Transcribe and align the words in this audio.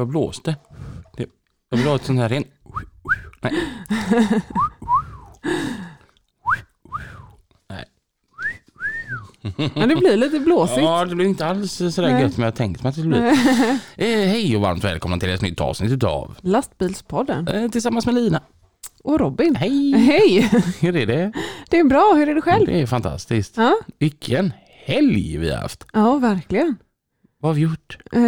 Vad 0.00 0.08
blåste? 0.08 0.56
Det- 1.16 1.26
Jag 1.70 1.78
vill 1.78 1.86
ha 1.86 1.96
ett 1.96 2.04
sånt 2.04 2.18
här 2.18 2.32
en... 2.32 2.44
Nej. 3.42 3.52
Nej. 7.68 7.84
Men 9.74 9.88
det 9.88 9.96
blir 9.96 10.16
lite 10.16 10.40
blåsigt. 10.40 10.78
Ja, 10.82 11.04
det 11.04 11.14
blir 11.14 11.26
inte 11.26 11.46
alls 11.46 11.72
sådär 11.72 12.12
Nej. 12.12 12.22
gött 12.22 12.34
som 12.34 12.42
jag 12.44 12.54
tänkt 12.54 12.82
mig 12.82 12.88
att 12.90 12.94
det 12.96 13.00
skulle 13.00 13.16
bli. 13.20 13.28
Eh, 14.06 14.28
hej 14.28 14.56
och 14.56 14.62
varmt 14.62 14.84
välkomna 14.84 15.18
till 15.18 15.30
ett 15.30 15.42
nytt 15.42 15.60
avsnitt 15.60 15.92
utav 15.92 16.36
Lastbilspodden. 16.40 17.48
eh, 17.48 17.70
Tillsammans 17.70 18.06
med 18.06 18.14
Lina. 18.14 18.42
Och 19.04 19.20
Robin. 19.20 19.54
Hej! 19.56 19.92
Hej! 19.92 20.50
Hur 20.80 20.96
är 20.96 21.06
det? 21.06 21.32
Det 21.70 21.78
är 21.78 21.84
bra, 21.84 22.12
hur 22.16 22.28
är 22.28 22.34
det 22.34 22.42
själv? 22.42 22.66
Det 22.66 22.80
är 22.80 22.86
fantastiskt. 22.86 23.56
Ja, 23.56 23.74
Vilken 23.98 24.52
helg 24.84 25.36
vi 25.38 25.50
har 25.50 25.58
haft. 25.62 25.86
ja 25.92 26.16
verkligen. 26.16 26.76
Vad 27.40 27.50
har 27.50 27.54
vi 27.54 27.60
gjort? 27.60 27.98
Eh, 28.12 28.20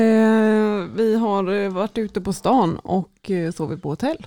vi 0.96 1.16
har 1.20 1.52
eh, 1.52 1.70
varit 1.72 1.98
ute 1.98 2.20
på 2.20 2.32
stan 2.32 2.76
och 2.78 3.30
eh, 3.30 3.52
sovit 3.52 3.82
på 3.82 3.88
hotell. 3.88 4.26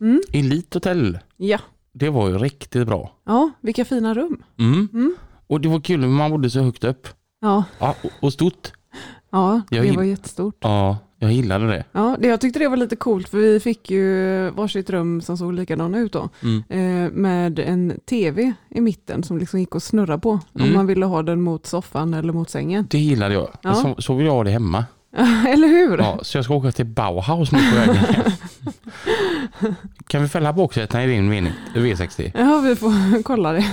Mm. 0.00 0.20
Elite 0.32 0.76
Hotel. 0.76 1.18
Ja. 1.36 1.58
Det 1.92 2.08
var 2.10 2.28
ju 2.28 2.38
riktigt 2.38 2.86
bra. 2.86 3.12
ja, 3.26 3.50
vilka 3.60 3.84
fina 3.84 4.14
rum. 4.14 4.42
Mm. 4.58 4.88
Mm. 4.92 5.14
Och 5.46 5.60
det 5.60 5.68
var 5.68 5.80
kul, 5.80 6.00
man 6.00 6.30
bodde 6.30 6.50
så 6.50 6.60
högt 6.60 6.84
upp. 6.84 7.08
Ja, 7.40 7.64
Ja, 7.78 7.94
och- 8.02 8.10
och 8.24 8.32
stort. 8.32 8.72
ja 9.30 9.62
det 9.70 9.96
var 9.96 10.02
jättestort. 10.02 10.56
Ja, 10.60 10.98
jag 11.22 11.32
gillade 11.32 11.66
det. 11.66 11.84
Ja, 11.92 12.16
det, 12.20 12.28
jag 12.28 12.40
tyckte 12.40 12.58
det 12.58 12.68
var 12.68 12.76
lite 12.76 12.96
coolt 12.96 13.28
för 13.28 13.38
vi 13.38 13.60
fick 13.60 13.90
ju 13.90 14.50
varsitt 14.50 14.90
rum 14.90 15.20
som 15.20 15.36
såg 15.38 15.52
likadana 15.52 15.98
ut 15.98 16.12
då. 16.12 16.28
Mm. 16.42 16.62
Eh, 16.68 17.10
med 17.12 17.58
en 17.58 17.92
tv 18.06 18.52
i 18.70 18.80
mitten 18.80 19.22
som 19.22 19.38
liksom 19.38 19.60
gick 19.60 19.74
att 19.76 19.82
snurra 19.82 20.18
på. 20.18 20.30
Om 20.30 20.40
Mm. 20.60 20.74
man 20.74 20.86
ville 20.86 21.06
ha 21.06 21.22
den 21.22 21.42
mot 21.42 21.66
soffan 21.66 22.14
eller 22.14 22.32
mot 22.32 22.50
sängen. 22.50 22.86
Det 22.90 22.98
gillade 22.98 23.34
jag. 23.34 23.48
Ja. 23.62 23.74
Så, 23.74 23.94
så 23.98 24.14
vill 24.14 24.26
jag 24.26 24.32
ha 24.32 24.44
det 24.44 24.50
hemma. 24.50 24.84
eller 25.48 25.68
hur? 25.68 25.98
Ja, 25.98 26.18
så 26.22 26.38
jag 26.38 26.44
ska 26.44 26.54
åka 26.54 26.72
till 26.72 26.86
Bauhaus 26.86 27.52
nu 27.52 27.58
på 27.70 27.76
vägen 27.76 27.94
hem. 27.96 28.32
Kan 30.06 30.22
vi 30.22 30.28
fälla 30.28 30.52
baksätena 30.52 31.04
i 31.04 31.06
din 31.06 31.30
V- 31.30 31.52
V60? 31.74 32.30
Ja, 32.34 32.58
vi 32.60 32.76
får 32.76 33.22
kolla 33.22 33.52
det. 33.52 33.64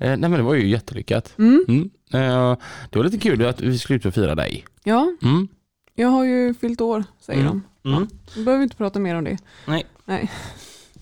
Eh, 0.00 0.16
nej 0.16 0.16
men 0.18 0.32
det 0.32 0.42
var 0.42 0.54
ju 0.54 0.68
jättelyckat. 0.68 1.34
Mm. 1.38 1.64
Mm. 1.68 1.90
Eh, 2.12 2.56
det 2.90 2.98
var 2.98 3.04
lite 3.04 3.18
kul 3.18 3.46
att 3.46 3.60
vi 3.60 3.78
skulle 3.78 3.96
ut 3.96 4.06
och 4.06 4.14
fira 4.14 4.34
dig. 4.34 4.64
Ja, 4.84 5.12
Mm. 5.22 5.48
Jag 5.94 6.08
har 6.08 6.24
ju 6.24 6.54
fyllt 6.54 6.80
år, 6.80 7.04
säger 7.20 7.40
Mm. 7.40 7.62
de. 7.82 7.90
Mm. 7.90 8.08
Vi 8.36 8.44
behöver 8.44 8.64
inte 8.64 8.76
prata 8.76 8.98
mer 8.98 9.14
om 9.14 9.24
det. 9.24 9.38
Nej. 9.66 9.84
Nej. 10.04 10.30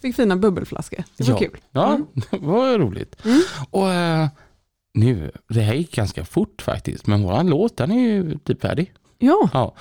Fick 0.02 0.16
fina 0.16 0.36
bubbelflaskor. 0.36 1.04
Det 1.16 1.24
var 1.28 1.34
Ja. 1.34 1.38
kul. 1.38 1.56
Ja, 1.70 1.86
Mm. 1.94 2.06
det 2.30 2.38
var 2.38 2.78
roligt. 2.78 3.16
Mm. 3.24 3.40
Och 3.70 3.90
eh, 3.92 4.26
nu, 4.94 5.30
det 5.48 5.60
här 5.60 5.74
gick 5.74 5.94
ganska 5.96 6.24
fort 6.24 6.62
faktiskt, 6.62 7.06
men 7.06 7.22
våran 7.22 7.46
låt 7.46 7.76
den 7.76 7.90
är 7.90 8.00
ju 8.00 8.38
typ 8.38 8.60
färdig. 8.62 8.92
Ja, 9.18 9.48
Ja. 9.52 9.74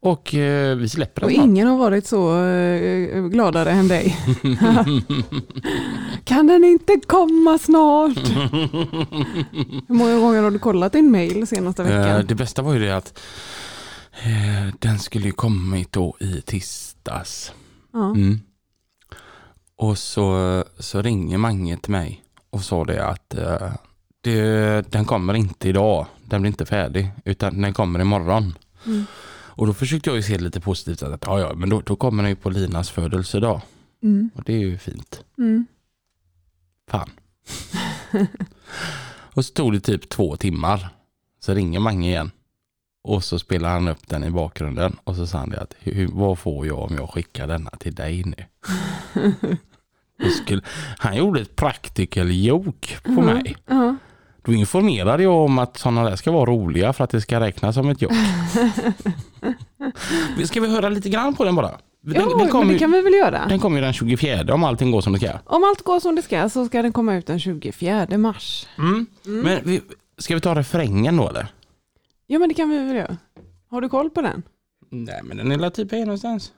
Och 0.00 0.34
eh, 0.34 0.76
vi 0.76 0.88
släpper 0.88 1.22
och 1.24 1.28
den 1.28 1.34
snart. 1.36 1.46
ingen 1.46 1.68
har 1.68 1.76
varit 1.76 2.06
så 2.06 2.44
eh, 2.44 3.22
gladare 3.22 3.70
än 3.70 3.88
dig. 3.88 4.16
kan 6.24 6.46
den 6.46 6.64
inte 6.64 7.00
komma 7.06 7.58
snart? 7.58 8.18
Hur 9.88 9.94
många 9.94 10.16
gånger 10.18 10.42
har 10.42 10.50
du 10.50 10.58
kollat 10.58 10.92
din 10.92 11.10
mail 11.10 11.46
senaste 11.46 11.82
veckan? 11.82 12.24
det 12.28 12.34
bästa 12.34 12.62
var 12.62 12.72
ju 12.74 12.80
det 12.80 12.96
att 12.96 13.18
den 14.78 14.98
skulle 14.98 15.26
ju 15.26 15.32
kommit 15.32 15.92
då 15.92 16.16
i 16.20 16.40
tisdags. 16.40 17.52
Ja. 17.92 18.10
Mm. 18.10 18.40
Och 19.76 19.98
så, 19.98 20.64
så 20.78 21.02
ringer 21.02 21.38
Mange 21.38 21.76
till 21.76 21.92
mig 21.92 22.22
och 22.50 22.60
sa 22.60 22.84
det 22.84 23.06
att 23.06 23.34
eh, 23.34 23.72
det, 24.20 24.92
den 24.92 25.04
kommer 25.04 25.34
inte 25.34 25.68
idag. 25.68 26.06
Den 26.24 26.40
blir 26.40 26.50
inte 26.50 26.66
färdig 26.66 27.10
utan 27.24 27.60
den 27.60 27.74
kommer 27.74 28.00
imorgon. 28.00 28.54
Mm. 28.86 29.04
Och 29.58 29.66
då 29.66 29.74
försökte 29.74 30.10
jag 30.10 30.16
ju 30.16 30.22
se 30.22 30.38
lite 30.38 30.60
positivt 30.60 31.02
att 31.02 31.24
ja, 31.26 31.40
ja, 31.40 31.54
men 31.54 31.68
då, 31.68 31.80
då 31.80 31.96
kommer 31.96 32.22
den 32.22 32.30
ju 32.30 32.36
på 32.36 32.50
Linas 32.50 32.90
födelsedag. 32.90 33.60
Mm. 34.02 34.30
Och 34.34 34.42
det 34.46 34.52
är 34.52 34.58
ju 34.58 34.78
fint. 34.78 35.24
Mm. 35.38 35.66
Fan. 36.90 37.10
och 39.34 39.44
så 39.44 39.52
tog 39.52 39.72
det 39.72 39.80
typ 39.80 40.08
två 40.08 40.36
timmar. 40.36 40.88
Så 41.40 41.54
ringer 41.54 41.80
Mange 41.80 42.08
igen. 42.08 42.30
Och 43.08 43.24
så 43.24 43.38
spelar 43.38 43.70
han 43.70 43.88
upp 43.88 44.08
den 44.08 44.24
i 44.24 44.30
bakgrunden. 44.30 44.96
Och 45.04 45.16
så 45.16 45.26
sa 45.26 45.38
han 45.38 45.50
det 45.50 45.60
att 45.60 45.74
hur, 45.78 46.08
vad 46.12 46.38
får 46.38 46.66
jag 46.66 46.78
om 46.78 46.94
jag 46.96 47.10
skickar 47.10 47.46
denna 47.46 47.70
till 47.70 47.94
dig 47.94 48.24
nu? 48.24 48.34
Skulle, 50.42 50.62
han 50.98 51.16
gjorde 51.16 51.40
ett 51.40 51.56
practical 51.56 52.30
joke 52.30 53.00
på 53.04 53.10
Mhm. 53.10 53.24
mig. 53.26 53.56
Ja. 53.66 53.96
Då 54.42 54.52
informerade 54.52 55.22
jag 55.22 55.34
om 55.34 55.58
att 55.58 55.76
sådana 55.78 56.04
där 56.10 56.16
ska 56.16 56.32
vara 56.32 56.50
roliga 56.50 56.92
för 56.92 57.04
att 57.04 57.10
det 57.10 57.20
ska 57.20 57.40
räknas 57.40 57.74
som 57.74 57.88
ett 57.88 58.02
joke. 58.02 58.14
ska 60.44 60.60
vi 60.60 60.68
höra 60.68 60.88
lite 60.88 61.08
grann 61.08 61.34
på 61.34 61.44
den 61.44 61.54
bara? 61.54 61.68
Den, 61.70 62.14
Ja, 62.14 62.20
den 62.20 62.38
men 62.52 62.66
det 62.68 62.72
ju 62.72 62.78
kan 62.78 62.92
vi 62.92 63.00
väl 63.02 63.14
göra. 63.14 63.46
den 63.48 63.58
kommer 63.58 63.76
ju 63.76 63.82
den 63.84 63.92
24 63.92 64.54
om 64.54 64.64
allting 64.64 64.90
går 64.90 65.00
som 65.00 65.12
det 65.12 65.18
ska. 65.18 65.30
Om 65.44 65.64
allt 65.64 65.82
går 65.82 66.00
som 66.00 66.14
det 66.14 66.22
ska 66.22 66.48
så 66.48 66.66
ska 66.66 66.82
den 66.82 66.92
komma 66.92 67.14
ut 67.14 67.26
den 67.26 67.40
24 67.40 68.06
mars. 68.18 68.66
Mm. 68.78 69.06
Men 69.24 69.60
vi, 69.64 69.80
ska 70.18 70.34
vi 70.34 70.40
ta 70.40 70.54
refrängen 70.54 71.16
då 71.16 71.28
eller? 71.28 71.46
Ja 72.30 72.38
men 72.38 72.48
det 72.48 72.54
kan 72.54 72.70
vi 72.70 72.78
väl 72.78 72.96
göra. 72.96 73.16
Har 73.68 73.80
du 73.80 73.88
koll 73.88 74.10
på 74.10 74.22
den? 74.22 74.42
Nej 74.90 75.20
men 75.24 75.36
den 75.36 75.52
är 75.52 75.58
väl 75.58 75.70
typ 75.70 75.92
här 75.92 76.00
någonstans. 76.00 76.52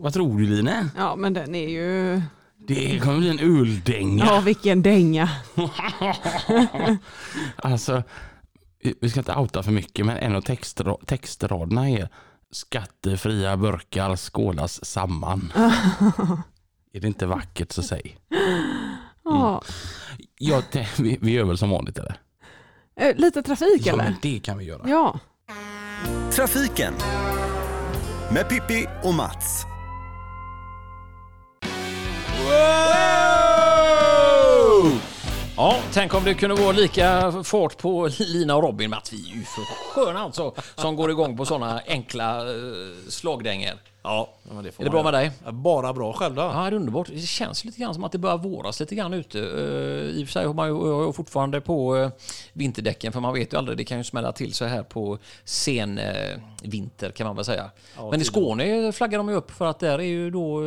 Vad 0.00 0.12
tror 0.12 0.38
du 0.38 0.46
Line? 0.46 0.90
Ja 0.96 1.16
men 1.16 1.32
den 1.34 1.54
är 1.54 1.68
ju... 1.68 2.22
Det 2.68 2.98
kommer 3.02 3.18
bli 3.18 3.28
en 3.30 3.40
uldänga. 3.40 4.24
Ja 4.24 4.40
vilken 4.40 4.82
dänga. 4.82 5.28
Alltså, 7.56 8.02
vi 9.00 9.10
ska 9.10 9.20
inte 9.20 9.34
outa 9.34 9.62
för 9.62 9.70
mycket 9.72 10.06
men 10.06 10.16
en 10.16 10.36
av 10.36 10.40
textra, 10.40 10.96
textraderna 11.06 11.90
är 11.90 12.08
Skattefria 12.52 13.56
burkar 13.56 14.16
skålas 14.16 14.84
samman. 14.84 15.52
är 16.92 17.00
det 17.00 17.06
inte 17.06 17.26
vackert 17.26 17.72
så 17.72 17.82
säg. 17.82 18.16
Ja. 19.24 19.62
Ja, 20.38 20.62
vi, 20.98 21.18
vi 21.20 21.30
gör 21.32 21.44
väl 21.44 21.58
som 21.58 21.70
vanligt 21.70 21.98
eller? 21.98 22.16
Eh, 23.00 23.16
Lite 23.16 23.42
trafik 23.42 23.82
Ja 23.86 23.92
eller? 23.92 24.04
men 24.04 24.14
det 24.22 24.38
kan 24.40 24.58
vi 24.58 24.64
göra. 24.64 24.88
Ja. 24.88 25.18
Trafiken 26.32 26.94
med 28.32 28.48
Pippi 28.48 28.86
och 29.02 29.14
Mats. 29.14 29.64
Ja, 35.60 35.76
tänk 35.92 36.14
om 36.14 36.24
det 36.24 36.34
kunde 36.34 36.62
vara 36.62 36.72
lika 36.72 37.32
fart 37.44 37.78
på 37.78 38.08
Lina 38.18 38.56
och 38.56 38.62
Robin, 38.62 38.90
Mats. 38.90 39.12
Vi 39.12 39.30
är 39.30 39.36
ju 39.36 39.42
för 39.42 39.62
sköna 39.92 40.20
alltså, 40.20 40.54
som 40.76 40.96
går 40.96 41.10
igång 41.10 41.36
på 41.36 41.46
sådana 41.46 41.80
enkla 41.86 42.44
uh, 42.44 42.94
slagdängor. 43.08 43.74
Ja, 44.02 44.28
men 44.42 44.64
det 44.64 44.72
får 44.72 44.82
Är 44.82 44.84
det 44.84 44.90
bra 44.90 45.02
med 45.02 45.12
dig? 45.12 45.30
Ja, 45.44 45.52
Bara 45.52 45.92
bra 45.92 46.12
själv 46.12 46.34
då. 46.34 46.42
Ja, 46.42 46.60
det 46.60 46.66
är 46.66 46.72
underbart. 46.72 47.08
Det 47.08 47.20
känns 47.20 47.64
lite 47.64 47.80
grann 47.80 47.94
som 47.94 48.04
att 48.04 48.12
det 48.12 48.18
börjar 48.18 48.38
våras 48.38 48.80
lite 48.80 48.94
grann 48.94 49.14
ute. 49.14 49.38
Uh, 49.38 50.10
I 50.10 50.24
och 50.24 50.28
för 50.28 50.32
sig 50.32 50.46
har 50.46 50.54
man 50.54 50.68
ju 50.68 51.12
fortfarande 51.12 51.60
på 51.60 51.96
uh, 51.96 52.10
vinterdäcken, 52.52 53.12
för 53.12 53.20
man 53.20 53.34
vet 53.34 53.52
ju 53.52 53.58
aldrig, 53.58 53.78
det 53.78 53.84
kan 53.84 53.98
ju 53.98 54.04
smälla 54.04 54.32
till 54.32 54.54
så 54.54 54.64
här 54.64 54.82
på 54.82 55.18
sen 55.44 56.00
vinter 56.62 57.10
kan 57.10 57.26
man 57.26 57.36
väl 57.36 57.44
säga. 57.44 57.70
Men 58.10 58.20
i 58.20 58.24
Skåne 58.24 58.92
flaggar 58.92 59.18
de 59.18 59.28
ju 59.28 59.34
upp 59.34 59.50
för 59.50 59.66
att 59.66 59.78
där 59.78 59.98
är 59.98 60.02
ju 60.02 60.30
då 60.30 60.60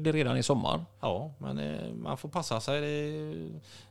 det 0.00 0.12
redan 0.12 0.36
är 0.36 0.42
sommar. 0.42 0.84
Ja, 1.00 1.30
men 1.38 1.58
eh, 1.58 1.92
man 1.92 2.16
får 2.16 2.28
passa 2.28 2.60
sig. 2.60 2.80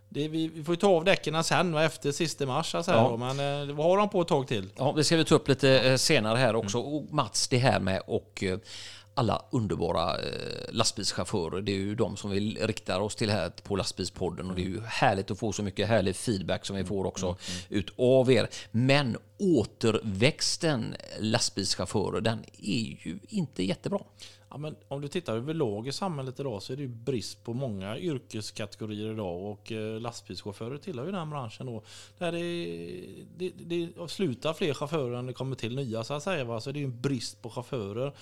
Det, 0.09 0.27
vi, 0.27 0.63
får 0.63 0.75
ju 0.75 0.79
ta 0.79 0.87
av 0.87 1.03
däcken 1.03 1.43
sen 1.43 1.71
va, 1.73 1.83
efter 1.83 2.11
sista 2.11 2.45
mars. 2.45 2.75
Alltså, 2.75 2.91
Ja. 2.91 3.17
men 3.17 3.69
eh, 3.69 3.75
vad 3.75 3.85
har 3.85 3.97
de 3.97 4.09
på 4.09 4.21
ett 4.21 4.27
tag 4.27 4.47
till? 4.47 4.69
Ja, 4.77 4.93
det 4.97 5.03
ska 5.03 5.17
vi 5.17 5.25
ta 5.25 5.35
upp 5.35 5.47
lite 5.47 5.79
eh, 5.79 5.95
senare 5.97 6.37
här 6.37 6.55
också. 6.55 6.77
Och 6.79 7.13
Mats, 7.13 7.47
det 7.47 7.57
här 7.57 7.79
med 7.79 8.01
och 8.07 8.43
eh, 8.43 8.57
alla 9.17 9.41
underbara 9.51 10.17
eh, 10.17 10.25
lastbilschaufförer. 10.69 11.61
Det 11.61 11.71
är 11.71 11.75
ju 11.77 11.95
de 11.95 12.17
som 12.17 12.29
vi 12.31 12.39
riktar 12.65 12.99
oss 12.99 13.15
till 13.15 13.29
här 13.29 13.49
på 13.49 13.75
lastbilspodden 13.75 14.49
och 14.49 14.55
det 14.55 14.61
är 14.61 14.65
ju 14.65 14.81
härligt 14.85 15.31
att 15.31 15.39
få 15.39 15.51
så 15.51 15.63
mycket 15.63 15.87
härlig 15.87 16.15
feedback 16.15 16.65
som 16.65 16.75
vi 16.75 16.85
får 16.85 17.05
också 17.05 17.35
utav 17.69 18.31
er. 18.31 18.49
Men 18.71 19.17
återväxten 19.39 20.95
lastbilschaufförer, 21.19 22.21
den 22.21 22.39
är 22.61 23.07
ju 23.07 23.19
inte 23.29 23.63
jättebra. 23.63 23.99
Ja, 24.55 24.59
men 24.59 24.75
om 24.87 25.01
du 25.01 25.07
tittar 25.07 25.35
överlag 25.35 25.87
i 25.87 25.91
samhället 25.91 26.39
idag 26.39 26.63
så 26.63 26.73
är 26.73 26.77
det 26.77 26.83
ju 26.83 26.87
brist 26.87 27.43
på 27.43 27.53
många 27.53 27.97
yrkeskategorier 27.97 29.11
idag 29.11 29.43
och 29.51 29.71
eh, 29.71 29.99
lastbilschaufförer 29.99 30.77
tillhör 30.77 31.05
ju 31.05 31.11
den 31.11 31.29
branschen 31.29 31.65
då. 31.65 31.83
Där 32.17 32.31
det, 32.31 33.25
det, 33.37 33.51
det 33.55 34.09
slutar 34.09 34.53
fler 34.53 34.73
chaufförer 34.73 35.17
än 35.17 35.25
det 35.25 35.33
kommer 35.33 35.55
till 35.55 35.75
nya 35.75 36.03
så 36.03 36.13
att 36.13 36.23
säga. 36.23 36.43
Va? 36.43 36.61
Så 36.61 36.71
det 36.71 36.79
är 36.79 36.81
ju 36.81 36.85
en 36.85 37.01
brist 37.01 37.41
på 37.41 37.49
chaufförer. 37.49 38.13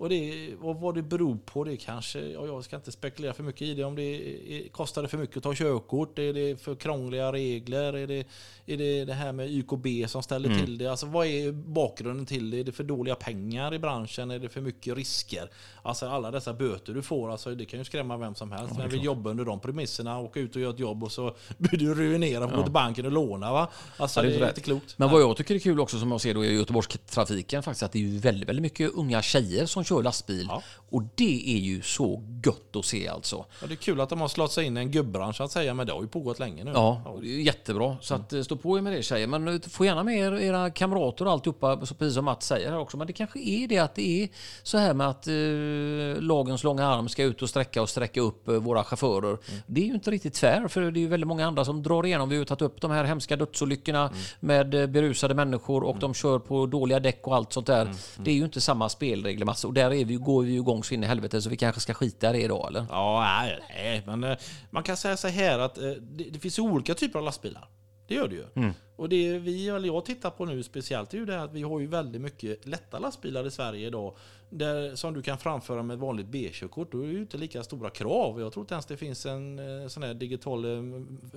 Och, 0.00 0.08
det, 0.08 0.50
och 0.60 0.76
vad 0.76 0.94
det 0.94 1.02
beror 1.02 1.38
på 1.44 1.64
det 1.64 1.76
kanske, 1.76 2.20
ja, 2.20 2.46
jag 2.46 2.64
ska 2.64 2.76
inte 2.76 2.92
spekulera 2.92 3.32
för 3.32 3.42
mycket 3.42 3.62
i 3.62 3.74
det. 3.74 3.84
Om 3.84 3.96
det 3.96 4.02
är, 4.02 4.68
kostar 4.68 5.02
det 5.02 5.08
för 5.08 5.18
mycket 5.18 5.36
att 5.36 5.42
ta 5.42 5.54
körkort? 5.54 6.18
Är 6.18 6.32
det 6.32 6.60
för 6.60 6.74
krångliga 6.74 7.32
regler? 7.32 7.92
Är 7.92 8.06
det, 8.06 8.26
är 8.66 8.76
det 8.76 9.04
det 9.04 9.14
här 9.14 9.32
med 9.32 9.50
YKB 9.50 10.08
som 10.08 10.22
ställer 10.22 10.58
till 10.58 10.78
det? 10.78 10.86
Alltså 10.86 11.06
vad 11.06 11.26
är 11.26 11.52
bakgrunden 11.52 12.26
till 12.26 12.50
det? 12.50 12.60
Är 12.60 12.64
det 12.64 12.72
för 12.72 12.84
dåliga 12.84 13.14
pengar 13.14 13.74
i 13.74 13.78
branschen? 13.78 14.30
Är 14.30 14.38
det 14.38 14.48
för 14.48 14.60
mycket 14.60 14.96
risker? 14.96 15.50
Alltså 15.82 16.08
alla 16.08 16.30
dessa 16.30 16.52
böter 16.52 16.94
du 16.94 17.02
får, 17.02 17.30
alltså, 17.30 17.54
det 17.54 17.64
kan 17.64 17.78
ju 17.78 17.84
skrämma 17.84 18.16
vem 18.16 18.34
som 18.34 18.52
helst. 18.52 18.74
Men 18.78 18.88
vill 18.88 19.04
jobba 19.04 19.30
under 19.30 19.44
de 19.44 19.60
premisserna, 19.60 20.18
åka 20.18 20.40
ut 20.40 20.56
och 20.56 20.62
göra 20.62 20.72
ett 20.72 20.78
jobb 20.78 21.04
och 21.04 21.12
så 21.12 21.36
blir 21.58 21.78
du 21.78 21.94
ruinerad 21.94 22.42
och 22.42 22.50
gå 22.50 22.62
till 22.62 22.72
banken 22.72 23.06
och 23.06 23.12
låna. 23.12 23.52
Va? 23.52 23.68
Alltså 23.96 24.20
Ja, 24.20 24.28
det 24.28 24.34
är 24.34 24.38
det 24.40 24.44
är 24.44 24.48
inte 24.48 24.60
klokt. 24.60 24.98
Men 24.98 25.10
vad 25.10 25.20
jag 25.22 25.36
tycker 25.36 25.54
är 25.54 25.58
kul 25.58 25.80
också 25.80 25.98
som 25.98 26.10
jag 26.10 26.20
ser 26.20 26.34
då 26.34 26.44
i 26.44 26.54
Göteborgstrafiken 26.54 27.62
faktiskt 27.62 27.82
att 27.82 27.92
det 27.92 28.16
är 28.16 28.20
väldigt, 28.20 28.48
väldigt 28.48 28.62
mycket 28.62 28.90
unga 28.94 29.22
tjejer 29.22 29.66
som 29.66 29.84
kör 29.90 30.02
lastbil. 30.02 30.46
Ja. 30.48 30.62
Och 30.90 31.02
det 31.14 31.56
är 31.56 31.58
ju 31.58 31.82
så 31.82 32.22
gött 32.44 32.76
att 32.76 32.84
se 32.84 33.08
alltså. 33.08 33.44
Ja, 33.60 33.66
det 33.66 33.74
är 33.74 33.76
kul 33.76 34.00
att 34.00 34.08
de 34.08 34.20
har 34.20 34.28
slått 34.28 34.52
sig 34.52 34.64
in 34.64 34.76
i 34.76 34.80
en 34.80 34.90
gubbbransch 34.90 35.36
så 35.36 35.42
att 35.42 35.52
säga, 35.52 35.74
men 35.74 35.86
det 35.86 35.92
har 35.92 36.02
ju 36.02 36.08
pågått 36.08 36.38
länge 36.38 36.64
nu. 36.64 36.70
Ja, 36.74 37.16
det 37.22 37.28
är 37.28 37.40
jättebra. 37.40 37.96
Så 38.00 38.14
att, 38.14 38.32
eh, 38.32 38.42
stå 38.42 38.56
på 38.56 38.78
er 38.78 38.82
med 38.82 38.92
det 38.92 39.02
tjejer. 39.02 39.26
Men 39.26 39.48
eh, 39.48 39.60
få 39.60 39.84
gärna 39.84 40.02
med 40.02 40.18
er, 40.18 40.32
era 40.32 40.70
kamrater 40.70 41.24
och 41.24 41.32
alltihopa, 41.32 41.76
precis 41.76 42.14
som 42.14 42.24
Mats 42.24 42.46
säger 42.46 42.70
här 42.70 42.78
också. 42.78 42.96
Men 42.96 43.06
det 43.06 43.12
kanske 43.12 43.38
är 43.38 43.68
det 43.68 43.78
att 43.78 43.94
det 43.94 44.22
är 44.22 44.28
så 44.62 44.78
här 44.78 44.94
med 44.94 45.08
att 45.08 45.26
eh, 45.26 46.22
lagens 46.22 46.64
långa 46.64 46.86
arm 46.86 47.08
ska 47.08 47.22
ut 47.22 47.42
och 47.42 47.48
sträcka 47.48 47.82
och 47.82 47.88
sträcka 47.88 48.20
upp 48.20 48.48
eh, 48.48 48.54
våra 48.54 48.84
chaufförer. 48.84 49.38
Det 49.66 49.80
är 49.80 49.86
ju 49.86 49.94
inte 49.94 50.10
riktigt 50.10 50.38
fair, 50.38 50.68
för 50.68 50.80
det 50.80 50.98
är 50.98 51.02
ju 51.02 51.08
väldigt 51.08 51.28
många 51.28 51.46
andra 51.46 51.64
som 51.64 51.82
drar 51.82 52.06
igenom. 52.06 52.28
Vi 52.28 52.36
har 52.36 52.40
ju 52.40 52.44
tagit 52.44 52.62
upp 52.62 52.80
de 52.80 52.90
här 52.90 53.04
hemska 53.04 53.36
dödsolyckorna 53.36 54.10
med 54.40 54.74
eh, 54.74 54.86
berusade 54.86 55.34
människor 55.34 55.84
och 55.84 55.98
de 55.98 56.14
kör 56.14 56.38
på 56.38 56.66
dåliga 56.66 57.00
däck 57.00 57.26
och 57.26 57.36
allt 57.36 57.52
sånt 57.52 57.66
där. 57.66 57.94
Det 58.16 58.30
är 58.30 58.34
ju 58.34 58.44
inte 58.44 58.60
samma 58.60 58.88
spelregler 58.88 59.46
Mats. 59.46 59.64
Och 59.64 59.74
där 59.80 59.92
är 59.92 60.04
vi, 60.04 60.14
går 60.14 60.42
vi 60.42 60.52
ju 60.52 60.58
igång 60.58 60.84
så 60.84 60.94
in 60.94 61.04
i 61.04 61.06
helvete 61.06 61.42
så 61.42 61.50
vi 61.50 61.56
kanske 61.56 61.80
ska 61.80 61.94
skita 61.94 62.30
i 62.30 62.32
det 62.32 62.44
idag 62.44 62.66
eller? 62.68 62.86
Ja, 62.90 63.20
nej, 63.20 63.58
nej, 63.68 64.02
men 64.06 64.24
eh, 64.24 64.38
man 64.70 64.82
kan 64.82 64.96
säga 64.96 65.16
så 65.16 65.28
här 65.28 65.58
att 65.58 65.78
eh, 65.78 65.90
det, 65.90 66.24
det 66.24 66.38
finns 66.38 66.58
olika 66.58 66.94
typer 66.94 67.18
av 67.18 67.24
lastbilar. 67.24 67.68
Det 68.06 68.14
gör 68.14 68.28
det 68.28 68.34
ju. 68.34 68.72
Och 68.96 69.08
det 69.08 69.38
vi, 69.38 69.68
eller 69.68 69.86
jag 69.86 70.04
tittar 70.04 70.30
på 70.30 70.44
nu 70.44 70.62
speciellt 70.62 71.14
är 71.14 71.18
ju 71.18 71.24
det 71.24 71.42
att 71.42 71.52
vi 71.52 71.62
har 71.62 71.80
ju 71.80 71.86
väldigt 71.86 72.22
mycket 72.22 72.66
lätta 72.66 72.98
lastbilar 72.98 73.46
i 73.46 73.50
Sverige 73.50 73.86
idag. 73.86 74.16
Där, 74.50 74.94
som 74.96 75.14
du 75.14 75.22
kan 75.22 75.38
framföra 75.38 75.82
med 75.82 75.98
vanligt 75.98 76.26
B-körkort. 76.26 76.92
Då 76.92 77.02
är 77.02 77.06
det 77.06 77.12
ju 77.12 77.20
inte 77.20 77.36
lika 77.36 77.62
stora 77.62 77.90
krav. 77.90 78.40
Jag 78.40 78.52
tror 78.52 78.62
inte 78.62 78.74
ens 78.74 78.86
det 78.86 78.96
finns 78.96 79.26
en 79.26 79.58
eh, 79.58 79.88
sån 79.88 80.02
här 80.02 80.14
digital 80.14 80.64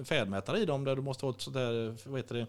färdmätare 0.05 0.59
i 0.59 0.65
dem 0.65 0.83
där 0.83 0.95
du 0.95 1.01
måste 1.01 1.25
ha 1.25 1.33
ett 1.33 1.41
sånt 1.41 1.55
där, 1.55 1.95
vad 2.09 2.19
heter 2.19 2.35
det, 2.35 2.47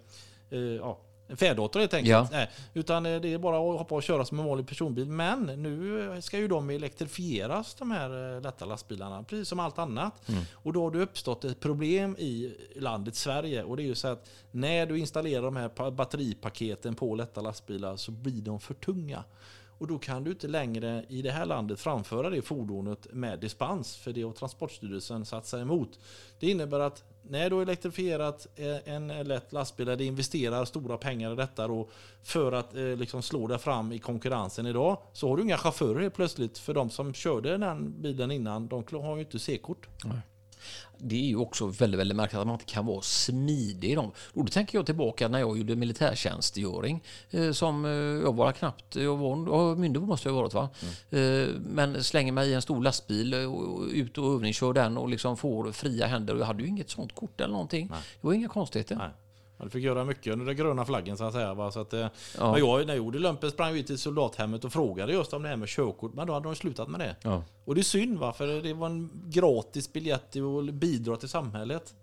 eh, 0.56 0.62
ja, 0.62 1.00
färddator 1.28 1.80
helt 1.80 1.94
enkelt. 1.94 2.10
Ja. 2.10 2.28
Nej, 2.32 2.50
utan 2.74 3.06
eh, 3.06 3.20
det 3.20 3.32
är 3.32 3.38
bara 3.38 3.56
att 3.56 3.78
hoppa 3.78 3.94
och 3.94 4.02
köra 4.02 4.24
som 4.24 4.38
en 4.38 4.44
vanlig 4.46 4.68
personbil. 4.68 5.06
Men 5.06 5.42
nu 5.42 6.22
ska 6.22 6.38
ju 6.38 6.48
de 6.48 6.70
elektrifieras, 6.70 7.74
de 7.74 7.90
här 7.90 8.36
eh, 8.36 8.42
lätta 8.42 8.64
lastbilarna, 8.64 9.22
precis 9.22 9.48
som 9.48 9.60
allt 9.60 9.78
annat. 9.78 10.22
Och 10.52 10.72
då 10.72 10.82
har 10.82 10.90
det 10.90 10.98
uppstått 11.02 11.44
ett 11.44 11.60
problem 11.60 12.16
i 12.18 12.54
landet 12.76 13.14
Sverige. 13.14 13.62
Och 13.64 13.76
det 13.76 13.82
är 13.82 13.86
ju 13.86 13.94
så 13.94 14.08
att 14.08 14.30
när 14.50 14.86
du 14.86 14.98
installerar 14.98 15.42
de 15.42 15.56
här 15.56 15.68
pa- 15.68 15.90
batteripaketen 15.90 16.94
på 16.94 17.14
lätta 17.14 17.40
lastbilar 17.40 17.96
så 17.96 18.10
blir 18.10 18.42
de 18.42 18.60
för 18.60 18.74
tunga. 18.74 19.24
Och 19.78 19.86
då 19.86 19.98
kan 19.98 20.24
du 20.24 20.30
inte 20.30 20.48
längre 20.48 21.04
i 21.08 21.22
det 21.22 21.30
här 21.30 21.46
landet 21.46 21.80
framföra 21.80 22.30
det 22.30 22.42
fordonet 22.42 23.06
med 23.12 23.40
dispens. 23.40 23.96
För 23.96 24.12
det 24.12 24.22
har 24.22 24.32
Transportstyrelsen 24.32 25.24
satt 25.24 25.46
sig 25.46 25.60
emot. 25.62 25.98
Det 26.38 26.50
innebär 26.50 26.80
att 26.80 27.04
när 27.28 27.50
du 27.50 27.56
har 27.56 27.62
elektrifierat 27.62 28.46
eh, 28.56 28.94
en 28.94 29.08
lätt 29.08 29.52
lastbil, 29.52 29.86
där 29.86 29.96
det 29.96 30.04
investerar 30.04 30.64
stora 30.64 30.96
pengar 30.96 31.32
i 31.32 31.36
detta 31.36 31.68
då, 31.68 31.88
för 32.22 32.52
att 32.52 32.76
eh, 32.76 32.82
liksom 32.82 33.22
slå 33.22 33.46
dig 33.46 33.58
fram 33.58 33.92
i 33.92 33.98
konkurrensen 33.98 34.66
idag, 34.66 34.98
så 35.12 35.28
har 35.28 35.36
du 35.36 35.42
inga 35.42 35.58
chaufförer 35.58 36.00
helt 36.00 36.14
plötsligt. 36.14 36.58
För 36.58 36.74
de 36.74 36.90
som 36.90 37.14
körde 37.14 37.58
den 37.58 38.02
bilen 38.02 38.30
innan, 38.30 38.68
de 38.68 38.84
har 38.90 39.14
ju 39.14 39.20
inte 39.20 39.38
C-kort. 39.38 39.88
Det 40.98 41.14
är 41.14 41.26
ju 41.26 41.36
också 41.36 41.66
väldigt, 41.66 42.00
väldigt 42.00 42.16
märkligt 42.16 42.40
att 42.40 42.46
man 42.46 42.54
inte 42.54 42.72
kan 42.72 42.86
vara 42.86 43.02
smidig 43.02 43.90
i 43.90 43.94
dem. 43.94 44.12
Och 44.32 44.44
då 44.44 44.50
tänker 44.50 44.78
jag 44.78 44.86
tillbaka 44.86 45.28
när 45.28 45.38
jag 45.38 45.58
gjorde 45.58 45.76
militärtjänstgöring. 45.76 47.02
Eh, 47.30 47.52
som 47.52 47.84
eh, 47.84 47.90
jag 47.90 48.34
var 48.34 48.52
knappt, 48.52 48.96
jag 48.96 49.16
var 49.16 49.76
myndig 49.76 50.02
måste 50.02 50.28
jag 50.28 50.34
ha 50.34 50.42
varit 50.42 50.54
va? 50.54 50.68
Eh, 51.10 51.48
men 51.60 52.04
slänger 52.04 52.32
mig 52.32 52.48
i 52.48 52.54
en 52.54 52.62
stor 52.62 52.82
lastbil 52.82 53.34
och, 53.34 53.88
ut 53.88 54.18
och 54.18 54.34
övningskör 54.34 54.72
den 54.72 54.98
och 54.98 55.08
liksom 55.08 55.36
får 55.36 55.72
fria 55.72 56.06
händer. 56.06 56.34
Och 56.34 56.40
jag 56.40 56.46
hade 56.46 56.62
ju 56.62 56.68
inget 56.68 56.90
sånt 56.90 57.14
kort 57.14 57.40
eller 57.40 57.52
någonting. 57.52 57.88
Det 57.88 58.26
var 58.26 58.32
inga 58.32 58.48
konstigheter. 58.48 58.96
Nej. 58.96 59.10
Du 59.62 59.70
fick 59.70 59.84
göra 59.84 60.04
mycket 60.04 60.32
under 60.32 60.46
den 60.46 60.56
gröna 60.56 60.84
flaggen 60.84 61.16
så 61.16 61.24
att 61.24 61.32
säga. 61.32 61.54
Va? 61.54 61.70
Så 61.70 61.80
att, 61.80 61.92
eh, 61.92 62.06
Ja. 62.38 62.52
men 62.52 62.60
jag, 62.60 62.80
när 62.80 62.94
jag 62.94 62.96
gjorde 62.96 63.18
lumpen 63.18 63.50
sprang 63.50 63.72
vi 63.74 63.82
till 63.84 63.98
soldathemmet 63.98 64.64
och 64.64 64.72
frågade 64.72 65.12
just 65.12 65.32
om 65.32 65.42
det 65.42 65.48
här 65.48 65.56
med 65.56 65.68
körkort. 65.68 66.14
Men 66.14 66.26
då 66.26 66.32
hade 66.32 66.44
de 66.48 66.54
slutat 66.54 66.88
med 66.88 67.00
det. 67.00 67.16
Ja. 67.22 67.42
Och 67.64 67.74
det 67.74 67.80
är 67.80 67.82
synd 67.82 68.18
va, 68.18 68.32
för 68.32 68.46
det 68.62 68.74
var 68.74 68.86
en 68.86 69.10
gratis 69.26 69.92
biljett 69.92 70.36
att 70.36 70.74
bidra 70.74 71.16
till 71.16 71.28
samhället. 71.28 71.94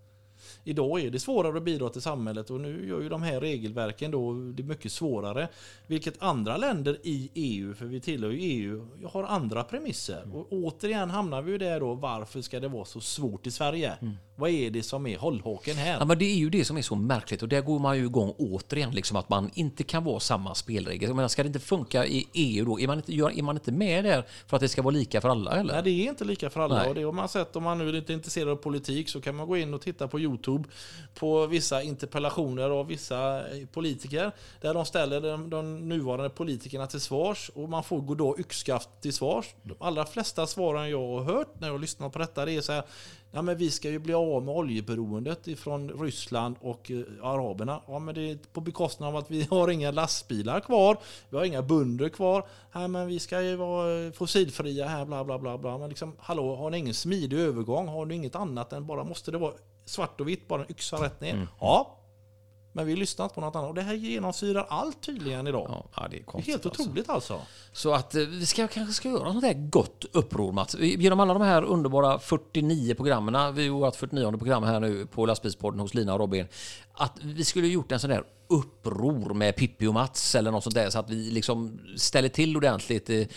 Idag 0.63 0.99
är 1.01 1.09
det 1.09 1.19
svårare 1.19 1.57
att 1.57 1.63
bidra 1.63 1.89
till 1.89 2.01
samhället 2.01 2.49
och 2.49 2.59
nu 2.59 2.87
gör 2.87 3.01
ju 3.01 3.09
de 3.09 3.21
här 3.23 3.41
regelverken 3.41 4.11
då 4.11 4.33
det 4.33 4.63
mycket 4.63 4.91
svårare. 4.91 5.47
Vilket 5.87 6.21
andra 6.23 6.57
länder 6.57 6.97
i 7.03 7.29
EU, 7.33 7.73
för 7.73 7.85
vi 7.85 7.99
tillhör 7.99 8.31
ju 8.31 8.39
EU, 8.39 8.87
har 9.07 9.23
andra 9.23 9.63
premisser. 9.63 10.23
Och 10.33 10.47
återigen 10.51 11.09
hamnar 11.09 11.41
vi 11.41 11.51
ju 11.51 11.57
där 11.57 11.79
då, 11.79 11.93
varför 11.93 12.41
ska 12.41 12.59
det 12.59 12.67
vara 12.67 12.85
så 12.85 12.99
svårt 13.01 13.47
i 13.47 13.51
Sverige? 13.51 13.93
Vad 14.35 14.49
är 14.49 14.69
det 14.71 14.83
som 14.83 15.07
är 15.07 15.17
hållhaken 15.17 15.75
här? 15.75 15.97
Ja, 15.99 16.05
men 16.05 16.19
det 16.19 16.25
är 16.25 16.35
ju 16.37 16.49
det 16.49 16.65
som 16.65 16.77
är 16.77 16.81
så 16.81 16.95
märkligt 16.95 17.41
och 17.41 17.49
där 17.49 17.61
går 17.61 17.79
man 17.79 17.97
ju 17.97 18.03
igång 18.05 18.33
återigen, 18.37 18.91
liksom 18.91 19.17
att 19.17 19.29
man 19.29 19.51
inte 19.53 19.83
kan 19.83 20.03
vara 20.03 20.19
samma 20.19 20.55
spelregler. 20.55 21.07
Jag 21.07 21.15
menar, 21.15 21.27
ska 21.29 21.43
det 21.43 21.47
inte 21.47 21.59
funka 21.59 22.05
i 22.05 22.27
EU 22.33 22.65
då? 22.65 22.79
Är 22.79 22.87
man 22.87 22.97
inte, 22.97 23.15
gör- 23.15 23.37
är 23.39 23.43
man 23.43 23.55
inte 23.55 23.71
med 23.71 24.03
där 24.05 24.23
för 24.47 24.57
att 24.57 24.61
det 24.61 24.67
ska 24.67 24.81
vara 24.81 24.91
lika 24.93 25.21
för 25.21 25.29
alla 25.29 25.51
eller? 25.51 25.73
Nej, 25.73 25.83
det 25.83 25.89
är 25.89 26.09
inte 26.09 26.25
lika 26.25 26.49
för 26.49 26.59
alla. 26.61 26.75
Nej. 26.77 26.89
Och 26.89 26.95
det 26.95 27.03
har 27.03 27.11
man 27.11 27.29
sett 27.29 27.55
om 27.55 27.63
man 27.63 27.77
nu 27.77 27.97
inte 27.97 28.13
är 28.13 28.15
intresserad 28.15 28.49
av 28.49 28.55
politik 28.55 29.09
så 29.09 29.21
kan 29.21 29.35
man 29.35 29.47
gå 29.47 29.57
in 29.57 29.73
och 29.73 29.81
titta 29.81 30.07
på 30.07 30.19
Youtube 30.19 30.50
på 31.13 31.45
vissa 31.47 31.81
interpellationer 31.81 32.69
av 32.69 32.87
vissa 32.87 33.49
eh, 33.49 33.65
politiker 33.67 34.31
där 34.61 34.73
de 34.73 34.85
ställer 34.85 35.21
de, 35.21 35.49
de 35.49 35.89
nuvarande 35.89 36.29
politikerna 36.29 36.87
till 36.87 37.01
svars 37.01 37.51
och 37.55 37.69
man 37.69 37.83
får 37.83 38.01
gå 38.01 38.15
då 38.15 38.35
yxskaft 38.39 38.89
till 39.01 39.13
svars. 39.13 39.55
De 39.63 39.75
allra 39.79 40.05
flesta 40.05 40.47
svaren 40.47 40.89
jag 40.89 41.07
har 41.07 41.23
hört 41.23 41.59
när 41.59 41.67
jag 41.67 41.81
lyssnar 41.81 42.09
på 42.09 42.19
detta 42.19 42.45
det 42.45 42.51
är 42.51 42.61
så 42.61 42.71
här 42.71 42.83
Ja, 43.33 43.41
men 43.41 43.57
vi 43.57 43.71
ska 43.71 43.89
ju 43.89 43.99
bli 43.99 44.13
av 44.13 44.43
med 44.43 44.55
oljeberoendet 44.55 45.47
ifrån 45.47 45.89
Ryssland 45.89 46.55
och 46.61 46.91
eh, 46.91 47.03
araberna. 47.21 47.81
Ja, 47.87 47.99
men 47.99 48.15
det 48.15 48.31
är 48.31 48.37
på 48.53 48.61
bekostnad 48.61 49.09
av 49.09 49.15
att 49.15 49.31
vi 49.31 49.47
har 49.49 49.69
inga 49.69 49.91
lastbilar 49.91 50.59
kvar. 50.59 50.97
Vi 51.29 51.37
har 51.37 51.45
inga 51.45 51.61
bönder 51.61 52.09
kvar. 52.09 52.45
Ja, 52.71 52.87
men 52.87 53.07
vi 53.07 53.19
ska 53.19 53.41
ju 53.41 53.55
vara 53.55 54.05
eh, 54.05 54.11
fossilfria 54.11 54.87
här, 54.87 55.05
bla 55.05 55.23
bla 55.23 55.39
bla. 55.39 55.57
bla. 55.57 55.77
Men 55.77 55.89
liksom, 55.89 56.15
hallå, 56.19 56.55
har 56.55 56.69
ni 56.69 56.77
ingen 56.77 56.93
smidig 56.93 57.39
övergång? 57.39 57.87
Har 57.87 58.05
ni 58.05 58.15
inget 58.15 58.35
annat 58.35 58.73
än 58.73 58.87
bara, 58.87 59.03
måste 59.03 59.31
det 59.31 59.37
vara 59.37 59.53
svart 59.85 60.21
och 60.21 60.27
vitt, 60.27 60.47
bara 60.47 60.61
en 60.61 60.71
yxa 60.71 61.03
rätt 61.03 61.21
ner? 61.21 61.47
Ja, 61.59 61.97
men 62.73 62.85
vi 62.85 62.95
lyssnar 62.95 63.25
inte 63.25 63.35
på 63.35 63.41
något 63.41 63.55
annat. 63.55 63.69
Och 63.69 63.75
det 63.75 63.81
här 63.81 63.93
genomsyrar 63.93 64.65
allt 64.69 65.01
tydligen 65.01 65.47
idag. 65.47 65.85
Ja, 65.95 66.07
det 66.11 66.17
är 66.17 66.23
det 66.33 66.39
är 66.39 66.41
helt 66.41 66.65
alltså. 66.65 66.83
otroligt 66.83 67.09
alltså. 67.09 67.41
Så 67.71 67.93
att 67.93 68.15
eh, 68.15 68.21
vi 68.21 68.45
ska, 68.45 68.67
kanske 68.67 68.93
ska 68.93 69.09
göra 69.09 69.33
något 69.33 69.41
där 69.41 69.53
gott 69.53 70.05
uppror 70.11 70.51
Mats. 70.51 70.75
Genom 70.79 71.19
alla 71.19 71.33
de 71.33 71.41
här 71.41 71.63
underbara 71.63 72.19
49 72.19 72.95
programmen, 72.95 73.55
vi 73.55 73.67
har 73.67 73.79
vårt 73.79 73.95
49 73.95 74.37
program 74.37 74.63
här 74.63 74.79
nu 74.79 75.05
på 75.05 75.25
lastbilspodden 75.25 75.79
hos 75.79 75.93
Lina 75.93 76.13
och 76.13 76.19
Robin, 76.19 76.47
att 76.93 77.17
vi 77.23 77.45
skulle 77.45 77.67
gjort 77.67 77.91
en 77.91 77.99
sån 77.99 78.09
där 78.09 78.23
uppror 78.51 79.33
med 79.33 79.55
Pippi 79.55 79.87
och 79.87 79.93
Mats 79.93 80.35
eller 80.35 80.51
något 80.51 80.63
sånt 80.63 80.75
där 80.75 80.89
så 80.89 80.99
att 80.99 81.09
vi 81.09 81.31
liksom 81.31 81.79
ställer 81.97 82.29
till 82.29 82.57
ordentligt. 82.57 83.09
Eh, 83.09 83.27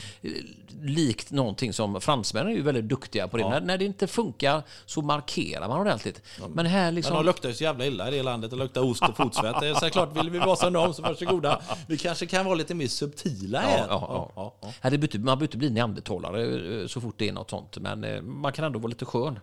likt 0.83 1.31
någonting 1.31 1.73
som 1.73 2.01
fransmännen 2.01 2.53
är 2.53 2.57
ju 2.57 2.63
väldigt 2.63 2.85
duktiga 2.85 3.29
på 3.29 3.37
det. 3.37 3.49
När, 3.49 3.61
när 3.61 3.79
det 3.79 3.85
inte 3.85 4.07
funkar 4.07 4.63
så 4.87 5.03
markerar 5.03 5.69
man 5.69 5.81
ordentligt. 5.81 6.23
Men 6.49 6.67
här 6.67 6.85
Men 6.85 6.95
liksom... 6.95 7.17
de 7.17 7.25
luktar 7.25 7.49
ju 7.49 7.55
så 7.55 7.65
jävla 7.65 7.87
illa 7.87 8.09
i 8.09 8.17
det 8.17 8.23
landet. 8.23 8.51
Det 8.51 8.57
luktar 8.57 8.81
ost 8.81 9.03
och 9.03 9.17
fotsvett. 9.17 9.77
Så 9.77 9.91
klart, 9.91 10.17
vill 10.17 10.31
vi 10.31 10.39
vara 10.39 10.57
som 10.57 10.73
dem 10.73 10.95
så 10.95 11.03
varsågoda. 11.03 11.63
Vi 11.89 11.99
kanske 11.99 12.27
kan 12.27 12.45
vara 12.45 12.55
lite 12.55 12.75
mer 12.75 12.87
subtila 12.87 13.61
här. 13.61 13.79
Ja, 13.79 13.87
ja, 13.91 14.33
ja, 14.37 14.55
ja. 14.61 14.73
Ja, 14.83 14.91
byter, 14.91 15.19
man 15.19 15.39
byter 15.39 15.57
bli 15.57 15.71
neandertalare 15.71 16.81
eh, 16.81 16.87
så 16.87 17.01
fort 17.01 17.15
det 17.19 17.29
är 17.29 17.33
något 17.33 17.51
sånt. 17.51 17.79
Men 17.79 18.05
eh, 18.05 18.23
man 18.23 18.53
kan 18.53 18.65
ändå 18.65 18.79
vara 18.79 18.89
lite 18.89 19.05
skön. 19.05 19.39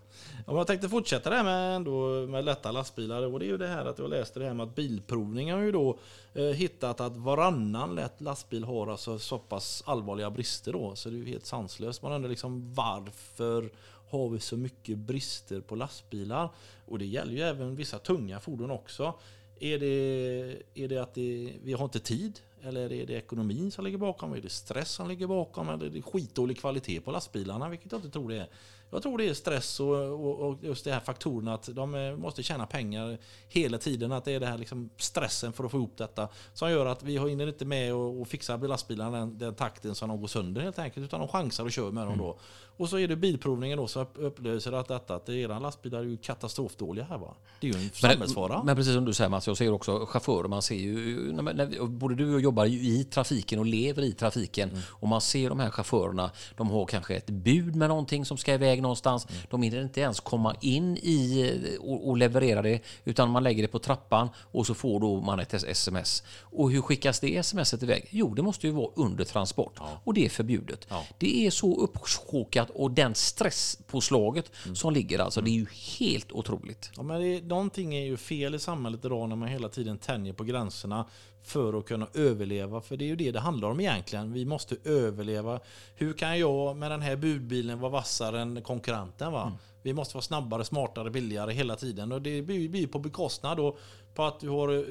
Om 0.45 0.57
jag 0.57 0.67
tänkte 0.67 0.89
fortsätta 0.89 1.29
det 1.29 1.35
här 1.35 1.43
med, 1.43 1.75
ändå, 1.75 2.27
med 2.27 2.45
lätta 2.45 2.71
lastbilar. 2.71 3.33
Och 3.33 3.39
det 3.39 3.45
är 3.45 3.47
ju 3.47 3.57
det 3.57 3.67
här 3.67 3.85
att 3.85 3.99
jag 3.99 4.09
läste 4.09 4.39
det 4.39 4.45
här 4.45 4.53
med 4.53 4.63
att 4.63 4.75
Bilprovningen 4.75 5.57
har 5.57 5.63
ju 5.63 5.71
då 5.71 5.99
eh, 6.33 6.43
hittat 6.43 7.01
att 7.01 7.17
varannan 7.17 7.95
lätt 7.95 8.21
lastbil 8.21 8.63
har 8.63 8.87
alltså 8.87 9.19
så 9.19 9.39
pass 9.39 9.83
allvarliga 9.85 10.29
brister 10.29 10.73
då. 10.73 10.95
Så 10.95 11.09
det 11.09 11.15
är 11.15 11.17
ju 11.17 11.25
helt 11.25 11.45
sanslöst. 11.45 12.01
Man 12.01 12.11
undrar 12.11 12.29
liksom 12.29 12.73
varför 12.73 13.69
har 14.09 14.29
vi 14.29 14.39
så 14.39 14.57
mycket 14.57 14.97
brister 14.97 15.61
på 15.61 15.75
lastbilar? 15.75 16.49
Och 16.85 16.99
det 16.99 17.05
gäller 17.05 17.33
ju 17.33 17.41
även 17.41 17.75
vissa 17.75 17.99
tunga 17.99 18.39
fordon 18.39 18.71
också. 18.71 19.13
Är 19.59 19.79
det, 19.79 20.57
är 20.73 20.87
det 20.87 20.97
att 20.97 21.13
det, 21.13 21.53
vi 21.63 21.73
har 21.73 21.83
inte 21.83 21.99
tid? 21.99 22.39
Eller 22.63 22.91
är 22.91 23.05
det 23.05 23.13
ekonomin 23.13 23.71
som 23.71 23.85
ligger 23.85 23.97
bakom? 23.97 24.33
Är 24.33 24.41
det 24.41 24.49
stress 24.49 24.91
som 24.91 25.07
ligger 25.07 25.27
bakom? 25.27 25.69
Eller 25.69 25.85
är 25.85 25.89
det 25.89 26.01
skitdålig 26.01 26.59
kvalitet 26.59 27.01
på 27.01 27.11
lastbilarna? 27.11 27.69
Vilket 27.69 27.91
jag 27.91 27.99
inte 27.99 28.09
tror 28.09 28.29
det 28.29 28.37
är. 28.37 28.47
Jag 28.91 29.01
tror 29.01 29.17
det 29.17 29.29
är 29.29 29.33
stress 29.33 29.79
och, 29.79 29.95
och, 29.95 30.39
och 30.39 30.57
just 30.63 30.85
det 30.85 30.91
här 30.93 30.99
faktorerna 30.99 31.53
att 31.53 31.69
de 31.75 31.95
eh, 31.95 32.15
måste 32.15 32.43
tjäna 32.43 32.65
pengar 32.65 33.17
hela 33.47 33.77
tiden. 33.77 34.11
Att 34.11 34.25
det 34.25 34.31
är 34.31 34.39
det 34.39 34.45
här 34.45 34.57
liksom 34.57 34.89
stressen 34.97 35.53
för 35.53 35.63
att 35.63 35.71
få 35.71 35.77
ihop 35.77 35.97
detta 35.97 36.27
som 36.53 36.71
gör 36.71 36.85
att 36.85 37.03
vi 37.03 37.19
hinner 37.29 37.47
inte 37.47 37.65
med 37.65 37.93
och, 37.93 38.21
och 38.21 38.27
fixa 38.27 38.57
lastbilarna 38.57 39.17
den, 39.19 39.37
den 39.37 39.55
takten 39.55 39.95
som 39.95 40.09
de 40.09 40.21
går 40.21 40.27
sönder 40.27 40.61
helt 40.61 40.79
enkelt. 40.79 41.05
Utan 41.05 41.19
de 41.19 41.27
chansar 41.29 41.63
och 41.63 41.71
kör 41.71 41.91
med 41.91 42.07
dem 42.07 42.17
då. 42.17 42.39
Och 42.77 42.89
så 42.89 42.97
är 42.97 43.07
det 43.07 43.15
bilprovningen 43.15 43.77
då 43.77 43.87
som 43.87 44.01
upp- 44.01 44.17
upplöser 44.17 44.71
att 44.71 44.87
detta 44.87 45.15
att 45.15 45.29
era 45.29 45.59
lastbilar 45.59 45.99
är 45.99 46.03
ju 46.03 46.17
katastrofdåliga 46.17 47.05
här 47.05 47.17
va. 47.17 47.35
Det 47.59 47.69
är 47.69 47.73
ju 47.73 47.79
en 47.83 47.89
samhällsfara. 47.89 48.63
Men 48.63 48.75
precis 48.75 48.93
som 48.93 49.05
du 49.05 49.13
säger 49.13 49.29
Mats, 49.29 49.47
jag 49.47 49.57
ser 49.57 49.71
också 49.71 50.05
chaufförer, 50.05 50.47
man 50.47 50.61
ser 50.61 50.75
ju, 50.75 51.31
när, 51.33 51.53
när, 51.53 51.87
både 51.87 52.15
du 52.15 52.27
och 52.27 52.33
jag 52.33 52.41
jobbar 52.41 52.65
i 52.65 53.03
trafiken 53.03 53.59
och 53.59 53.65
lever 53.65 54.01
i 54.03 54.11
trafiken 54.11 54.69
Mm. 54.69 54.81
och 54.89 55.07
man 55.07 55.21
ser 55.21 55.49
de 55.49 55.59
här 55.59 55.69
chaufförerna, 55.69 56.31
de 56.57 56.69
har 56.69 56.85
kanske 56.85 57.15
ett 57.15 57.29
bud 57.29 57.75
med 57.75 57.89
någonting 57.89 58.25
som 58.25 58.37
ska 58.37 58.53
iväg 58.53 58.80
någonstans, 58.81 59.27
Mm. 59.29 59.41
de 59.49 59.61
hinner 59.63 59.81
inte 59.81 60.01
ens 60.01 60.19
komma 60.19 60.55
in 60.61 60.97
i 60.97 61.41
eh, 61.75 61.81
och, 61.89 62.09
och 62.09 62.17
leverera 62.17 62.61
det, 62.61 62.79
utan 63.05 63.29
man 63.29 63.43
lägger 63.43 63.61
det 63.61 63.67
på 63.67 63.79
trappan 63.79 64.29
och 64.37 64.67
så 64.67 64.73
får 64.73 64.99
då 64.99 65.21
man 65.21 65.39
ett 65.39 65.53
sms. 65.53 66.23
Och 66.39 66.71
hur 66.71 66.81
skickas 66.81 67.19
det 67.19 67.43
smset 67.43 67.83
iväg? 67.83 68.07
Jo, 68.11 68.33
det 68.33 68.41
måste 68.41 68.67
ju 68.67 68.73
vara 68.73 68.89
under 68.95 69.23
transport 69.25 69.79
och 70.03 70.13
det 70.13 70.25
är 70.25 70.29
förbjudet. 70.29 70.87
Det 71.17 71.45
är 71.47 71.51
så 71.51 71.75
uppsjokat 71.81 72.69
och 72.69 72.91
den 72.91 73.15
stresspåslaget 73.15 74.51
Mm. 74.65 74.75
som 74.75 74.93
ligger 74.93 75.19
alltså, 75.19 75.41
det 75.41 75.49
är 75.49 75.53
ju 75.53 75.65
helt 75.99 76.31
otroligt. 76.31 76.91
Ja, 76.97 77.03
men 77.03 77.21
det, 77.21 77.41
någonting 77.41 77.95
är 77.95 78.05
ju 78.05 78.17
fel 78.17 78.55
i 78.55 78.59
samhället 78.59 79.05
idag 79.05 79.29
när 79.29 79.35
man 79.35 79.47
hela 79.49 79.69
tiden 79.69 79.97
tänjer 79.97 80.33
på 80.33 80.43
gränserna 80.43 81.05
för 81.43 81.79
att 81.79 81.85
kunna 81.85 82.07
överleva. 82.13 82.81
För 82.81 82.97
det 82.97 83.05
är 83.05 83.07
ju 83.07 83.15
det 83.15 83.31
det 83.31 83.39
handlar 83.39 83.69
om 83.69 83.79
egentligen. 83.79 84.33
Vi 84.33 84.45
måste 84.45 84.75
överleva. 84.83 85.59
Hur 85.95 86.13
kan 86.13 86.39
jag 86.39 86.75
med 86.75 86.91
den 86.91 87.01
här 87.01 87.15
budbilen 87.15 87.79
vara 87.79 87.91
vassare 87.91 88.41
än 88.41 88.61
konkurrenten? 88.61 89.31
Va? 89.31 89.57
Vi 89.83 89.93
måste 89.93 90.15
vara 90.15 90.21
snabbare, 90.21 90.65
smartare, 90.65 91.09
billigare 91.09 91.53
hela 91.53 91.75
tiden. 91.75 92.11
Och 92.11 92.21
det 92.21 92.41
blir 92.41 92.69
blir 92.69 92.87
på 92.87 92.99
bekostnad 92.99 93.57
då 93.57 93.77
på 94.15 94.23
att 94.23 94.39
du 94.39 94.49
har 94.49 94.73
eh, 94.73 94.83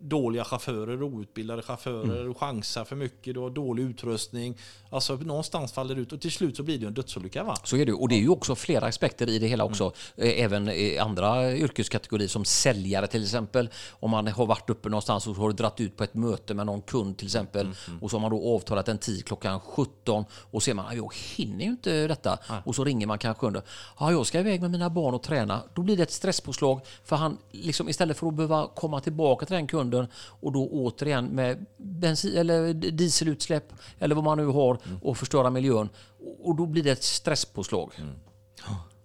dåliga 0.00 0.44
chaufförer, 0.44 1.02
outbildade 1.02 1.62
chaufförer, 1.62 2.24
du 2.24 2.34
chansar 2.34 2.84
för 2.84 2.96
mycket, 2.96 3.34
du 3.34 3.40
har 3.40 3.50
dålig 3.50 3.82
utrustning. 3.82 4.56
Alltså 4.90 5.16
någonstans 5.16 5.72
faller 5.72 5.94
det 5.94 6.00
ut 6.00 6.12
och 6.12 6.20
till 6.20 6.32
slut 6.32 6.56
så 6.56 6.62
blir 6.62 6.78
det 6.78 6.86
en 6.86 6.94
dödsolycka. 6.94 7.44
Va? 7.44 7.56
Så 7.64 7.76
är 7.76 7.86
det. 7.86 7.92
Och 7.92 8.08
det 8.08 8.14
är 8.14 8.20
ju 8.20 8.28
också 8.28 8.54
flera 8.54 8.86
aspekter 8.86 9.28
i 9.28 9.38
det 9.38 9.46
hela 9.46 9.64
också. 9.64 9.92
Eh, 10.16 10.42
Även 10.44 10.68
i 10.68 10.98
andra 10.98 11.52
yrkeskategorier 11.56 12.28
som 12.28 12.44
säljare 12.44 13.06
till 13.06 13.22
exempel. 13.22 13.68
Om 13.90 14.10
man 14.10 14.26
har 14.26 14.46
varit 14.46 14.70
uppe 14.70 14.88
någonstans 14.88 15.26
och 15.26 15.36
har 15.36 15.52
dratt 15.52 15.80
ut 15.80 15.96
på 15.96 16.04
ett 16.04 16.14
möte 16.14 16.54
med 16.54 16.66
någon 16.66 16.82
kund 16.82 17.16
till 17.18 17.26
exempel. 17.26 17.70
Och 18.00 18.10
så 18.10 18.16
har 18.16 18.20
man 18.20 18.30
då 18.30 18.54
avtalat 18.54 18.88
en 18.88 18.98
tid 18.98 19.24
klockan 19.26 19.60
17 19.60 20.24
och 20.50 20.62
ser 20.62 20.74
man 20.74 20.86
att 20.86 20.96
jag 20.96 21.14
hinner 21.36 21.64
ju 21.64 21.70
inte 21.70 22.06
detta. 22.06 22.38
Och 22.64 22.74
så 22.74 22.84
ringer 22.84 23.06
man 23.06 23.18
kanske 23.18 23.46
under. 23.46 23.62
Ja, 24.00 24.12
jag 24.12 24.26
ska 24.26 24.40
iväg 24.40 24.60
med 24.60 24.70
mina 24.70 24.90
barn 24.90 25.14
och 25.14 25.22
träna. 25.22 25.62
Då 25.74 25.82
blir 25.82 25.96
det 25.96 26.02
ett 26.02 26.10
stresspåslag 26.12 26.80
för 27.04 27.16
han 27.16 27.38
liksom 27.50 27.88
istället 27.88 28.16
för 28.18 28.26
att 28.26 28.34
behöva 28.34 28.66
komma 28.74 29.00
tillbaka 29.00 29.46
till 29.46 29.54
den 29.54 29.66
kunden 29.66 29.87
och 30.40 30.52
då 30.52 30.68
återigen 30.68 31.26
med 31.26 31.66
bensin 31.76 32.36
eller 32.36 32.74
dieselutsläpp 32.74 33.72
eller 33.98 34.14
vad 34.14 34.24
man 34.24 34.38
nu 34.38 34.46
har 34.46 34.78
och 35.02 35.16
förstöra 35.16 35.50
miljön. 35.50 35.88
Och 36.42 36.56
då 36.56 36.66
blir 36.66 36.82
det 36.82 36.90
ett 36.90 37.02
stresspåslag. 37.02 37.92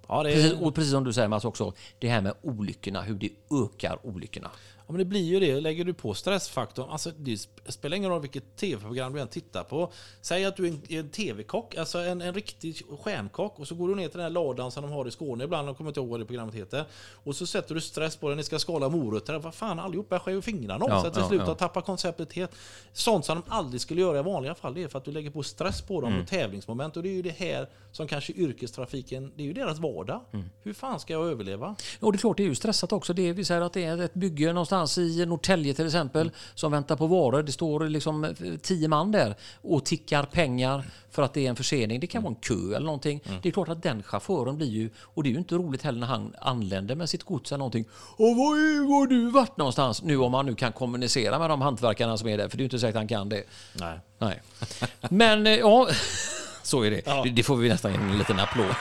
Ja, 0.07 0.23
det 0.23 0.31
är, 0.31 0.33
Precis, 0.33 0.53
och 0.61 0.75
precis 0.75 0.91
som 0.91 1.03
du 1.03 1.13
säger 1.13 1.27
Mats 1.27 1.45
också, 1.45 1.73
det 1.99 2.09
här 2.09 2.21
med 2.21 2.33
olyckorna, 2.41 3.01
hur 3.01 3.15
det 3.15 3.29
ökar 3.63 3.99
olyckorna. 4.03 4.51
Men 4.93 4.99
det 4.99 5.05
blir 5.05 5.21
ju 5.23 5.39
det. 5.39 5.59
Lägger 5.61 5.85
du 5.85 5.93
på 5.93 6.13
stressfaktorn, 6.13 6.89
alltså 6.89 7.11
det 7.17 7.31
sp- 7.31 7.71
spelar 7.71 7.97
ingen 7.97 8.09
roll 8.09 8.21
vilket 8.21 8.55
tv-program 8.55 9.13
du 9.13 9.19
än 9.19 9.27
tittar 9.27 9.63
på. 9.63 9.91
Säg 10.21 10.45
att 10.45 10.55
du 10.57 10.67
är 10.67 10.69
en, 10.69 10.81
en 10.89 11.09
tv-kock, 11.09 11.75
alltså 11.75 11.97
en, 11.97 12.21
en 12.21 12.33
riktig 12.33 12.81
stjärnkock 13.03 13.59
och 13.59 13.67
så 13.67 13.75
går 13.75 13.87
du 13.89 13.95
ner 13.95 14.07
till 14.07 14.17
den 14.17 14.23
här 14.23 14.29
ladan 14.29 14.71
som 14.71 14.83
de 14.83 14.91
har 14.91 15.07
i 15.07 15.11
Skåne 15.11 15.43
ibland, 15.43 15.67
jag 15.69 15.77
kommer 15.77 15.89
inte 15.89 15.99
ihåg 15.99 16.09
vad 16.09 16.19
det 16.19 16.25
programmet 16.25 16.55
heter. 16.55 16.85
Och 17.23 17.35
så 17.35 17.45
sätter 17.47 17.75
du 17.75 17.81
stress 17.81 18.15
på 18.15 18.29
den, 18.29 18.37
ni 18.37 18.43
ska 18.43 18.59
skala 18.59 18.89
morötter. 18.89 19.39
Vad 19.39 19.53
fan, 19.55 19.79
allihopa 19.79 20.19
skär 20.19 20.31
ju 20.31 20.41
fingrarna 20.41 20.85
av 20.85 20.91
Ja, 20.91 21.01
sig 21.01 21.11
till 21.11 21.21
ja, 21.21 21.27
slut 21.27 21.41
ja. 21.47 21.55
tappar 21.55 21.81
konceptet 21.81 22.33
helt. 22.33 22.51
Sånt 22.93 23.25
som 23.25 23.35
de 23.45 23.51
aldrig 23.53 23.81
skulle 23.81 24.01
göra 24.01 24.19
i 24.19 24.23
vanliga 24.23 24.55
fall, 24.55 24.73
det 24.73 24.83
är 24.83 24.87
för 24.87 24.97
att 24.97 25.05
du 25.05 25.11
lägger 25.11 25.29
på 25.29 25.43
stress 25.43 25.81
på 25.81 26.01
dem 26.01 26.21
och 26.21 26.27
tävlingsmoment. 26.27 26.97
Och 26.97 27.03
det 27.03 27.09
är 27.09 27.13
ju 27.13 27.21
det 27.21 27.29
här 27.37 27.69
som 27.91 28.07
kanske 28.07 28.33
yrkestrafiken, 28.33 29.31
det 29.35 29.43
är 29.43 29.47
ju 29.47 29.53
deras 29.53 29.79
vardag. 29.79 30.19
Hur 30.63 30.73
fan 30.73 30.99
ska 30.99 31.13
jag 31.13 31.27
överleva? 31.27 31.75
Och 31.99 32.11
det 32.11 32.15
är 32.15 32.19
klart, 32.19 32.37
det 32.37 32.43
är 32.43 32.47
ju 32.47 32.55
stressat 32.55 32.91
också. 32.91 33.13
Det 33.13 33.29
är, 33.29 33.33
vi 33.33 33.45
säger 33.45 33.61
att 33.61 33.73
det 33.73 33.83
är 33.83 34.01
ett 34.01 34.13
bygge 34.13 34.53
någonstans 34.53 34.82
i 34.97 35.25
Norrtälje 35.25 35.73
till 35.73 35.85
exempel 35.85 36.31
som 36.55 36.71
väntar 36.71 36.95
på 36.95 37.07
varor. 37.07 37.43
Det 37.43 37.51
står 37.51 37.89
liksom 37.89 38.23
eh, 38.23 38.31
tio 38.61 38.87
man 38.87 39.11
där 39.11 39.35
och 39.61 39.85
tickar 39.85 40.23
pengar 40.23 40.83
för 41.11 41.21
att 41.21 41.33
det 41.33 41.45
är 41.45 41.49
en 41.49 41.55
försening. 41.55 41.99
Det 41.99 42.07
kan 42.07 42.23
vara 42.23 42.33
en 42.33 42.41
kö 42.41 42.75
eller 42.75 42.85
någonting. 42.85 43.21
Det 43.41 43.49
är 43.49 43.53
klart 43.53 43.69
att 43.69 43.83
den 43.83 44.03
chauffören 44.03 44.57
blir 44.57 44.67
ju, 44.67 44.89
och 44.97 45.23
det 45.23 45.29
är 45.29 45.31
ju 45.31 45.37
inte 45.37 45.55
roligt 45.55 45.81
heller 45.81 45.99
när 45.99 46.07
han 46.07 46.35
anländer 46.39 46.95
med 46.95 47.09
sitt 47.09 47.23
gods 47.23 47.51
eller 47.51 47.57
någonting. 47.57 47.85
Och 48.17 48.35
var 48.35 48.53
har 48.99 49.07
du 49.07 49.29
varit 49.29 49.57
någonstans? 49.57 50.03
Nu 50.03 50.17
om 50.17 50.31
man 50.31 50.45
nu 50.45 50.55
kan 50.55 50.71
kommunicera 50.71 51.39
med 51.39 51.49
de 51.49 51.61
hantverkarna 51.61 52.17
som 52.17 52.27
är 52.27 52.37
där, 52.37 52.49
för 52.49 52.57
det 52.57 52.61
är 52.61 52.63
ju 52.63 52.65
inte 52.65 52.79
säkert 52.79 52.95
att 52.95 52.99
han 52.99 53.07
kan 53.07 53.29
det. 53.29 53.43
Nej. 53.73 53.99
Nej. 54.19 54.41
Men 55.09 55.47
eh, 55.47 55.53
ja, 55.53 55.87
så 56.63 56.83
är 56.83 56.91
det. 56.91 57.01
det. 57.23 57.29
Det 57.29 57.43
får 57.43 57.55
vi 57.55 57.69
nästan 57.69 57.93
en 57.93 58.17
liten 58.17 58.39
applåd. 58.39 58.75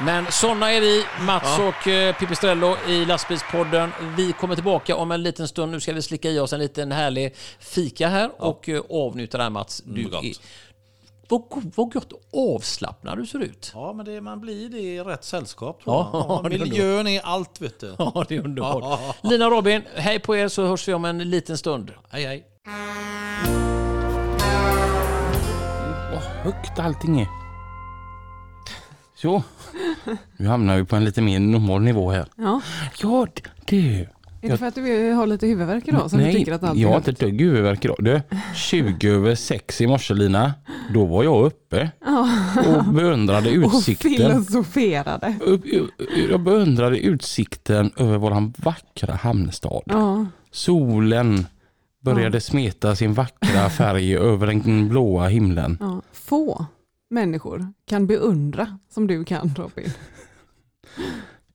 Men 0.00 0.26
sådana 0.30 0.72
är 0.72 0.80
vi, 0.80 1.04
Mats 1.20 1.58
och 1.58 1.88
eh, 1.88 2.14
Pipistrello 2.14 2.76
i 2.88 3.04
Lastbilspodden. 3.04 3.90
Vi 4.16 4.32
kommer 4.32 4.54
tillbaka 4.54 4.96
om 4.96 5.12
en 5.12 5.22
liten 5.22 5.48
stund. 5.48 5.72
Nu 5.72 5.80
ska 5.80 5.92
vi 5.92 6.02
slicka 6.02 6.30
i 6.30 6.38
oss 6.38 6.52
en 6.52 6.60
liten 6.60 6.92
härlig 6.92 7.34
fika 7.58 8.08
här 8.08 8.30
och 8.38 8.68
eh, 8.68 8.82
avnjuta 8.90 9.38
det 9.38 9.42
här 9.42 9.50
Mats. 9.50 9.82
Du 9.86 10.08
gott. 10.08 10.24
är, 10.24 10.32
vad, 11.28 11.42
vad 11.76 11.92
gott 11.92 12.12
avslappnad 12.32 13.18
du 13.18 13.26
ser 13.26 13.38
ut. 13.38 13.72
Ja, 13.74 13.92
men 13.92 14.06
det, 14.06 14.20
man 14.20 14.40
blir 14.40 14.68
det 14.68 14.78
i 14.78 15.00
rätt 15.00 15.24
sällskap 15.24 15.80
Ja. 15.84 16.10
Ja, 16.12 16.42
är 16.44 16.58
miljön 16.58 17.06
är 17.06 17.20
allt 17.20 17.60
vet 17.60 17.80
du. 17.80 17.94
Ja, 17.98 18.24
det 18.28 18.36
är 18.36 18.44
underbart. 18.44 19.16
Lina 19.22 19.46
och 19.46 19.52
Robin, 19.52 19.82
hej 19.94 20.18
på 20.18 20.36
er 20.36 20.48
så 20.48 20.66
hörs 20.66 20.88
vi 20.88 20.94
om 20.94 21.04
en 21.04 21.30
liten 21.30 21.58
stund. 21.58 21.92
Hej 22.10 22.24
hej. 22.24 23.65
Högt 26.46 26.78
allting 26.78 27.20
är. 27.20 27.28
Så. 29.16 29.42
Nu 30.36 30.46
hamnar 30.48 30.76
vi 30.76 30.84
på 30.84 30.96
en 30.96 31.04
lite 31.04 31.22
mer 31.22 31.40
normal 31.40 31.82
nivå 31.82 32.10
här. 32.10 32.26
Ja. 32.36 32.60
Ja, 33.02 33.26
du. 33.64 34.06
Är 34.42 34.50
det 34.50 34.56
för 34.58 34.66
att 34.66 34.74
du 34.74 35.12
har 35.12 35.26
lite 35.26 35.46
huvudvärk 35.46 35.88
idag 35.88 36.10
som 36.10 36.18
du 36.18 36.32
tycker 36.32 36.52
att 36.52 36.62
allt 36.62 36.78
jag 36.78 36.88
är 36.88 36.92
har 36.92 36.98
inte 36.98 37.10
ett 37.10 37.20
dugg 37.20 37.40
huvudvärk 37.40 37.84
idag. 37.84 37.96
Du, 37.98 38.20
20 38.54 39.08
över 39.10 39.34
6 39.34 39.80
i 39.80 39.86
morse 39.86 40.14
Lina. 40.14 40.54
Då 40.94 41.04
var 41.04 41.24
jag 41.24 41.44
uppe 41.46 41.90
och 42.66 42.84
beundrade 42.94 43.58
Och 43.64 43.72
utsikten. 43.74 44.10
filosoferade. 44.10 45.34
Upp- 45.40 45.64
Jag 46.30 46.40
beundrade 46.40 46.98
utsikten 46.98 47.90
över 47.96 48.18
våran 48.18 48.54
vackra 48.56 49.14
hamnstad. 49.14 49.82
Ja. 49.86 50.26
Solen 50.50 51.46
började 52.14 52.40
smeta 52.40 52.96
sin 52.96 53.14
vackra 53.14 53.70
färg 53.70 54.16
över 54.16 54.46
den 54.46 54.88
blåa 54.88 55.28
himlen. 55.28 55.76
Ja. 55.80 56.02
Få 56.12 56.66
människor 57.10 57.72
kan 57.86 58.06
beundra 58.06 58.78
som 58.90 59.06
du 59.06 59.24
kan 59.24 59.54
Robin. 59.56 59.90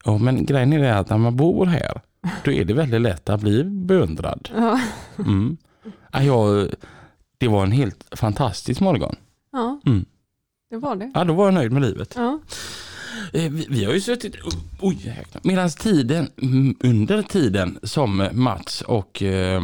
Ja, 0.06 0.18
men 0.18 0.46
grejen 0.46 0.74
är 0.74 0.80
det 0.80 0.98
att 0.98 1.10
när 1.10 1.18
man 1.18 1.36
bor 1.36 1.66
här, 1.66 2.02
då 2.44 2.52
är 2.52 2.66
det 2.66 2.74
väldigt 2.74 3.02
lätt 3.02 3.30
att 3.30 3.42
bli 3.42 3.64
beundrad. 3.64 4.50
Ja. 4.56 4.80
Mm. 5.18 5.58
Ja, 6.12 6.68
det 7.38 7.48
var 7.48 7.64
en 7.64 7.72
helt 7.72 8.08
fantastisk 8.12 8.82
morgon. 8.82 9.16
Ja, 9.52 9.80
Mm. 9.86 10.06
det 10.70 10.78
var 10.78 10.96
det. 10.96 11.12
Ja, 11.16 11.24
då 11.24 11.34
var 11.34 11.46
jag 11.46 11.54
nöjd 11.54 11.72
med 11.72 11.82
livet. 11.82 12.14
Ja. 12.18 12.40
Eh, 13.34 13.52
Vi, 13.52 13.68
vi 13.70 13.86
har 13.86 13.94
ju 13.94 14.02
suttit, 14.02 14.36
oj. 14.80 15.26
Medan 15.44 15.70
tiden, 15.70 16.30
mm, 16.42 16.76
under 16.80 17.22
tiden 17.22 17.80
som 17.84 18.28
Mats 18.32 18.82
och 18.82 19.24
eh, 19.24 19.62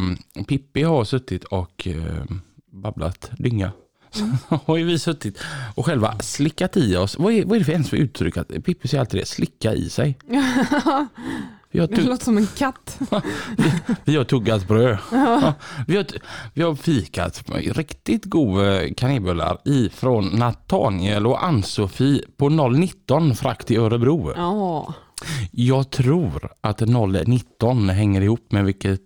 Pippi 0.48 0.82
har 0.82 1.04
suttit 1.04 1.44
och 1.44 1.88
eh, 1.88 2.24
babblat 2.72 3.30
dynga. 3.38 3.72
Så 4.10 4.24
har 4.64 4.76
ju 4.76 4.84
vi 4.84 4.98
suttit 4.98 5.38
och 5.74 5.86
själva 5.86 6.18
slickat 6.18 6.76
i 6.76 6.96
oss. 6.96 7.18
Vad 7.18 7.32
är, 7.32 7.44
vad 7.44 7.54
är 7.54 7.58
det 7.58 7.64
för 7.64 7.72
ens 7.72 7.90
för 7.90 7.96
uttryck? 7.96 8.34
Pippi 8.64 8.88
säger 8.88 9.00
alltid 9.00 9.20
det, 9.20 9.26
slicka 9.26 9.74
i 9.74 9.90
sig. 9.90 10.18
Vi 11.78 11.82
har, 11.82 11.88
Det 11.88 11.96
tugg, 11.96 12.06
låter 12.08 12.24
som 12.24 12.38
en 12.38 12.46
katt. 12.46 12.98
vi 14.04 14.16
har 14.16 14.24
tuggat 14.24 14.68
bröd. 14.68 14.98
Ja, 15.12 15.54
vi, 15.86 15.96
har, 15.96 16.06
vi 16.54 16.62
har 16.62 16.74
fikat 16.74 17.42
riktigt 17.54 18.24
goda 18.24 18.94
kanelbullar 18.94 19.58
i 19.64 19.88
från 19.88 20.26
Nathaniel 20.26 21.26
och 21.26 21.44
Ann-Sofie 21.44 22.22
på 22.36 22.48
019 22.48 23.34
frakt 23.34 23.70
i 23.70 23.76
Örebro. 23.76 24.32
Ja, 24.36 24.94
Jag 25.50 25.90
tror 25.90 26.52
att 26.60 26.80
019 27.26 27.88
hänger 27.88 28.20
ihop 28.20 28.52
med 28.52 28.64
vilket 28.64 29.00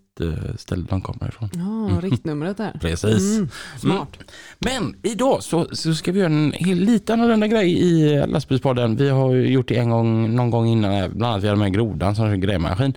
ställe 0.56 0.86
de 0.88 1.00
kommer 1.00 1.28
ifrån. 1.28 1.50
ja 1.54 2.00
riktnumret 2.00 2.56
där. 2.56 2.78
Precis. 2.80 3.36
Mm, 3.36 3.48
smart. 3.78 4.08
Men 4.58 4.96
idag 5.02 5.42
så, 5.42 5.66
så 5.72 5.94
ska 5.94 6.12
vi 6.12 6.18
göra 6.18 6.32
en 6.32 6.52
hel, 6.56 6.78
lite 6.78 7.12
annorlunda 7.12 7.46
grej 7.46 7.72
i 7.82 8.26
lastbilspodden. 8.26 8.96
Vi 8.96 9.08
har 9.08 9.32
ju 9.32 9.46
gjort 9.52 9.68
det 9.68 9.76
en 9.78 9.90
gång, 9.90 10.36
någon 10.36 10.50
gång 10.50 10.66
innan, 10.66 10.92
eh, 10.92 11.08
bland 11.08 11.32
annat 11.32 11.44
vi 11.44 11.48
hade 11.48 11.58
med 11.60 11.72
grodan 11.74 12.16
som 12.16 12.40
grävmaskin. 12.40 12.94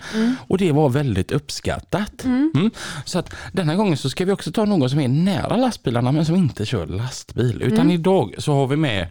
Och 0.48 0.58
det 0.58 0.72
var 0.72 0.90
väldigt 0.90 1.32
uppskattat. 1.32 2.24
Mm. 2.24 2.72
Så 3.06 3.20
att 3.20 3.36
denna 3.54 3.76
gången 3.76 3.98
så 3.98 4.10
ska 4.10 4.26
vi 4.26 4.32
också 4.32 4.52
ta 4.52 4.66
någon 4.66 4.90
som 4.90 5.00
är 5.00 5.08
nära 5.08 5.56
lastbilarna 5.56 6.12
men 6.12 6.26
som 6.26 6.36
inte 6.36 6.66
kör 6.66 6.86
lastbil. 6.88 7.62
Utan 7.62 7.92
idag 7.92 8.36
så 8.38 8.54
har 8.54 8.68
vi 8.68 8.76
med 8.76 9.08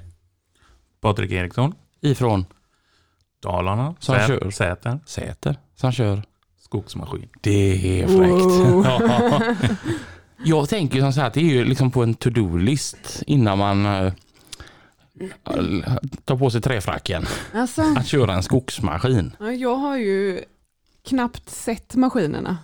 Patrik 1.00 1.32
Eriksson, 1.32 1.74
ifrån 2.00 2.44
Dalarna, 3.42 3.94
Som 3.98 4.14
Sä- 4.14 4.26
kör. 4.26 4.50
Säter, 4.50 4.98
Säter 5.06 5.56
som 5.74 5.92
kör 5.92 6.22
skogsmaskin. 6.74 7.28
Det 7.40 8.00
är 8.02 8.06
fräckt. 8.06 8.84
Ja. 8.84 9.54
Jag 10.44 10.68
tänker 10.68 11.00
som 11.00 11.12
så 11.12 11.20
här 11.20 11.30
det 11.34 11.40
är 11.40 11.44
ju 11.44 11.64
liksom 11.64 11.90
på 11.90 12.02
en 12.02 12.14
to-do-list 12.14 13.22
innan 13.26 13.58
man 13.58 13.86
eh, 13.86 14.12
tar 16.24 16.36
på 16.36 16.50
sig 16.50 16.60
träfracken. 16.60 17.24
Alltså, 17.52 17.82
Att 17.82 18.06
köra 18.06 18.34
en 18.34 18.42
skogsmaskin. 18.42 19.36
ja, 19.40 19.52
jag 19.52 19.76
har 19.76 19.96
ju 19.96 20.40
knappt 21.08 21.50
sett 21.50 21.94
maskinerna. 21.94 22.58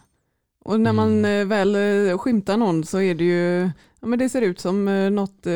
Och 0.64 0.80
när 0.80 0.92
man 0.92 1.24
eh, 1.24 1.44
väl 1.44 1.76
eh, 1.76 2.18
skymtar 2.18 2.56
någon 2.56 2.84
så 2.84 3.00
är 3.00 3.14
det 3.14 3.24
ju, 3.24 3.70
ja 4.00 4.06
men 4.06 4.18
det 4.18 4.28
ser 4.28 4.42
ut 4.42 4.60
som 4.60 4.84
något, 5.14 5.46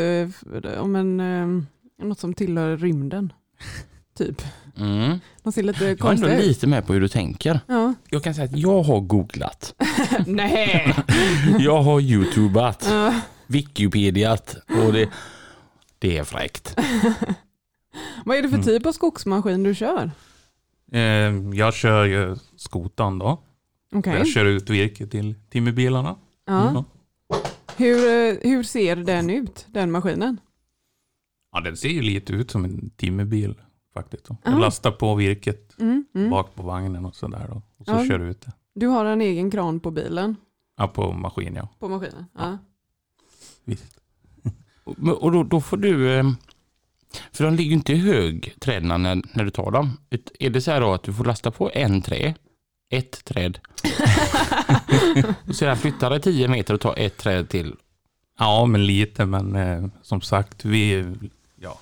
om 0.78 0.96
en, 0.96 1.66
något 2.02 2.18
som 2.18 2.34
tillhör 2.34 2.76
rymden. 2.76 3.32
Typ. 4.18 4.42
Mm. 4.76 5.18
De 5.42 5.52
ser 5.52 5.62
lite 5.62 5.78
Jag 5.84 5.88
är 5.88 5.90
ändå 5.92 6.02
konstiga 6.02 6.38
ut. 6.38 6.46
lite 6.46 6.66
med 6.66 6.86
på 6.86 6.92
hur 6.92 7.00
du 7.00 7.08
tänker. 7.08 7.60
Ja. 7.66 7.94
Jag 8.10 8.24
kan 8.24 8.34
säga 8.34 8.44
att 8.44 8.56
jag 8.58 8.82
har 8.82 9.00
googlat. 9.00 9.74
Nej! 10.26 10.94
Jag 11.58 11.82
har 11.82 12.00
youtubat, 12.00 12.86
Ja. 12.90 13.20
wikipediat 13.46 14.56
och 14.86 14.92
det, 14.92 15.08
det 15.98 16.18
är 16.18 16.24
fräckt. 16.24 16.76
Vad 18.24 18.36
är 18.36 18.42
det 18.42 18.48
för 18.48 18.56
Mm. 18.56 18.66
typ 18.66 18.86
av 18.86 18.92
skogsmaskin 18.92 19.62
du 19.62 19.74
kör? 19.74 20.10
Eh, 20.92 21.00
jag 21.54 21.74
kör 21.74 22.04
ju 22.04 22.36
skotan 22.56 23.18
då. 23.18 23.42
Okej. 23.94 24.14
Jag 24.18 24.28
kör 24.28 24.44
ut 24.44 24.70
virke 24.70 25.06
till 25.06 25.34
timmerbilarna. 25.50 26.16
Ja. 26.46 26.68
Mm. 26.70 26.84
Hur, 27.76 27.96
eh, 27.96 28.36
hur 28.50 28.62
ser 28.62 28.96
den 28.96 29.30
ut, 29.30 29.66
den 29.68 29.90
maskinen? 29.90 30.40
Ja, 31.52 31.60
den 31.60 31.76
ser 31.76 31.88
ju 31.88 32.02
lite 32.02 32.32
ut 32.32 32.50
som 32.50 32.64
en 32.64 32.90
timmerbil 32.90 33.54
faktiskt. 33.94 34.24
Då. 34.24 34.36
Jag 34.44 34.60
lastar 34.60 34.90
på 34.90 35.14
virket 35.14 35.74
Mm, 35.80 36.04
mm. 36.14 36.30
bak 36.30 36.54
på 36.54 36.62
vagnen 36.62 37.04
och 37.04 37.14
sådär. 37.16 37.46
Då. 37.48 37.62
Och 37.78 37.86
så 37.86 37.92
Ja. 37.92 38.04
kör 38.06 38.18
jag 38.18 38.28
ut 38.28 38.40
det. 38.40 38.52
Du 38.74 38.86
har 38.86 39.04
en 39.04 39.20
egen 39.20 39.50
kran 39.50 39.80
på 39.80 39.90
bilen, 39.90 40.36
Ja, 40.76 40.88
på 40.88 41.12
maskin 41.12 41.54
ja. 41.54 41.68
på 41.78 41.88
maskinen? 41.88 42.24
Ja. 42.38 42.58
Visst. 43.64 43.98
Och 44.84 45.22
och 45.22 45.32
då, 45.32 45.42
då 45.42 45.60
får 45.60 45.76
du, 45.76 46.14
eh, 46.18 46.24
för 47.32 47.44
de 47.44 47.54
ligger 47.54 47.70
ju 47.70 47.76
inte 47.76 47.92
i 47.92 47.96
hög 47.96 48.54
träden 48.60 49.02
när, 49.02 49.22
när 49.36 49.44
du 49.44 49.50
tar 49.50 49.70
dem. 49.70 49.90
Ut- 50.10 50.32
Är 50.40 50.50
det 50.50 50.60
så 50.60 50.70
här 50.70 50.80
då 50.80 50.92
att 50.94 51.02
du 51.02 51.12
får 51.12 51.24
lasta 51.24 51.50
på 51.50 51.70
en 51.74 52.02
trä, 52.02 52.34
ett 52.90 53.24
träd, 53.24 53.58
och 55.48 55.54
sedan 55.54 55.76
flyttar 55.76 56.10
det 56.10 56.20
10 56.20 56.48
meter 56.48 56.74
och 56.74 56.80
tar 56.80 56.94
ett 56.98 57.16
träd 57.16 57.48
till. 57.48 57.76
Ja, 58.38 58.66
men 58.66 58.86
lite. 58.86 59.24
Men 59.26 59.56
eh, 59.56 59.86
som 60.02 60.20
sagt, 60.20 60.64
vi, 60.64 61.04
ja, 61.56 61.78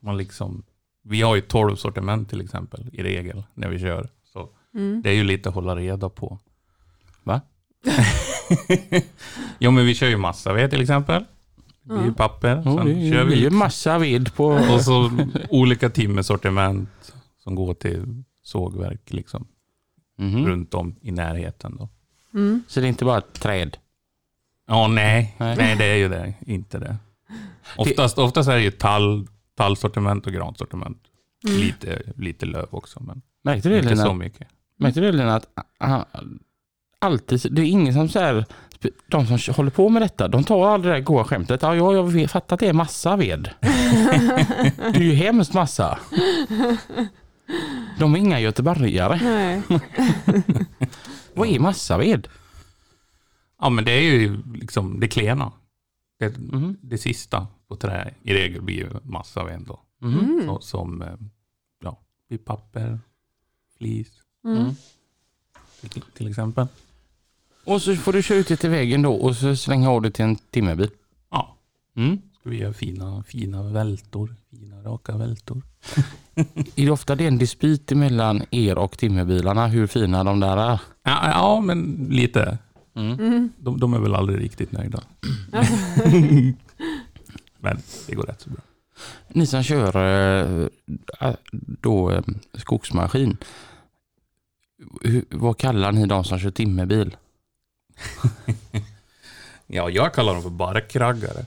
man 0.00 0.16
liksom, 0.16 0.62
vi 1.02 1.22
har 1.22 1.34
ju 1.34 1.40
12 1.40 1.76
sortiment 1.76 2.30
till 2.30 2.40
exempel 2.40 2.90
i 2.92 3.02
regel 3.02 3.42
när 3.54 3.68
vi 3.68 3.78
kör. 3.78 4.08
Så 4.32 4.48
Mm. 4.74 5.02
det 5.02 5.10
är 5.10 5.14
ju 5.14 5.24
lite 5.24 5.48
att 5.48 5.54
hålla 5.54 5.76
reda 5.76 6.08
på. 6.08 6.38
Va? 7.22 7.40
jo, 9.58 9.70
men 9.70 9.86
vi 9.86 9.94
kör 9.94 10.06
ju 10.08 10.16
massa 10.16 10.52
ved 10.52 10.70
till 10.70 10.80
exempel. 10.82 11.24
Det 11.82 11.94
är 11.94 12.04
ju 12.04 12.12
papper. 12.14 12.56
Oh, 12.56 12.76
Sen 12.76 12.86
det 12.86 13.10
kör 13.12 13.26
är 13.26 13.30
ju 13.36 13.48
vi 13.48 13.50
massa 13.50 13.98
ved 13.98 14.34
på. 14.34 14.46
och 14.46 14.80
så 14.80 15.10
olika 15.50 15.90
timmersortiment 15.90 17.12
som 17.38 17.54
går 17.54 17.74
till 17.74 18.22
sågverk 18.42 19.12
liksom 19.12 19.46
Mhm. 20.18 20.46
runt 20.46 20.74
om 20.74 20.94
i 21.00 21.10
närheten 21.10 21.76
då. 21.76 21.88
Mm. 22.34 22.62
Så 22.68 22.80
det 22.80 22.86
är 22.86 22.88
inte 22.88 23.04
bara 23.04 23.20
träd. 23.20 23.76
Ja, 24.68 24.88
nej. 24.88 25.34
Nej. 25.38 25.56
nej. 25.56 25.76
det 25.76 25.84
är 25.84 25.96
ju 25.96 26.08
det. 26.08 26.34
Inte 26.46 26.78
det. 26.78 26.96
Oftast, 27.76 28.18
oftast 28.18 28.48
är 28.48 28.54
det 28.56 28.62
ju 28.62 28.70
tall, 28.70 29.26
tallsortiment 29.62 30.26
och 30.26 30.32
gransortiment. 30.32 30.98
Mm. 31.48 31.60
Lite, 31.60 32.02
lite 32.16 32.46
löv 32.46 32.66
också, 32.70 33.02
men 33.02 33.22
Märkte 33.44 33.68
du 33.68 33.76
inte 33.78 33.96
så 33.96 34.02
Lena? 34.02 34.14
mycket. 34.14 34.48
Märkte 34.78 35.00
du 35.00 35.12
Lena? 35.12 35.34
Att, 35.36 35.46
ah, 35.78 36.04
alltid, 36.98 37.40
det 37.50 37.62
är 37.62 37.66
ingen 37.66 37.94
som 37.94 38.08
så 38.08 38.18
här, 38.18 38.44
de 39.06 39.26
som 39.38 39.54
håller 39.54 39.70
på 39.70 39.88
med 39.88 40.02
detta, 40.02 40.28
de 40.28 40.44
tar 40.44 40.66
aldrig 40.66 40.94
det 40.94 40.98
där 40.98 41.04
goa 41.04 41.24
skämtet. 41.24 41.62
Ja, 41.62 41.74
jag, 41.74 42.30
fattar 42.30 42.54
att 42.56 42.60
det 42.60 42.68
är 42.68 42.72
massa 42.72 43.16
ved. 43.16 43.50
det 43.60 44.96
är 44.96 45.02
ju 45.02 45.12
hemskt 45.14 45.54
massa. 45.54 45.98
De 47.98 48.14
är 48.14 48.18
inga 48.18 48.40
göteborgare. 48.40 49.18
Nej. 49.22 49.62
Vad 51.34 51.48
är 51.48 51.58
massaved? 51.58 52.28
Ja, 53.60 53.70
men 53.70 53.84
det 53.84 53.92
är 53.92 54.00
ju 54.02 54.42
liksom 54.54 55.00
det 55.00 55.08
klena. 55.08 55.52
Det, 56.18 56.38
Mhm. 56.38 56.76
det 56.82 56.98
sista 56.98 57.46
på 57.72 57.76
trä 57.76 58.14
i 58.22 58.32
regel 58.34 58.62
blir 58.62 58.76
ju 58.76 58.90
massa 59.02 59.44
ved 59.44 59.60
då. 59.66 59.80
Mhm. 60.00 60.18
Mm. 60.18 60.46
Så, 60.46 60.60
som 60.60 61.02
eh, 61.02 61.08
ja, 61.84 61.98
blir 62.28 62.38
papper, 62.38 62.98
flis 63.78 64.08
Mm. 64.44 64.74
till, 65.80 66.02
till 66.14 66.28
exempel. 66.28 66.66
Och 67.64 67.82
så 67.82 67.96
får 67.96 68.12
du 68.12 68.22
köra 68.22 68.38
ut 68.38 68.48
det 68.48 68.56
till 68.56 68.70
vägen 68.70 69.02
då 69.02 69.14
och 69.14 69.36
så 69.36 69.56
slänga 69.56 69.90
av 69.90 70.02
det 70.02 70.10
till 70.10 70.24
en 70.24 70.36
timmerbil. 70.36 70.90
Ja, 71.30 71.56
Mm. 71.96 72.18
ska 72.40 72.50
vi 72.50 72.56
göra 72.58 72.72
fina, 72.72 73.22
fina 73.22 73.62
vältor. 73.62 74.34
Fina 74.50 74.82
raka 74.82 75.16
vältor. 75.16 75.62
Är 76.76 76.84
det 76.84 76.90
ofta 76.90 77.14
det 77.14 77.26
en 77.26 77.38
dispyt 77.38 77.90
mellan 77.90 78.42
er 78.50 78.78
och 78.78 78.98
timmerbilarna 78.98 79.66
hur 79.66 79.86
fina 79.86 80.24
de 80.24 80.40
där 80.40 80.56
är? 80.56 80.80
Ja, 81.02 81.28
ja 81.30 81.60
men 81.60 82.06
lite. 82.10 82.58
Mm. 82.94 83.12
Mm. 83.20 83.50
De, 83.58 83.80
de 83.80 83.94
är 83.94 83.98
väl 83.98 84.14
aldrig 84.14 84.40
riktigt 84.40 84.72
nöjda. 84.72 85.02
Men 87.62 87.82
det 88.06 88.14
går 88.14 88.22
rätt 88.22 88.40
så 88.40 88.50
bra. 88.50 88.60
Ni 89.28 89.46
som 89.46 89.62
kör 89.62 89.96
eh, 89.96 90.68
då 91.56 92.10
eh, 92.10 92.22
skogsmaskin, 92.54 93.36
vad 95.30 95.58
kallar 95.58 95.92
ni 95.92 96.06
de 96.06 96.24
som 96.24 96.38
kör 96.38 96.50
timmerbil? 96.50 97.16
Ja, 99.74 99.90
jag 99.90 100.14
kallar 100.14 100.32
dem 100.32 100.42
för 100.42 100.50
barkraggare. 100.50 101.46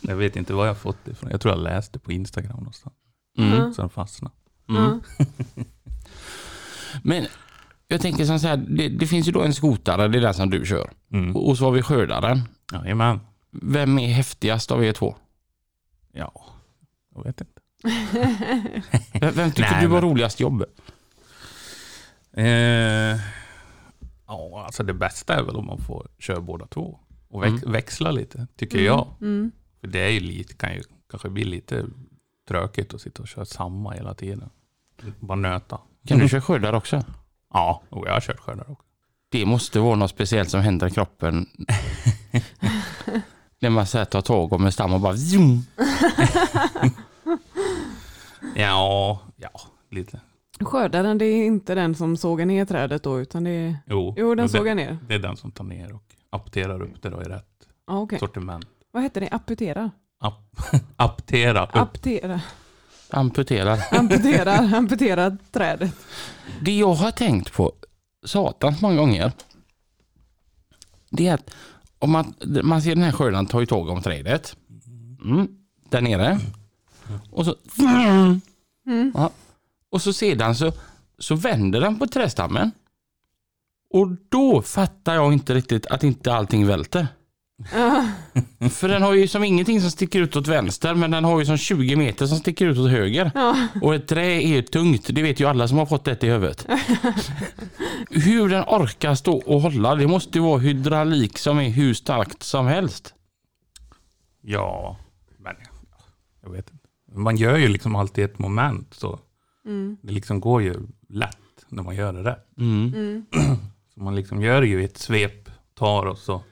jag 0.00 0.16
vet 0.16 0.36
inte 0.36 0.54
var 0.54 0.66
jag 0.66 0.78
fått 0.78 1.04
det 1.04 1.10
ifrån. 1.10 1.30
Jag 1.30 1.40
tror 1.40 1.54
jag 1.54 1.62
läste 1.62 1.98
på 1.98 2.12
Instagram 2.12 2.56
någonstans. 2.56 2.94
Mm. 3.38 3.74
Så 3.74 3.82
den 3.82 3.90
fastnade. 3.90 4.34
Mm. 4.68 5.00
Men 7.02 7.26
jag 7.88 8.00
tänker 8.00 8.24
så 8.24 8.48
här, 8.48 8.56
det, 8.56 8.88
det 8.88 9.06
finns 9.06 9.28
ju 9.28 9.32
då 9.32 9.42
en 9.42 9.54
skotare, 9.54 10.08
det 10.08 10.18
är 10.18 10.22
den 10.22 10.34
som 10.34 10.50
du 10.50 10.66
kör. 10.66 10.90
Mm. 11.12 11.36
Och, 11.36 11.48
och 11.48 11.58
så 11.58 11.64
har 11.64 11.72
vi 11.72 11.82
skördaren. 11.82 12.40
Jajamän. 12.72 13.20
Vem 13.50 13.98
är 13.98 14.08
häftigast 14.12 14.70
av 14.70 14.84
er 14.84 14.92
två? 14.92 15.16
Ja, 16.12 16.32
jag 17.14 17.24
vet 17.24 17.40
inte. 17.40 17.52
Vem, 19.20 19.34
vem 19.34 19.50
tycker 19.52 19.70
Nej, 19.70 19.80
du 19.82 19.86
var 19.86 20.00
men- 20.02 20.10
roligast 20.10 20.40
jobb? 20.40 20.64
Eh, 22.32 22.46
ja, 24.26 24.62
alltså 24.66 24.82
det 24.82 24.94
bästa 24.94 25.34
är 25.34 25.42
väl 25.42 25.56
om 25.56 25.66
man 25.66 25.78
får 25.78 26.08
köra 26.18 26.40
båda 26.40 26.66
två. 26.66 26.98
Och 27.28 27.42
väx- 27.42 27.62
Mm. 27.62 27.72
växla 27.72 28.10
lite, 28.10 28.46
tycker 28.56 28.78
Mm. 28.78 28.86
jag. 28.86 29.08
Mm. 29.20 29.50
För 29.80 29.86
det 29.86 29.98
är 30.00 30.08
ju 30.10 30.20
lite, 30.20 30.54
kan 30.54 30.74
ju 30.74 30.82
kanske 31.10 31.28
bli 31.30 31.44
lite 31.44 31.84
tråkigt 32.48 32.94
att 32.94 33.00
sitta 33.00 33.22
och 33.22 33.28
köra 33.28 33.44
samma 33.44 33.92
hela 33.92 34.14
tiden. 34.14 34.50
Bara 35.20 35.36
nöta. 35.36 35.78
Kan 36.06 36.18
du 36.18 36.28
köra 36.28 36.40
skördare 36.40 36.76
också? 36.76 37.04
Ja, 37.54 37.82
och 37.90 38.06
jag 38.06 38.12
har 38.12 38.20
kört 38.20 38.40
skördare 38.40 38.66
också. 38.68 38.84
Det 39.30 39.46
måste 39.46 39.80
vara 39.80 39.96
något 39.96 40.10
speciellt 40.10 40.50
som 40.50 40.60
händer 40.60 40.86
i 40.86 40.90
kroppen. 40.90 41.46
När 43.60 43.70
man 43.70 43.86
så 43.86 43.98
här 43.98 44.04
tar 44.04 44.20
tag 44.20 44.52
om 44.52 44.64
en 44.66 44.72
stam 44.72 44.92
och 44.92 45.00
bara 45.00 45.16
zoom. 45.16 45.62
Ja, 48.54 49.20
ja, 49.36 49.50
lite. 49.90 50.20
Skördaren 50.60 51.18
det 51.18 51.24
är 51.24 51.46
inte 51.46 51.74
den 51.74 51.94
som 51.94 52.16
sågar 52.16 52.46
ner 52.46 52.64
trädet 52.64 53.02
då 53.02 53.20
utan 53.20 53.44
det 53.44 53.50
är... 53.50 53.76
Jo, 53.86 54.14
Jo, 54.16 54.34
den 54.34 54.46
det, 54.46 54.52
sågar 54.52 54.74
ner. 54.74 54.98
det 55.08 55.14
är 55.14 55.18
den 55.18 55.36
som 55.36 55.50
tar 55.50 55.64
ner 55.64 55.92
och 55.94 56.02
apterar 56.30 56.82
upp 56.82 57.02
det 57.02 57.08
då 57.10 57.22
i 57.22 57.24
rätt 57.24 57.44
Ja, 57.86 57.98
okej. 58.00 58.18
sortiment. 58.18 58.66
Vad 58.92 59.02
heter 59.02 59.20
det? 59.20 59.28
Amputera? 59.28 59.90
Ap 60.20 60.56
aptera 60.96 61.66
upp. 61.66 61.76
Aptera. 61.76 62.40
Amputerar. 63.10 63.78
Amputera, 63.98 64.52
amputera 64.52 65.36
trädet. 65.50 65.92
Det 66.60 66.78
jag 66.78 66.94
har 66.94 67.10
tänkt 67.10 67.52
på, 67.52 67.72
satans 68.26 68.80
många 68.80 68.96
gånger, 68.96 69.32
det 71.10 71.28
är 71.28 71.34
att 71.34 71.50
om 71.98 72.10
man, 72.10 72.34
man 72.62 72.82
ser 72.82 72.94
den 72.94 73.04
här 73.04 73.12
skördaren 73.12 73.46
tar 73.46 73.60
ju 73.60 73.66
tag 73.66 73.88
om 73.88 74.02
trädet. 74.02 74.56
Mm, 75.24 75.48
där 75.88 76.00
nere. 76.00 76.40
Och 77.30 77.44
så... 77.44 77.54
Ja. 79.14 79.30
Och 79.90 80.02
så 80.02 80.12
sedan 80.12 80.54
så, 80.54 80.72
så 81.18 81.34
vänder 81.34 81.80
den 81.80 81.98
på 81.98 82.06
trästammen. 82.06 82.72
Och 83.90 84.08
då 84.28 84.62
fattar 84.62 85.14
jag 85.14 85.32
inte 85.32 85.54
riktigt 85.54 85.86
att 85.86 86.04
inte 86.04 86.34
allting 86.34 86.66
välter. 86.66 87.06
För 88.70 88.88
den 88.88 89.02
har 89.02 89.12
ju 89.14 89.28
som 89.28 89.44
ingenting 89.44 89.80
som 89.80 89.90
sticker 89.90 90.20
ut 90.20 90.36
åt 90.36 90.46
vänster 90.46 90.94
men 90.94 91.10
den 91.10 91.24
har 91.24 91.38
ju 91.38 91.46
som 91.46 91.56
20 91.56 91.96
meter 91.96 92.26
som 92.26 92.38
sticker 92.38 92.66
ut 92.66 92.78
åt 92.78 92.90
höger. 92.90 93.30
ja. 93.34 93.66
Och 93.82 93.94
ett 93.94 94.08
trä 94.08 94.26
är 94.26 94.48
ju 94.48 94.62
tungt, 94.62 95.06
det 95.14 95.22
vet 95.22 95.40
ju 95.40 95.48
alla 95.48 95.68
som 95.68 95.78
har 95.78 95.86
fått 95.86 96.04
det 96.04 96.22
i 96.24 96.30
huvudet. 96.30 96.66
Hur 98.10 98.48
den 98.48 98.64
orkar 98.66 99.14
stå 99.14 99.36
och 99.36 99.60
hålla, 99.60 99.94
det 99.94 100.06
måste 100.06 100.38
ju 100.38 100.44
vara 100.44 100.58
hydraulik 100.58 101.38
som 101.38 101.58
är 101.58 101.68
hur 101.70 101.94
starkt 101.94 102.42
som 102.42 102.66
helst. 102.66 103.14
Ja, 104.40 104.96
men 105.38 105.54
jag 106.42 106.50
vet 106.50 106.70
inte. 106.70 106.84
Man 107.20 107.36
gör 107.36 107.56
ju 107.56 107.68
liksom 107.68 107.96
alltid 107.96 108.24
ett 108.24 108.38
moment 108.38 108.94
så 108.94 109.18
Mm. 109.66 109.96
det 110.02 110.12
liksom 110.12 110.40
går 110.40 110.62
ju 110.62 110.74
lätt 111.08 111.36
när 111.68 111.82
man 111.82 111.96
gör 111.96 112.12
det 112.12 112.22
rätt. 112.30 112.46
Mm. 112.58 112.94
Mm. 112.94 113.26
Så 113.94 114.00
man 114.00 114.14
liksom 114.16 114.42
gör 114.42 114.62
ju 114.62 114.84
ett 114.84 114.98
svep, 114.98 115.48
tar 115.74 116.06
och 116.06 116.18
så 116.18 116.42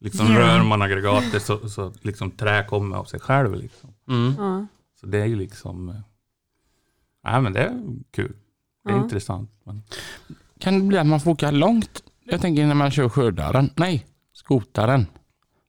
liksom 0.00 0.28
rör 0.28 0.62
man 0.62 0.82
aggregatet 0.82 1.42
så, 1.42 1.68
så 1.68 1.92
liksom 2.02 2.30
trä 2.30 2.64
kommer 2.68 2.96
av 2.96 3.04
sig 3.04 3.20
själv. 3.20 3.54
Liksom. 3.54 3.90
Mm. 4.08 4.34
Ja. 4.38 4.66
Så 5.00 5.06
det 5.06 5.18
är 5.18 5.26
ju 5.26 5.36
liksom, 5.36 5.88
eh, 5.88 5.94
nej 7.24 7.40
men 7.40 7.52
det 7.52 7.60
är 7.60 7.82
kul. 8.10 8.36
Det 8.84 8.90
är 8.90 8.96
Ja. 8.96 9.02
intressant. 9.02 9.50
Men, 9.64 9.82
Kan 10.58 10.78
det 10.78 10.84
bli 10.84 10.98
att 10.98 11.06
man 11.06 11.20
får 11.20 11.30
åka 11.30 11.50
långt? 11.50 12.02
Jag 12.24 12.40
tänker 12.40 12.66
när 12.66 12.74
man 12.74 12.90
kör 12.90 13.08
skördaren, 13.08 13.70
nej, 13.76 14.06
skotaren. 14.32 15.06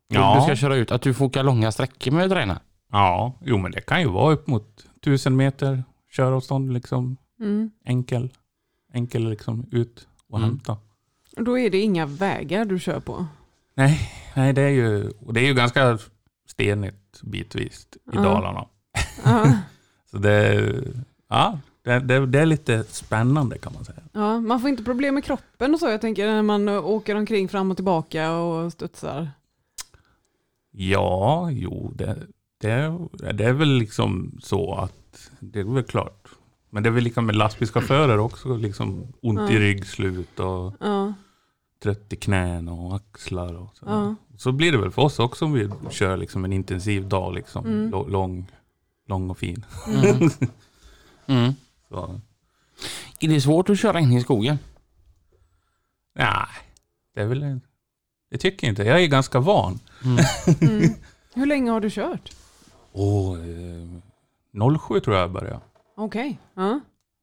Ja. 0.07 0.35
Du 0.35 0.41
ska 0.43 0.55
köra 0.55 0.75
ut, 0.75 0.91
att 0.91 1.01
du 1.01 1.13
får 1.13 1.25
åka 1.25 1.41
långa 1.41 1.71
sträckor 1.71 2.11
med 2.11 2.29
träna. 2.29 2.59
ja, 2.91 3.33
jo 3.41 3.57
men 3.57 3.71
det 3.71 3.81
kan 3.81 4.01
ju 4.01 4.07
vara 4.09 4.33
upp 4.33 4.47
mot 4.47 4.85
tusen 5.01 5.35
meter 5.35 5.83
köravstånd 6.11 6.73
liksom. 6.73 7.17
Mm. 7.39 7.71
Enkel, 7.85 8.29
enkel 8.93 9.29
liksom 9.29 9.65
ut 9.71 10.07
och 10.29 10.37
Mm. 10.37 10.49
hämta. 10.49 10.77
Då 11.37 11.59
är 11.59 11.69
det 11.69 11.79
inga 11.81 12.05
vägar 12.05 12.65
du 12.65 12.79
kör 12.79 12.99
på. 12.99 13.25
Nej, 13.77 14.11
nej 14.35 14.53
det 14.53 14.61
är 14.61 14.69
ju, 14.69 15.09
och 15.25 15.33
det 15.33 15.39
är 15.39 15.45
ju 15.45 15.53
ganska 15.53 15.97
stenigt 16.47 17.21
bitvis 17.21 17.87
i 17.93 17.97
Ja. 18.13 18.21
Dalarna. 18.21 18.65
Ja. 19.25 19.53
Så 20.11 20.17
det, 20.17 20.73
ja, 21.29 21.59
det, 21.83 21.99
det, 21.99 22.25
det 22.25 22.39
är 22.39 22.45
lite 22.45 22.83
spännande 22.83 23.57
kan 23.57 23.73
man 23.73 23.85
säga. 23.85 23.99
Ja, 24.11 24.39
man 24.39 24.59
får 24.61 24.69
inte 24.69 24.83
problem 24.83 25.13
med 25.13 25.23
kroppen 25.23 25.73
och 25.73 25.79
så. 25.79 25.87
Jag 25.87 26.01
tänker 26.01 26.27
när 26.27 26.41
man 26.41 26.69
åker 26.69 27.15
omkring 27.15 27.49
fram 27.49 27.71
och 27.71 27.77
tillbaka 27.77 28.31
och 28.31 28.71
studsar. 28.73 29.29
Ja, 30.71 31.49
jo, 31.51 31.91
det, 31.95 32.17
det, 32.61 32.97
det 33.33 33.43
är 33.45 33.53
väl 33.53 33.69
liksom 33.77 34.39
så 34.43 34.75
att 34.75 35.29
det 35.39 35.59
är 35.59 35.63
väl 35.63 35.83
klart. 35.83 36.27
Men 36.69 36.83
det 36.83 36.89
är 36.89 36.91
väl 36.91 37.03
lika 37.03 37.21
med 37.21 37.35
lastbilschaufförer 37.35 38.17
också, 38.19 38.55
liksom 38.57 39.13
ont 39.21 39.49
i 39.49 39.53
Ja. 39.53 39.59
ryggslut 39.59 40.39
och 40.39 40.73
Ja, 40.79 41.13
trött 41.83 42.13
i 42.13 42.15
knän 42.15 42.69
och 42.69 42.95
axlar 42.95 43.53
och 43.53 43.75
så. 43.77 43.85
Ja. 43.85 44.15
Så 44.37 44.51
blir 44.51 44.71
det 44.71 44.77
väl 44.77 44.91
för 44.91 45.01
oss 45.01 45.19
också 45.19 45.45
om 45.45 45.53
vi 45.53 45.69
kör 45.89 46.17
liksom 46.17 46.45
en 46.45 46.53
intensiv 46.53 47.07
dag, 47.07 47.33
liksom, 47.33 47.65
Mm. 47.65 48.09
lång, 48.11 48.51
lång 49.07 49.29
och 49.29 49.37
fin. 49.37 49.65
Mm. 49.87 50.29
Mm. 51.29 51.53
Så, 51.89 52.21
Är 53.19 53.27
det 53.27 53.41
svårt 53.41 53.69
att 53.69 53.79
köra 53.79 53.99
in 53.99 54.11
i 54.11 54.21
skogen? 54.21 54.57
nej, 56.15 56.45
det 57.15 57.21
är 57.21 57.25
väl, 57.25 57.43
en- 57.43 57.61
det 58.31 58.37
tycker 58.37 58.67
jag 58.67 58.71
inte. 58.71 58.83
Jag 58.83 59.03
är 59.03 59.07
ganska 59.07 59.39
van. 59.39 59.79
mm. 60.05 60.17
Hur 61.33 61.45
länge 61.45 61.71
har 61.71 61.79
du 61.81 61.89
kört? 61.89 62.31
Åh, 62.91 63.39
eh, 63.39 64.77
07 64.79 64.99
tror 64.99 65.15
jag 65.15 65.23
jag 65.23 65.31
började. 65.31 65.59
Okej. 65.97 66.39
Ja. 66.53 66.79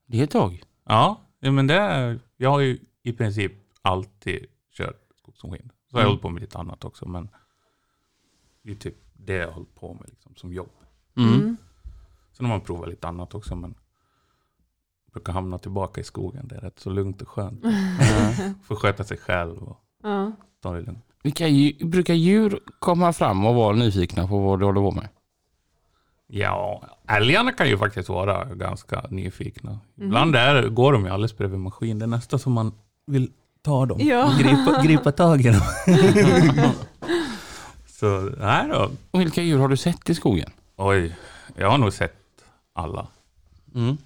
Det 0.07 0.21
är 0.21 0.25
ett 0.25 0.31
tag. 0.31 0.63
Ja, 0.89 1.21
ja, 1.41 1.51
men 1.51 1.67
det 1.67 1.75
är, 1.75 2.19
jag 2.37 2.51
har 2.51 2.61
ju 2.61 2.79
i 3.03 3.13
princip 3.13 3.53
alltid 3.85 4.47
kört 4.73 5.01
skogsmaskin. 5.19 5.71
Så 5.91 5.97
har 5.97 6.01
jag 6.01 6.05
Mm. 6.05 6.09
hållit 6.11 6.23
på 6.23 6.29
med 6.29 6.41
lite 6.41 6.59
annat 6.59 6.85
också, 6.85 7.09
men 7.09 7.29
det 8.63 8.71
är 8.73 8.77
typ 8.77 8.97
det 9.13 9.35
jag 9.35 9.47
har 9.47 9.53
hållit 9.55 9.75
på 9.75 9.95
med 9.95 10.09
liksom, 10.09 10.33
som 10.37 10.53
jobb. 10.53 10.71
Mm. 11.17 11.35
Mm. 11.35 11.57
Sen 12.33 12.47
har 12.47 12.53
man 12.53 12.61
provat 12.61 12.89
lite 12.89 13.09
annat 13.09 13.35
också, 13.35 13.57
men 13.57 13.75
brukar 15.13 15.33
hamna 15.33 15.59
tillbaka 15.59 16.01
i 16.01 16.05
skogen. 16.05 16.49
Det 16.49 16.57
är 16.57 16.61
rätt 16.61 16.79
så 16.79 16.91
lugnt 16.91 17.23
och 17.23 17.29
skönt. 17.29 17.63
Får 18.65 18.77
sköta 18.77 19.05
sig 19.05 19.17
själv 19.17 19.59
och 19.63 19.81
Ja. 20.03 20.33
ta 20.61 20.73
det 20.75 20.81
lugnt. 20.81 21.05
Vilka 21.23 21.49
djur, 21.49 21.87
brukar 21.87 22.15
djur 22.15 22.61
komma 22.79 23.13
fram 23.13 23.47
och 23.47 23.55
vara 23.55 23.77
nyfikna 23.77 24.29
på 24.29 24.39
vad 24.39 24.59
du 24.61 24.65
håller 24.65 24.81
på 24.81 24.91
med? 24.91 25.09
Ja, 26.27 26.83
älgarna 27.09 27.53
kan 27.53 27.69
ju 27.69 27.79
faktiskt 27.79 28.09
vara 28.09 28.55
ganska 28.55 29.07
nyfikna. 29.11 29.71
Mhm. 29.95 30.07
Ibland 30.07 30.37
är, 30.37 30.69
går 30.69 30.93
de 30.93 31.05
ju 31.05 31.11
alldeles 31.11 31.37
bredvid 31.37 31.61
maskin. 31.61 31.99
Det 31.99 32.05
är 32.05 32.07
nästan 32.07 32.39
som 32.39 32.53
man 32.53 32.73
vill 33.07 33.33
ta 33.65 33.87
dem. 33.87 33.99
Ja. 34.01 34.35
Gripa, 34.39 34.83
gripa 34.83 35.13
tag 35.13 35.41
i 35.41 35.49
dem. 35.49 35.63
Så, 37.87 38.21
nej 38.39 38.69
då. 38.69 38.91
Och 39.11 39.21
vilka 39.21 39.43
djur 39.43 39.59
har 39.59 39.69
du 39.69 39.77
sett 39.77 40.11
i 40.11 40.15
skogen? 40.15 40.51
Oj, 40.77 41.17
jag 41.57 41.71
har 41.71 41.79
nog 41.79 41.93
sett 41.93 42.17
alla. 42.73 43.07
Mm. 43.75 43.97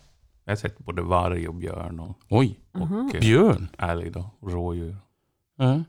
Jag 0.44 0.50
har 0.52 0.56
sett 0.56 0.78
både 0.78 1.02
varg 1.02 1.48
och 1.48 1.54
björn 1.54 2.00
och, 2.00 2.18
Oj, 2.28 2.58
Aha. 2.74 2.96
och 2.96 3.14
eh, 3.14 3.20
björn. 3.20 3.68
älg 3.78 4.10
då, 4.10 4.30
och 4.40 4.52
rådjur. 4.52 4.96
Ja. 5.58 5.82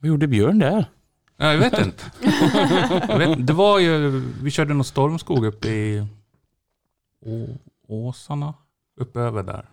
Vad 0.00 0.08
gjorde 0.08 0.26
björn 0.26 0.58
där? 0.58 0.84
Ja, 1.36 1.52
jag 1.52 1.58
vet 1.58 1.78
inte. 1.78 2.04
jag 3.08 3.18
vet, 3.18 3.46
det 3.46 3.52
var 3.52 3.78
ju, 3.78 4.10
vi 4.42 4.50
körde 4.50 4.74
någon 4.74 4.84
stormskog 4.84 5.44
uppe 5.46 5.68
i 5.68 6.06
Å, 7.26 7.46
Åsarna, 7.88 8.54
uppe 9.00 9.20
över 9.20 9.42
där. 9.42 9.64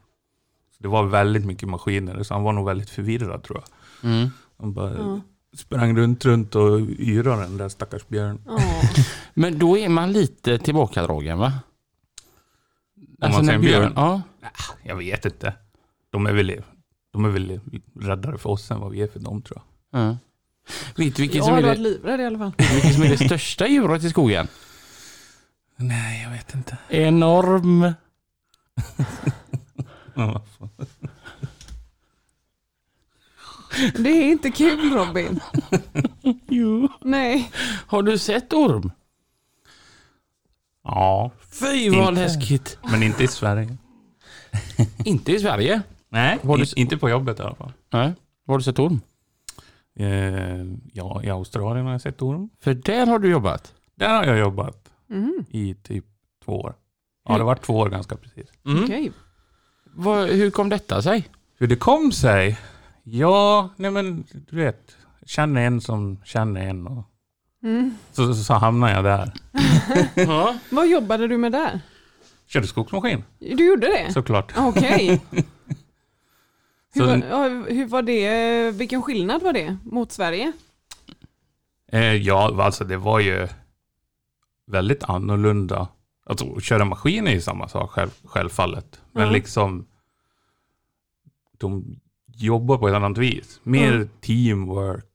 Det 0.83 0.89
var 0.89 1.03
väldigt 1.03 1.45
mycket 1.45 1.69
maskiner, 1.69 2.23
så 2.23 2.33
han 2.33 2.43
var 2.43 2.53
nog 2.53 2.65
väldigt 2.65 2.89
förvirrad 2.89 3.43
tror 3.43 3.61
jag. 4.01 4.09
Mm. 4.11 4.29
Han 4.59 4.73
bara 4.73 4.93
Ja. 4.97 5.21
sprang 5.57 5.97
runt, 5.97 6.25
runt 6.25 6.55
och 6.55 6.79
yrade 6.81 7.41
den 7.41 7.57
där 7.57 7.69
stackars 7.69 8.07
björn. 8.07 8.41
Ja. 8.45 8.59
Men 9.33 9.59
då 9.59 9.77
är 9.77 9.89
man 9.89 10.11
lite 10.13 10.57
tillbakadragen 10.59 11.37
va? 11.37 11.53
Alltså, 13.21 13.39
man 13.39 13.45
när 13.45 13.57
björn? 13.59 13.93
Ja. 13.95 14.21
Jag 14.83 14.95
vet 14.95 15.25
inte. 15.25 15.53
De 16.09 16.25
är 16.25 16.33
väl, 16.33 16.61
de 17.13 17.25
är 17.25 17.29
väl 17.29 17.59
räddare 17.99 18.37
för 18.37 18.49
oss 18.49 18.71
än 18.71 18.79
vad 18.79 18.91
vi 18.91 19.01
är 19.01 19.07
för 19.07 19.19
dem 19.19 19.41
tror 19.41 19.61
jag. 19.91 20.01
ja. 20.01 20.17
Vet 20.95 21.15
du 21.15 21.21
vilket 21.21 21.43
som, 21.43 21.53
är 21.55 21.61
det, 21.61 21.75
livrädd 21.75 22.19
i 22.21 22.25
alla 22.25 22.37
fall. 22.37 22.53
vilket 22.57 22.93
som 22.93 23.03
är 23.03 23.09
det 23.09 23.17
största 23.17 23.67
djuret 23.67 24.03
i 24.03 24.09
skogen? 24.09 24.47
Nej, 25.75 26.23
jag 26.23 26.29
vet 26.31 26.55
inte. 26.55 26.77
Enorm. 26.89 27.93
Det 33.97 34.09
är 34.09 34.31
inte 34.31 34.51
kul 34.51 34.93
Robin. 34.93 35.39
Jo. 36.47 36.89
Nej. 37.01 37.51
Har 37.87 38.03
du 38.03 38.17
sett 38.17 38.53
orm? 38.53 38.91
Ja, 40.83 41.31
Fy 41.59 41.89
vad 41.89 42.09
Inte. 42.09 42.21
läskigt. 42.21 42.77
men 42.91 43.03
inte 43.03 43.23
i 43.23 43.27
Sverige. 43.27 43.77
Inte 45.05 45.31
i 45.31 45.39
Sverige. 45.39 45.81
Nej, 46.09 46.39
Var 46.41 46.57
du- 46.57 46.65
inte 46.75 46.97
på 46.97 47.09
jobbet 47.09 47.39
i 47.39 47.41
alla 47.41 47.55
fall. 47.55 47.71
Nej. 47.89 48.13
Var 48.45 48.53
har 48.53 48.57
du 48.57 48.63
sett 48.63 48.79
orm? 48.79 49.01
Eh, 49.95 50.65
ja, 50.93 51.23
i 51.23 51.29
Australien 51.29 51.85
har 51.85 51.91
jag 51.91 52.01
sett 52.01 52.21
orm. 52.21 52.49
För 52.59 52.73
där 52.73 53.07
har 53.07 53.19
du 53.19 53.29
jobbat. 53.31 53.73
Där 53.95 54.09
har 54.17 54.23
jag 54.25 54.37
jobbat 54.37 54.89
Mm. 55.09 55.45
i 55.49 55.75
typ 55.75 56.05
två 56.45 56.59
år. 56.61 56.75
Ja, 57.27 57.37
det 57.37 57.43
var 57.43 57.55
två 57.55 57.77
år 57.77 57.89
ganska 57.89 58.15
precis. 58.15 58.47
Mm. 58.65 58.83
Okej. 58.83 59.11
Vad, 59.95 60.27
hur 60.29 60.51
kom 60.51 60.69
detta 60.69 61.01
sig? 61.01 61.29
Hur 61.57 61.67
det 61.67 61.75
kom 61.75 62.11
sig? 62.11 62.59
Ja, 63.03 63.69
nej 63.75 63.91
men 63.91 64.23
du 64.49 64.55
vet, 64.55 64.97
känner 65.25 65.61
en 65.61 65.81
som 65.81 66.19
känner 66.25 66.61
en 66.61 66.87
och 66.87 67.09
Mm. 67.63 67.97
så, 68.11 68.33
så, 68.33 68.43
så 68.43 68.53
hamnade 68.53 68.93
jag 68.93 69.03
där. 69.03 69.31
Ja. 70.15 70.55
Vad 70.69 70.87
jobbade 70.87 71.27
du 71.27 71.37
med 71.37 71.51
där? 71.51 71.81
Körde 72.47 72.67
skogsmaskin, 72.67 73.23
Du 73.39 73.65
gjorde 73.67 73.87
det? 73.87 74.13
såklart. 74.13 74.53
Okej. 74.57 75.21
Hur, 76.93 77.01
Så- 77.01 77.05
var, 77.37 77.71
hur 77.71 77.85
var 77.85 78.01
det? 78.01 78.71
Vilken 78.71 79.01
skillnad 79.01 79.41
var 79.43 79.53
det 79.53 79.77
mot 79.83 80.11
Sverige? 80.11 80.51
Eh, 81.91 82.13
ja, 82.15 82.63
alltså 82.63 82.83
det 82.83 82.97
var 82.97 83.19
ju 83.19 83.47
väldigt 84.67 85.03
annorlunda. 85.03 85.87
Alltså 86.25 86.53
att 86.55 86.63
köra 86.63 86.85
maskin 86.85 87.27
är 87.27 87.31
ju 87.31 87.41
samma 87.41 87.67
sak 87.67 87.91
själv, 87.91 88.09
självfallet. 88.23 89.01
Men 89.11 89.23
Ja. 89.25 89.31
liksom 89.31 89.85
de 91.57 91.99
jobbar 92.27 92.77
på 92.77 92.87
ett 92.87 92.95
annat 92.95 93.17
vis. 93.17 93.59
Mer 93.63 93.93
Mm. 93.93 94.09
teamwork, 94.21 95.05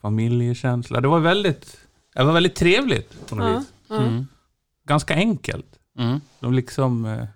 familjekänsla. 0.00 1.00
Det 1.00 1.08
var 1.08 1.20
väldigt, 1.20 1.78
det 2.14 2.24
var 2.24 2.32
väldigt 2.32 2.54
trevligt 2.54 3.28
på 3.28 3.34
något 3.34 3.46
Ja, 3.48 3.58
vis. 3.58 3.72
Mm. 4.00 4.26
Ganska 4.84 5.14
enkelt. 5.14 5.78
Mm. 5.98 6.20
De 6.40 6.52
liksom, 6.52 7.04
eh, 7.04 7.26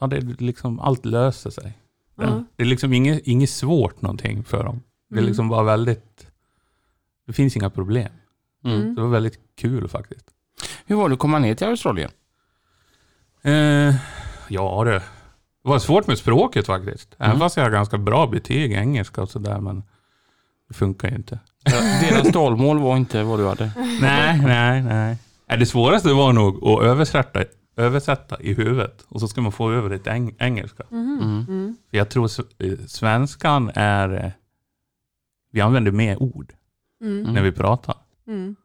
ja 0.00 0.06
det 0.06 0.16
är 0.16 0.20
liksom, 0.38 0.80
allt 0.80 1.04
löser 1.04 1.50
sig. 1.50 1.72
Det, 2.56 2.62
är 2.62 2.66
liksom 2.66 2.92
inget, 2.92 3.26
inget 3.26 3.50
svårt 3.50 4.02
någonting 4.02 4.44
för 4.44 4.64
dem. 4.64 4.82
Det 5.08 5.14
är 5.14 5.18
Mm. 5.18 5.28
liksom 5.28 5.48
bara 5.48 5.62
väldigt, 5.62 6.26
det 7.26 7.32
finns 7.32 7.56
inga 7.56 7.70
problem. 7.70 8.12
Mm. 8.64 8.80
Mm. 8.80 8.94
Det 8.94 9.00
var 9.02 9.08
väldigt 9.08 9.38
kul 9.56 9.88
faktiskt. 9.88 10.26
Hur 10.90 10.96
var 10.96 11.08
det 11.08 11.12
att 11.12 11.18
komma 11.18 11.38
ner 11.38 11.54
till 11.54 11.66
Australien? 11.66 12.10
Eh, 13.42 13.94
ja 14.48 14.82
du. 14.84 14.90
Det 14.92 15.02
var 15.68 15.78
svårt 15.78 16.06
med 16.06 16.18
språket 16.18 16.66
faktiskt. 16.66 17.14
Även 17.18 17.30
Mm. 17.30 17.38
fast 17.40 17.56
jag 17.56 17.64
har 17.64 17.70
ganska 17.70 17.98
bra 17.98 18.26
betyg 18.26 18.72
i 18.72 18.74
engelska 18.74 19.22
och 19.22 19.30
sådär. 19.30 19.60
Men 19.60 19.82
det 20.68 20.74
funkar 20.74 21.08
ju 21.10 21.16
inte. 21.16 21.38
Deras 22.00 22.28
dalmål 22.32 22.78
var 22.78 22.96
inte 22.96 23.22
vad 23.22 23.38
du 23.38 23.46
hade. 23.46 23.72
nej, 24.00 24.38
nej, 24.42 24.82
nej. 24.82 25.18
Det 25.58 25.66
svåraste 25.66 26.12
var 26.12 26.32
nog 26.32 26.64
att 26.68 26.82
översätta, 26.82 27.44
översätta 27.76 28.40
i 28.40 28.54
huvudet. 28.54 29.04
Och 29.08 29.20
så 29.20 29.28
ska 29.28 29.40
man 29.40 29.52
få 29.52 29.72
över 29.72 29.90
det 29.90 29.98
till 29.98 30.12
eng- 30.12 30.34
engelska. 30.38 30.84
Mhm. 30.90 31.18
Mm. 31.22 31.44
Mm. 31.48 31.76
För 31.90 31.96
jag 31.96 32.08
tror 32.10 32.24
eh, 32.58 32.78
svenskan 32.86 33.70
är... 33.74 34.24
eh, 34.24 34.30
Vi 35.52 35.60
använder 35.60 35.92
mer 35.92 36.22
ord 36.22 36.52
Mm. 37.02 37.32
när 37.34 37.42
vi 37.42 37.52
pratar. 37.52 37.94
Mm. 38.26 38.56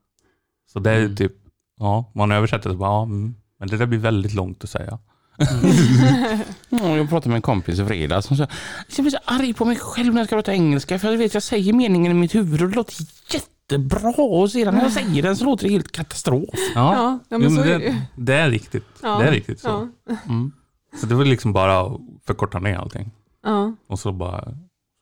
Så 0.68 0.80
det 0.80 0.92
är 0.92 1.00
Mm. 1.00 1.16
typ... 1.16 1.34
Ja, 1.80 2.12
man 2.16 2.32
översätter 2.32 2.70
så 2.70 2.76
bara... 2.76 2.90
Ja, 2.90 3.04
mm, 3.04 3.36
men 3.60 3.68
det 3.68 3.78
där 3.78 3.86
blir 3.86 4.00
väldigt 4.00 4.34
långt 4.34 4.64
att 4.64 4.70
säga. 4.70 5.00
Ja, 6.70 6.98
jag 6.98 7.10
pratade 7.10 7.30
med 7.30 7.36
en 7.36 7.42
kompis 7.42 7.80
i 7.80 7.86
fredags 7.86 8.28
som 8.28 8.38
sa 8.38 8.48
jag 8.98 9.04
blir 9.04 9.12
så 9.12 9.18
arg 9.26 9.54
på 9.54 9.66
mig 9.66 9.76
själv 9.76 10.14
när 10.14 10.22
jag 10.22 10.28
ska 10.28 10.36
prata 10.36 10.54
engelska 10.54 11.00
för 11.00 11.12
jag 11.12 11.18
vet 11.18 11.34
jag 11.34 11.44
säger 11.44 11.74
meningen 11.74 12.12
i 12.12 12.16
mitt 12.16 12.36
huvud 12.36 12.62
och 12.62 12.70
det 12.70 12.76
låter 12.76 12.96
jättebra 13.34 14.10
och 14.24 14.52
sedan 14.52 14.76
när 14.76 14.82
jag 14.84 14.92
säger 15.02 15.24
den 15.24 15.36
så 15.38 15.46
låter 15.46 15.64
det 15.66 15.72
helt 15.72 15.92
katastrof. 15.92 16.50
Ja, 16.76 17.20
ja, 17.30 17.38
men 17.38 17.56
så 17.56 17.62
är 17.62 17.66
det 17.66 17.78
det, 17.78 17.84
ju. 17.86 17.96
det 18.16 18.34
är 18.34 18.50
riktigt. 18.50 18.86
Ja, 19.04 19.18
Det 19.20 19.28
är 19.28 19.32
riktigt 19.32 19.60
så. 19.60 19.90
Ja. 20.08 20.16
Mm. 20.26 20.52
Så 21.02 21.06
det 21.06 21.16
var 21.16 21.26
liksom 21.26 21.54
bara 21.54 21.80
att 21.82 22.02
förkorta 22.26 22.60
ner 22.60 22.76
allting. 22.78 23.12
Ja. 23.44 23.74
Och 23.90 24.00
så 24.00 24.12
bara 24.12 24.48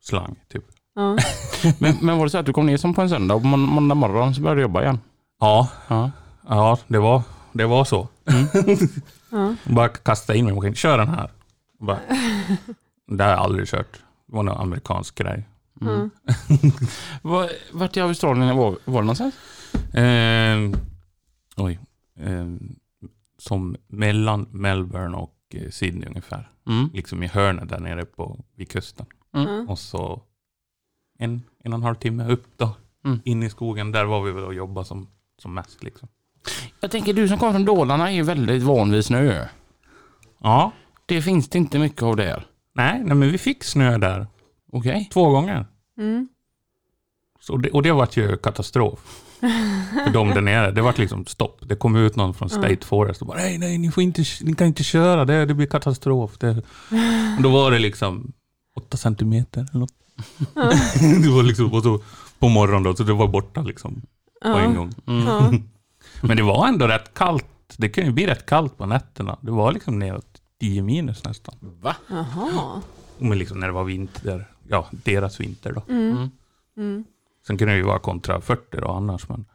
slang, 0.04 0.36
typ. 0.52 0.64
Ja. 0.96 1.18
Men, 1.80 1.98
men 2.02 2.18
var 2.18 2.26
det 2.26 2.30
så 2.30 2.38
att 2.38 2.46
du 2.46 2.54
kom 2.54 2.66
ner 2.66 2.78
som 2.78 2.94
på 2.94 3.02
en 3.02 3.10
söndag 3.10 3.36
och 3.36 3.42
på 3.42 3.48
mån- 3.48 3.60
måndag 3.70 3.96
morgon 3.96 4.36
så 4.36 4.42
började 4.42 4.60
du 4.60 4.62
jobba 4.62 4.82
igen? 4.82 5.00
Ja, 5.40 5.68
Ja. 5.88 6.12
Ja 6.48 6.78
det, 6.88 7.00
var, 7.00 7.22
det 7.54 7.66
var 7.66 7.84
så. 7.84 8.08
Ja. 9.34 9.56
Bara 9.64 9.90
kasta 9.90 10.36
in 10.36 10.46
mig 10.46 10.52
i 10.52 10.56
maskinen. 10.56 10.76
Kör 10.76 10.98
den 10.98 11.08
här. 11.08 11.32
Bara, 11.80 12.00
det 13.08 13.24
har 13.24 13.32
jag 13.32 13.40
aldrig 13.40 13.68
kört. 13.68 13.92
Det 14.26 14.36
var 14.36 14.44
någon 14.44 14.58
amerikansk 14.58 15.16
grej. 15.16 15.48
Mm. 15.82 16.10
Var, 17.22 17.50
vart 17.72 17.98
i 17.98 18.02
Australien 18.02 18.58
var, 18.58 18.78
var 18.86 19.02
det 19.02 19.06
någonstans? 19.06 19.36
Eh, 19.94 20.80
oj. 21.58 21.80
Eh, 22.20 22.46
som 23.38 23.76
mellan 23.88 24.48
Melbourne 24.52 25.18
och 25.18 25.36
eh, 25.54 25.70
Sydney 25.70 26.10
ungefär. 26.10 26.52
Mm. 26.68 26.90
Liksom 26.94 27.24
i 27.24 27.28
hörnet 27.28 27.70
där 27.70 27.80
nere 27.80 28.06
på, 28.06 28.40
vid 28.56 28.70
kusten. 28.70 29.06
Ja. 29.32 29.66
Och 29.68 29.80
så 29.80 30.22
en, 31.20 31.42
en 31.64 31.74
och 31.74 31.78
en 31.78 31.84
halv 31.84 31.96
timme 31.96 32.28
upp 32.28 32.48
då. 32.58 32.76
Mm. 33.06 33.20
In 33.24 33.44
i 33.44 33.50
skogen. 33.50 33.92
Där 33.92 34.06
var 34.06 34.22
vi 34.22 34.32
väl 34.32 34.44
och 34.44 34.54
jobbade 34.54 34.88
som, 34.88 35.08
som 35.42 35.54
mest. 35.54 35.84
Liksom. 35.84 36.10
Jag 36.84 36.92
tänker 36.92 37.14
du 37.14 37.28
som 37.28 37.40
kommer 37.40 37.54
från 37.54 37.66
Dalarna 37.66 38.12
är 38.12 38.16
ju 38.16 38.24
väldigt 38.24 38.64
van 38.64 38.92
vid 38.92 39.06
snö. 39.06 39.48
Ja. 40.42 40.72
Det 41.06 41.22
finns 41.22 41.50
det 41.50 41.58
inte 41.58 41.80
mycket 41.80 42.04
av 42.04 42.16
där. 42.16 42.46
Nej, 42.76 43.02
nej, 43.04 43.16
men 43.16 43.32
vi 43.32 43.38
fick 43.38 43.64
snö 43.64 43.98
där. 43.98 44.28
Okej. 44.72 45.10
Två 45.14 45.30
gånger. 45.30 45.66
Mm. 45.98 46.28
Så 47.40 47.58
det, 47.58 47.70
och 47.70 47.84
det 47.84 47.92
var 47.92 48.10
ju 48.12 48.38
katastrof. 48.38 49.24
För 50.06 50.14
dem 50.14 50.30
där 50.30 50.42
nere. 50.42 50.72
Det 50.72 50.82
var 50.82 50.94
liksom 50.98 51.26
stopp. 51.26 51.60
Det 51.62 51.76
kom 51.76 51.96
ut 51.96 52.16
någon 52.16 52.34
från 52.34 52.50
State 52.50 52.86
Forest 52.86 53.22
och 53.22 53.28
bara 53.28 53.38
nej, 53.38 53.58
nej, 53.58 53.78
ni, 53.78 53.92
får 53.92 54.04
inte, 54.04 54.24
ni 54.42 54.56
kan 54.56 54.68
inte 54.68 54.84
köra. 54.84 55.26
Det, 55.26 55.46
det 55.46 55.54
blir 55.54 55.68
katastrof. 55.68 56.38
Det. 56.38 56.50
Och 57.38 57.44
då 57.44 57.50
var 57.50 57.72
det 57.72 57.80
liksom 57.80 58.34
åtta 58.76 58.98
centimeter 58.98 59.68
eller 59.72 59.80
något. 59.80 59.94
det 61.24 61.30
var 61.30 61.44
liksom, 61.44 61.74
och 61.74 61.84
så 61.84 62.00
på 62.40 62.50
morgonen 62.50 62.84
då, 62.84 62.96
så 62.96 63.04
det 63.04 63.14
var 63.14 63.28
borta 63.28 63.62
liksom 63.62 64.02
på 64.42 64.58
en 64.58 64.76
gång. 64.76 64.94
Mm. 65.08 65.28
Ja. 65.28 65.54
Men 66.22 66.38
det 66.38 66.44
var 66.44 66.68
ändå 66.68 66.88
rätt 66.88 67.14
kallt. 67.14 67.46
Det 67.78 67.90
kan 67.90 68.06
ju 68.06 68.12
bli 68.12 68.28
rätt 68.28 68.46
kallt 68.46 68.78
på 68.78 68.86
nätterna. 68.86 69.38
Det 69.42 69.52
var 69.52 69.72
liksom 69.72 70.00
neråt 70.00 70.42
10 70.60 70.82
minus 70.84 71.24
nästan. 71.24 71.56
Va? 71.60 71.96
Jaha. 72.08 72.82
Men 73.18 73.38
liksom 73.38 73.60
när 73.60 73.68
det 73.68 73.74
var 73.74 73.84
vinter. 73.84 74.50
Ja, 74.68 74.88
deras 74.92 75.40
vinter 75.40 75.72
då. 75.74 75.82
Mm. 75.94 76.12
Mm. 76.12 76.30
Mm. 76.78 77.04
Sen 77.48 77.58
kunde 77.58 77.74
det 77.74 77.78
ju 77.78 77.84
vara 77.84 78.00
kontra 78.00 78.42
40 78.42 78.78
då 78.82 78.88
annars. 78.92 79.30
Men 79.30 79.46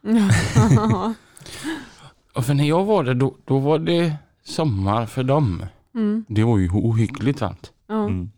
Ja. 0.77 1.15
Och 2.35 2.45
för 2.47 2.55
när 2.55 2.65
jag 2.65 2.85
var 2.85 3.05
där 3.05 3.15
då, 3.15 3.35
då 3.45 3.59
var 3.59 3.79
det 3.79 4.17
sommar 4.45 5.07
för 5.07 5.23
dem. 5.23 5.65
Mm. 5.95 6.25
Det 6.29 6.45
var 6.45 6.59
ju 6.59 6.71
ohyggligt 6.71 7.41
varmt. 7.41 7.73
Ja. 7.87 7.95
mm, 8.05 8.31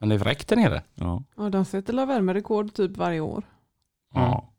Men 0.00 0.08
det 0.08 0.14
är 0.14 0.18
fräckt 0.18 0.48
där 0.48 0.56
nere. 0.56 0.82
ja. 0.94 1.22
ja, 1.36 1.48
de 1.50 1.64
sätter 1.64 1.92
la 1.92 2.06
värmerekord 2.06 2.74
typ 2.74 2.96
varje 2.96 3.20
år. 3.20 3.42
ja. 4.14 4.52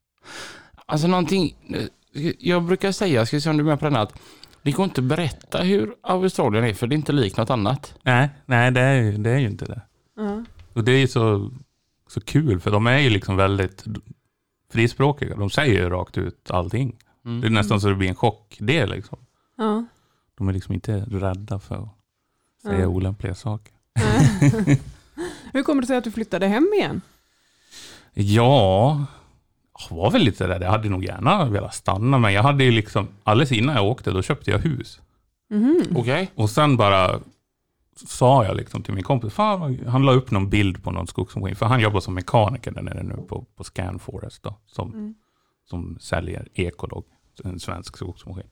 Alltså 0.86 1.08
någonting, 1.08 1.56
jag 2.40 2.64
brukar 2.64 2.92
säga, 2.92 3.26
ska 3.26 3.38
vi 3.38 3.42
se 3.42 3.50
om 3.50 3.58
du 3.58 3.64
är 3.64 3.66
med 3.66 3.80
på 3.80 3.86
den 3.86 3.96
här, 3.96 4.04
att 4.04 4.20
det 4.62 4.72
går 4.72 4.84
inte 4.86 5.02
att 5.02 5.06
berätta 5.06 5.58
hur 5.62 5.96
Australien 6.04 6.64
är 6.64 6.74
för 6.74 6.88
det 6.88 6.94
är 6.94 6.98
inte 6.98 7.12
likt 7.12 7.38
något 7.38 7.50
annat. 7.50 7.94
Nej, 8.04 8.30
nej 8.46 8.72
det, 8.72 8.82
är, 8.82 8.94
ju- 9.02 9.18
det 9.18 9.30
är 9.30 9.38
ju 9.38 9.48
inte 9.48 9.66
det. 9.66 9.82
Ja. 10.16 10.44
Och 10.74 10.84
det 10.84 10.92
är 10.92 10.98
ju 11.00 11.08
så, 11.08 11.52
så 12.08 12.22
kul 12.22 12.60
för 12.60 12.72
de 12.72 12.88
är 12.88 12.98
ju 12.98 13.10
liksom 13.10 13.36
väldigt 13.36 13.86
frispråkiga. 14.72 15.36
De 15.36 15.50
säger 15.50 15.84
ju 15.84 15.90
rakt 15.90 16.18
ut 16.18 16.52
allting. 16.52 16.96
Mm. 17.26 17.42
Det 17.42 17.48
är 17.48 17.52
nästan 17.52 17.82
så 17.82 17.88
det 17.90 17.96
blir 17.96 18.10
en 18.10 18.16
chock 18.16 18.58
det 18.60 18.86
liksom. 18.86 19.18
Ja. 19.58 19.86
De 20.38 20.50
är 20.50 20.54
liksom 20.54 20.74
inte 20.74 20.98
rädda 21.00 21.60
för 21.60 21.76
att 21.76 21.90
säga 22.62 22.80
Ja. 22.80 22.88
olämpliga 22.88 23.36
saker. 23.36 23.74
Hur 25.54 25.64
kommer 25.64 25.82
det 25.82 25.88
sig 25.88 25.98
att 25.98 26.04
du 26.04 26.12
flyttade 26.12 26.48
hem 26.48 26.72
igen? 26.78 27.02
Ja, 28.14 29.06
jag 29.90 29.96
var 29.98 30.12
väl 30.12 30.22
lite 30.22 30.48
där. 30.48 30.62
Jag 30.62 30.72
hade 30.72 30.90
nog 30.90 31.04
gärna 31.04 31.46
velat 31.46 31.74
stanna, 31.76 32.18
men 32.18 32.34
jag 32.34 32.44
hade 32.44 32.64
ju 32.64 32.72
liksom, 32.72 33.08
alldeles 33.24 33.52
innan 33.52 33.76
jag 33.76 33.86
åkte, 33.86 34.12
då 34.12 34.22
köpte 34.22 34.52
jag 34.52 34.60
hus. 34.60 35.02
Mhm. 35.50 35.84
Okej. 35.96 36.32
Och 36.36 36.50
sen 36.50 36.78
bara 36.78 37.20
sa 38.08 38.46
jag 38.46 38.56
liksom 38.58 38.84
till 38.84 38.94
min 38.94 39.04
kompis, 39.04 39.34
fan, 39.34 39.80
han 39.88 40.06
la 40.06 40.12
upp 40.12 40.32
någon 40.32 40.50
bild 40.50 40.84
på 40.84 40.92
någon 40.92 41.08
skogsmaskin, 41.08 41.56
för 41.56 41.66
han 41.66 41.80
jobbar 41.82 42.00
som 42.00 42.14
mekaniker 42.14 42.72
där 42.72 42.82
nere 42.82 43.04
nu 43.04 43.16
på, 43.30 43.46
på 43.56 43.64
Scanforest 43.64 44.44
då, 44.44 44.56
som, 44.66 44.94
Mm. 44.94 45.16
som 45.70 45.98
säljer 46.02 46.48
Ecolog, 46.54 47.06
en 47.44 47.60
svensk 47.60 47.98
skogsmaskin. 47.98 48.50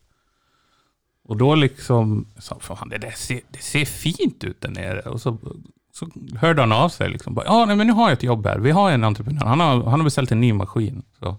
Och 1.23 1.37
då 1.37 1.55
liksom 1.55 2.27
sa 2.39 2.59
fan 2.59 2.89
det 2.89 2.97
där 2.97 3.11
ser, 3.11 3.41
det 3.49 3.59
ser 3.61 3.85
fint 3.85 4.43
ut 4.43 4.61
där 4.61 4.69
nere. 4.69 5.01
Och 5.01 5.21
så, 5.21 5.37
så 5.97 6.09
hörde 6.39 6.61
han 6.61 6.71
av 6.71 6.89
sig 6.89 7.09
liksom. 7.09 7.33
bara, 7.33 7.45
Ja, 7.45 7.65
nej, 7.65 7.75
men 7.75 7.87
nu 7.87 7.93
har 7.93 8.03
jag 8.03 8.11
ett 8.13 8.23
jobb 8.23 8.45
här. 8.45 8.59
Vi 8.59 8.71
har 8.71 8.91
en 8.91 9.03
entreprenör. 9.03 9.45
Han 9.45 9.59
har, 9.59 9.83
han 9.83 9.99
har 9.99 10.03
beställt 10.03 10.31
en 10.31 10.41
ny 10.41 10.53
maskin. 10.53 11.03
Så 11.19 11.35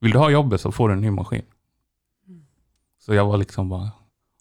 vill 0.00 0.10
du 0.12 0.18
ha 0.18 0.30
jobbet 0.30 0.60
så 0.60 0.72
får 0.72 0.88
du 0.88 0.94
en 0.94 1.00
ny 1.00 1.10
maskin. 1.10 1.42
Så 2.98 3.14
jag 3.14 3.26
var 3.26 3.36
liksom 3.36 3.68
bara, 3.68 3.90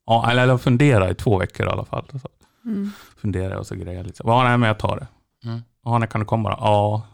ja, 0.06 0.32
eller 0.32 0.48
jag 0.48 0.62
funderade 0.62 1.12
i 1.12 1.16
två 1.16 1.38
veckor 1.38 1.66
i 1.66 1.70
alla 1.70 1.86
fall. 1.86 2.06
Så 2.12 2.20
Mm. 2.66 2.92
funderade 3.18 3.52
jag 3.52 3.60
och 3.60 3.68
så 3.68 3.76
grejade 3.76 4.04
lite. 4.04 4.18
Så, 4.18 4.24
Ja, 4.28 4.44
nej, 4.44 4.58
men 4.58 4.68
jag 4.68 4.80
tar 4.80 4.96
det. 5.00 5.08
Mm. 5.50 5.62
Ja, 5.86 5.98
när 5.98 6.08
kan 6.08 6.20
du 6.22 6.26
komma 6.26 6.50
då? 6.50 6.56
Ja, 6.60 7.08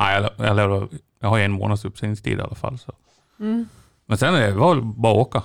nej, 0.00 0.28
eller, 0.38 0.88
jag 1.20 1.28
har 1.28 1.36
ju 1.38 1.44
en 1.44 1.52
månads 1.52 1.84
uppsägningstid 1.84 2.38
i 2.38 2.42
alla 2.42 2.54
fall. 2.54 2.78
Så. 2.78 2.92
Mm. 3.40 3.68
Men 4.06 4.18
sen 4.18 4.34
det 4.34 4.50
var 4.52 4.74
det 4.76 4.82
bara 4.82 5.12
att 5.12 5.18
åka. 5.18 5.42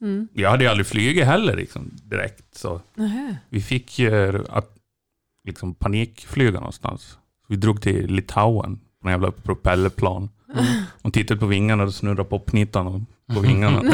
Mm. 0.00 0.28
Jag 0.32 0.50
hade 0.50 0.64
ju 0.64 0.70
aldrig 0.70 0.86
flugit 0.86 1.24
heller 1.24 1.56
liksom, 1.56 1.90
direkt. 2.04 2.54
Så 2.54 2.80
vi 3.48 3.60
fick 3.62 3.98
ju 3.98 4.44
att, 4.48 4.76
liksom, 5.44 5.74
panikflyga 5.74 6.58
någonstans. 6.58 7.02
Så 7.02 7.18
vi 7.48 7.56
drog 7.56 7.82
till 7.82 8.06
Litauen 8.14 8.80
på 9.02 9.08
en 9.08 9.12
jävla 9.12 9.30
propellerplan. 9.30 10.28
Och 11.02 11.12
tittade 11.12 11.40
på 11.40 11.46
vingarna 11.46 11.82
och 11.84 11.94
snurrade 11.94 12.24
popknitan 12.24 12.86
och- 12.86 13.34
på 13.34 13.40
vingarna. 13.40 13.82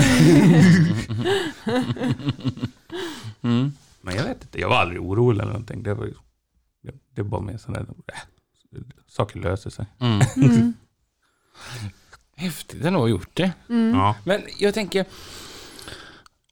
Mm. 3.42 3.72
Men 4.00 4.16
jag 4.16 4.24
vet 4.24 4.42
inte, 4.42 4.60
jag 4.60 4.68
var 4.68 4.76
aldrig 4.76 5.00
orolig 5.00 5.40
eller 5.40 5.52
någonting. 5.52 5.82
Det 5.82 5.94
var 5.94 6.04
ju, 6.04 6.14
det, 6.82 6.92
det 7.14 7.22
var 7.22 7.40
mer 7.40 7.56
sådär, 7.56 7.86
äh, 8.12 8.18
saker 9.08 9.40
löser 9.40 9.70
sig. 9.70 9.86
Mm. 9.98 10.20
Mm. 10.36 10.74
Häftigt 12.36 12.84
ändå 12.84 12.98
att 12.98 13.02
ha 13.04 13.08
gjort 13.08 13.30
det. 13.34 13.52
Mm. 13.68 13.94
Ja. 13.94 14.14
Men 14.24 14.42
jag 14.58 14.74
tänker, 14.74 15.04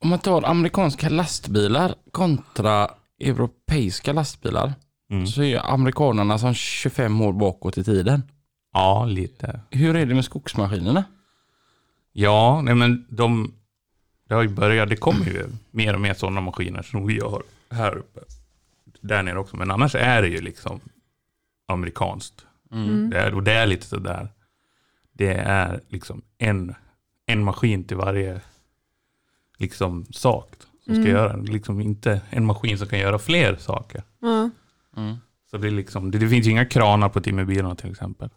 om 0.00 0.08
man 0.08 0.18
tar 0.18 0.42
amerikanska 0.42 1.08
lastbilar 1.08 1.94
kontra 2.10 2.90
europeiska 3.20 4.12
lastbilar 4.12 4.72
Mm. 5.10 5.26
så 5.26 5.42
är 5.42 5.46
ju 5.46 5.58
amerikanerna 5.58 6.38
som 6.38 6.54
25 6.54 7.20
år 7.20 7.32
bakåt 7.32 7.78
i 7.78 7.84
tiden. 7.84 8.22
Ja, 8.72 9.04
lite. 9.04 9.60
Hur 9.70 9.96
är 9.96 10.06
det 10.06 10.14
med 10.14 10.24
skogsmaskinerna? 10.24 11.04
Ja, 12.12 12.60
nej 12.64 12.74
men 12.74 13.06
de... 13.10 13.54
Det 14.28 14.34
har 14.34 14.42
ju 14.42 14.48
börjat, 14.48 14.88
det 14.88 14.96
kommer 14.96 15.26
ju 15.26 15.46
mer 15.70 15.94
och 15.94 16.00
mer 16.00 16.14
sådana 16.14 16.40
maskiner 16.40 16.82
som 16.82 17.06
vi 17.06 17.20
har 17.20 17.42
här 17.70 17.96
uppe. 17.96 18.20
Där 19.00 19.22
nere 19.22 19.38
också, 19.38 19.56
men 19.56 19.70
annars 19.70 19.94
är 19.94 20.22
det 20.22 20.28
ju 20.28 20.40
liksom 20.40 20.80
amerikanskt. 21.68 22.46
Mm. 22.72 23.10
Det 23.10 23.18
är, 23.18 23.34
och 23.34 23.42
det 23.42 23.52
är 23.52 23.66
lite 23.66 23.86
sådär. 23.86 24.28
Det 25.12 25.34
är 25.34 25.80
liksom 25.88 26.22
en, 26.38 26.74
en 27.26 27.44
maskin 27.44 27.84
till 27.84 27.96
varje 27.96 28.40
liksom 29.58 30.06
sak 30.10 30.50
som 30.84 30.94
ska 30.94 31.02
Mm. 31.02 31.12
göra. 31.12 31.36
Liksom 31.36 31.80
inte 31.80 32.20
en 32.30 32.46
maskin 32.46 32.78
som 32.78 32.88
kan 32.88 32.98
göra 32.98 33.18
fler 33.18 33.56
saker. 33.56 34.02
Ja. 34.20 34.50
Mm. 34.96 35.16
Så 35.50 35.56
det, 35.56 35.66
är 35.66 35.70
liksom, 35.70 36.10
det, 36.10 36.18
det 36.18 36.28
finns 36.28 36.46
ju 36.46 36.50
inga 36.50 36.64
kranar 36.64 37.08
på 37.08 37.20
timmerbilarna 37.20 37.74
till 37.74 37.90
exempel. 37.90 38.28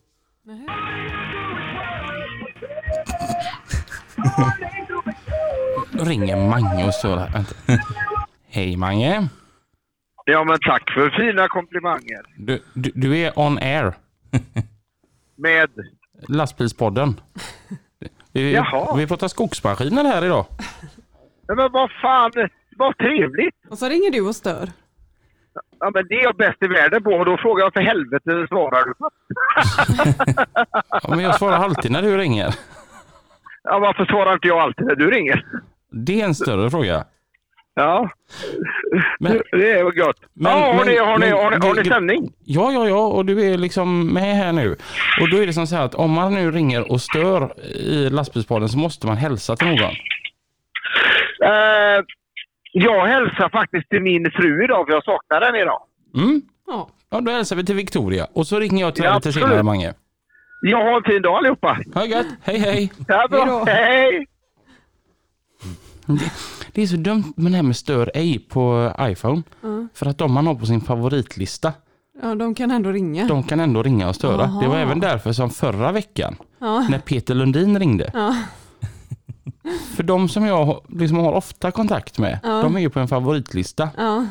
Då 5.91 6.03
ringer 6.03 6.49
Mange 6.49 6.87
och 6.87 7.19
här. 7.19 7.33
Vänta. 7.33 7.55
Hej 8.47 8.77
Mange. 8.77 9.29
Ja, 10.25 10.43
men 10.43 10.57
tack 10.65 10.91
för 10.93 11.09
fina 11.09 11.47
komplimanger. 11.47 12.21
Du, 12.37 12.63
du, 12.73 12.91
du 12.95 13.17
är 13.17 13.39
on 13.39 13.57
air. 13.57 13.93
Med... 15.35 15.69
Lastbilspodden. 16.27 17.19
Vi, 18.31 18.53
Jaha. 18.53 18.95
vi 18.95 19.07
pratar 19.07 19.27
skogsmaskiner 19.27 20.03
här 20.03 20.25
idag. 20.25 20.45
Nej, 21.47 21.57
men 21.57 21.71
vad 21.71 21.91
fan, 22.01 22.31
vad 22.77 22.97
trevligt. 22.97 23.55
Och 23.69 23.77
så 23.77 23.89
ringer 23.89 24.11
du 24.11 24.21
och 24.21 24.35
stör. 24.35 24.69
Ja, 25.79 25.91
men 25.93 26.07
det 26.09 26.15
är 26.15 26.23
jag 26.23 26.35
bäst 26.35 26.63
i 26.63 26.67
världen 26.67 27.03
på 27.03 27.11
och 27.11 27.25
då 27.25 27.37
frågar 27.37 27.63
jag 27.65 27.73
för 27.73 27.81
helvete 27.81 28.47
svarar 28.47 28.85
du. 28.85 28.93
Ja, 31.03 31.09
men 31.09 31.19
jag 31.19 31.35
svarar 31.35 31.57
alltid 31.57 31.91
när 31.91 32.01
du 32.01 32.17
ringer. 32.17 32.55
Ja, 33.63 33.79
varför 33.79 34.05
svarar 34.05 34.33
inte 34.33 34.47
jag 34.47 34.57
alltid 34.59 34.85
när 34.85 34.95
du 34.95 35.11
ringer? 35.11 35.45
Det 35.91 36.21
är 36.21 36.25
en 36.25 36.35
större 36.35 36.69
fråga. 36.69 37.05
Ja, 37.75 38.09
Men, 39.19 39.41
det 39.51 39.71
är 39.71 39.83
väl 39.83 39.93
gott. 39.93 40.15
Men- 40.33 40.51
ja, 40.51 40.65
har, 40.65 40.73
men- 40.75 40.87
ni, 40.87 40.97
har, 40.97 41.17
ni, 41.17 41.29
har, 41.29 41.51
ni, 41.59 41.67
har 41.67 41.75
ni 41.75 41.85
sändning? 41.85 42.33
ja, 42.45 42.71
ja, 42.71 42.87
ja, 42.87 43.07
och 43.07 43.25
du 43.25 43.45
är 43.53 43.57
liksom 43.57 44.13
med 44.13 44.35
här 44.35 44.51
nu. 44.51 44.75
Och 45.21 45.29
då 45.31 45.37
är 45.37 45.47
det 45.47 45.53
som 45.53 45.67
så 45.67 45.75
här 45.75 45.85
att 45.85 45.95
om 45.95 46.11
man 46.11 46.33
nu 46.33 46.51
ringer 46.51 46.91
och 46.91 47.01
stör 47.01 47.59
i 47.65 48.09
lastbilspodden 48.09 48.69
så 48.69 48.77
måste 48.77 49.07
man 49.07 49.17
hälsa 49.17 49.55
till 49.55 49.67
någon. 49.67 49.81
Eh, 51.43 52.03
jag 52.71 53.07
hälsar 53.07 53.49
faktiskt 53.49 53.89
till 53.89 54.01
min 54.01 54.31
fru 54.31 54.63
idag 54.63 54.85
för 54.87 54.93
jag 54.93 55.03
saknar 55.03 55.39
den 55.41 55.55
idag. 55.55 55.79
Mm? 56.15 56.41
Ja. 56.67 56.89
Ja, 57.09 57.21
då 57.21 57.31
hälsar 57.31 57.55
vi 57.55 57.65
till 57.65 57.75
Victoria. 57.75 58.27
Och 58.33 58.47
så 58.47 58.59
ringer 58.59 58.81
jag 58.81 58.95
till 58.95 59.03
Ja, 59.03 59.15
lite 59.15 59.33
senare, 59.33 59.63
Mange. 59.63 59.93
Jag 60.61 60.77
har 60.85 60.97
en 60.97 61.03
fin 61.03 61.21
dag 61.21 61.35
allihopa. 61.37 61.77
Ha 61.93 62.01
det 62.01 62.07
gött. 62.07 62.25
Hej, 62.43 62.59
hej. 62.59 62.91
Ja, 63.07 63.27
bra. 63.29 63.63
Hej! 63.67 64.27
Det 66.71 66.81
är 66.81 66.87
så 66.87 66.95
dumt 66.95 67.33
med 67.35 67.51
det 67.51 67.55
här 67.55 67.63
med 67.63 67.75
stör 67.75 68.11
ej 68.13 68.39
på 68.39 68.93
iPhone. 69.01 69.43
Ja. 69.61 69.87
För 69.93 70.05
att 70.05 70.17
de 70.17 70.33
man 70.33 70.47
har 70.47 70.55
på 70.55 70.65
sin 70.65 70.81
favoritlista, 70.81 71.73
ja, 72.21 72.35
de 72.35 72.55
kan 72.55 72.71
ändå 72.71 72.91
ringa. 72.91 73.27
de 73.27 73.43
kan 73.43 73.59
ändå 73.59 73.83
ringa 73.83 74.09
och 74.09 74.15
störa. 74.15 74.43
Aha. 74.43 74.61
Det 74.61 74.67
var 74.67 74.77
även 74.77 74.99
därför 74.99 75.31
som 75.31 75.49
förra 75.49 75.91
veckan, 75.91 76.35
Ja. 76.59 76.87
när 76.89 76.99
Peter 76.99 77.35
Lundin 77.35 77.79
ringde. 77.79 78.11
Ja. 78.13 78.35
För 79.95 80.03
de 80.03 80.29
som 80.29 80.45
jag 80.45 80.81
liksom 80.89 81.17
har 81.17 81.31
ofta 81.33 81.71
kontakt 81.71 82.19
med, 82.19 82.39
Ja. 82.43 82.61
de 82.61 82.75
är 82.75 82.79
ju 82.79 82.89
på 82.89 82.99
en 82.99 83.07
favoritlista. 83.07 83.89
ja, 83.97 84.25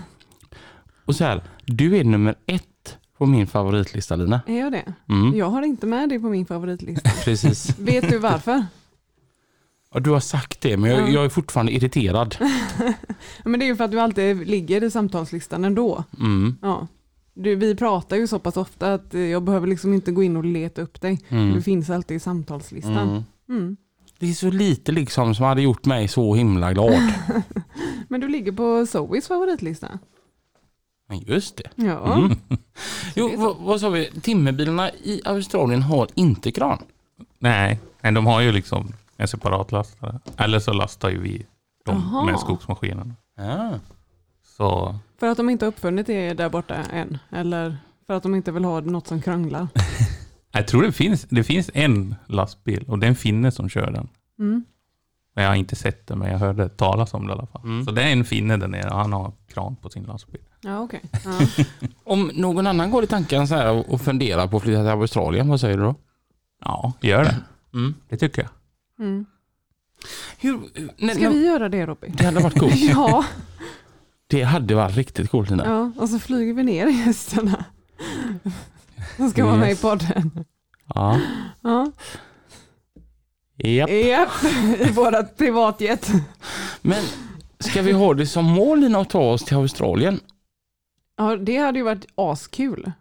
Och 1.04 1.16
så 1.16 1.24
här, 1.24 1.42
du 1.66 1.96
är 1.96 2.04
nummer 2.04 2.34
ett 2.46 2.98
på 3.18 3.26
min 3.26 3.46
favoritlista 3.46 4.16
Lina. 4.16 4.40
är 4.46 4.58
jag 4.60 4.72
det? 4.72 4.92
Mm, 5.08 5.36
Jag 5.36 5.46
har 5.50 5.62
inte 5.62 5.86
med 5.86 6.08
det 6.08 6.20
på 6.20 6.28
min 6.28 6.46
favoritlista. 6.46 7.10
precis. 7.24 7.78
Vet 7.78 8.08
du 8.10 8.18
varför? 8.18 8.66
Och 9.90 10.02
du 10.02 10.10
har 10.10 10.20
sagt 10.20 10.60
det, 10.60 10.76
men 10.76 10.90
jag, 10.90 11.00
Ja. 11.00 11.08
jag 11.08 11.24
är 11.24 11.28
fortfarande 11.28 11.72
irriterad. 11.72 12.36
Ja, 12.40 12.92
men 13.44 13.60
det 13.60 13.66
är 13.66 13.68
ju 13.68 13.76
för 13.76 13.84
att 13.84 13.90
du 13.90 14.00
alltid 14.00 14.46
ligger 14.48 14.84
i 14.84 14.90
samtalslistan 14.90 15.64
ändå. 15.64 16.04
Mm, 16.20 16.56
Ja. 16.62 16.86
Du, 17.38 17.54
vi 17.54 17.74
pratar 17.74 18.16
ju 18.16 18.26
så 18.26 18.38
pass 18.38 18.56
ofta 18.56 18.94
att 18.94 19.14
jag 19.14 19.42
behöver 19.42 19.66
liksom 19.66 19.94
inte 19.94 20.12
gå 20.12 20.22
in 20.22 20.36
och 20.36 20.44
leta 20.44 20.82
upp 20.82 21.00
dig. 21.00 21.20
mm, 21.28 21.52
Du 21.54 21.62
finns 21.62 21.90
alltid 21.90 22.16
i 22.16 22.20
samtalslistan. 22.20 23.24
mm. 23.48 23.76
Det 24.18 24.30
är 24.30 24.34
så 24.34 24.50
lite 24.50 24.92
liksom 24.92 25.34
som 25.34 25.44
hade 25.46 25.62
gjort 25.62 25.84
mig 25.84 26.08
så 26.08 26.34
himla 26.34 26.72
glad. 26.72 27.12
Men 28.08 28.20
du 28.20 28.28
ligger 28.28 28.52
på 28.52 28.86
Zoes 28.86 29.28
favoritlista. 29.28 29.98
Men 31.08 31.18
just 31.18 31.56
det. 31.56 31.70
Ja. 31.84 32.14
Mm. 32.14 32.36
Jo, 33.14 33.32
vad, 33.36 33.56
vad 33.56 33.80
sa 33.80 33.88
vi? 33.88 34.10
Timmerbilarna 34.20 34.90
i 34.90 35.20
Australien 35.24 35.82
har 35.82 36.08
inte 36.14 36.52
kran. 36.52 36.82
Nej, 37.38 37.80
men 38.00 38.14
de 38.14 38.26
har 38.26 38.40
ju 38.40 38.52
liksom 38.52 38.92
en 39.16 39.28
separat 39.28 39.72
lastare. 39.72 40.20
Eller 40.36 40.58
så 40.58 40.72
lastar 40.72 41.08
ju 41.10 41.20
vi 41.20 41.46
dem 41.84 41.96
Aha. 41.96 42.24
med 42.24 42.40
skogsmaskinen. 42.40 43.16
Ja. 43.36 43.70
Så 44.56 44.98
För 45.18 45.26
att 45.26 45.36
de 45.36 45.50
inte 45.50 45.64
har 45.64 45.68
uppfunnit 45.68 46.06
det 46.06 46.34
där 46.34 46.48
borta 46.48 46.74
än. 46.74 47.18
Eller 47.30 47.76
för 48.06 48.14
att 48.14 48.22
de 48.22 48.34
inte 48.34 48.52
vill 48.52 48.64
ha 48.64 48.80
något 48.80 49.06
som 49.06 49.22
krånglar. 49.22 49.68
jag 50.56 50.66
tror 50.68 50.82
det 50.82 50.92
finns, 50.92 51.26
det 51.30 51.44
finns 51.44 51.70
en 51.74 52.14
lastbil 52.26 52.84
och 52.88 52.98
det 52.98 53.06
är 53.06 53.08
en 53.08 53.16
finne 53.16 53.50
som 53.50 53.68
kör 53.68 53.90
den. 53.90 54.08
Mm. 54.38 54.64
Men 55.34 55.44
jag 55.44 55.50
har 55.50 55.56
inte 55.56 55.76
sett 55.76 56.06
det, 56.06 56.16
men 56.16 56.32
jag 56.32 56.38
hörde 56.38 56.68
talas 56.68 57.14
om 57.14 57.26
det 57.26 57.30
i 57.30 57.32
alla 57.36 57.46
fall. 57.46 57.62
Mm. 57.64 57.84
Så 57.84 57.90
det 57.90 58.02
är 58.02 58.12
en 58.12 58.24
finne 58.24 58.56
där 58.56 58.68
nere, 58.68 58.88
han 58.94 59.12
har 59.12 59.32
kran 59.48 59.76
på 59.76 59.88
sin 59.90 60.02
lastbil. 60.04 60.40
Ja, 60.60 60.80
okej. 60.80 61.00
Ja. 61.24 61.64
Om 62.04 62.30
någon 62.34 62.66
annan 62.66 62.90
går 62.90 63.04
i 63.04 63.06
tanken 63.06 63.48
så 63.48 63.54
här 63.54 63.72
och- 63.72 63.88
och 63.94 64.00
funderar 64.00 64.46
på 64.48 64.56
att 64.56 64.62
flytta 64.62 64.80
till 64.82 64.88
Australien, 64.90 65.48
vad 65.48 65.60
säger 65.60 65.76
du 65.76 65.82
då? 65.82 65.94
Ja, 66.64 66.92
gör 67.00 67.24
det. 67.24 67.36
Mm. 67.74 67.94
Det 68.08 68.16
tycker 68.16 68.42
jag. 68.42 68.50
Mm. 69.06 69.26
Hur, 70.38 70.60
när, 70.96 71.14
Ska 71.14 71.28
vi 71.30 71.46
göra 71.46 71.68
det 71.68 71.86
Robin? 71.86 72.14
Det 72.18 72.24
hade 72.24 72.40
varit 72.40 72.58
coolt. 72.58 72.74
Ja, 72.90 73.24
Det 74.26 74.42
hade 74.42 74.74
varit 74.74 74.96
riktigt 74.96 75.30
coolt 75.30 75.50
Lina. 75.50 75.64
ja, 75.66 76.02
och 76.02 76.08
så 76.08 76.18
flyger 76.18 76.54
vi 76.54 76.62
ner 76.62 76.86
gästerna. 77.06 77.64
De 79.18 79.30
ska 79.30 79.44
vara 79.46 79.56
med 79.56 79.72
i 79.72 79.76
podden. 79.76 80.44
Ja. 80.94 81.20
Ja. 81.62 81.92
Japp. 83.56 83.90
Japp, 83.90 84.44
i 84.80 84.90
vårat 84.92 85.36
privatjet. 85.36 86.10
Men 86.82 87.04
ska 87.58 87.82
vi 87.82 87.92
ha 87.92 88.14
det 88.14 88.26
som 88.26 88.44
mål 88.44 88.80
Lina 88.80 88.98
att 88.98 89.10
ta 89.10 89.20
oss 89.32 89.44
till 89.44 89.56
Australien? 89.56 90.20
Ja, 91.16 91.36
det 91.36 91.56
hade 91.56 91.78
ju 91.78 91.84
varit 91.84 92.06
askul. 92.14 92.92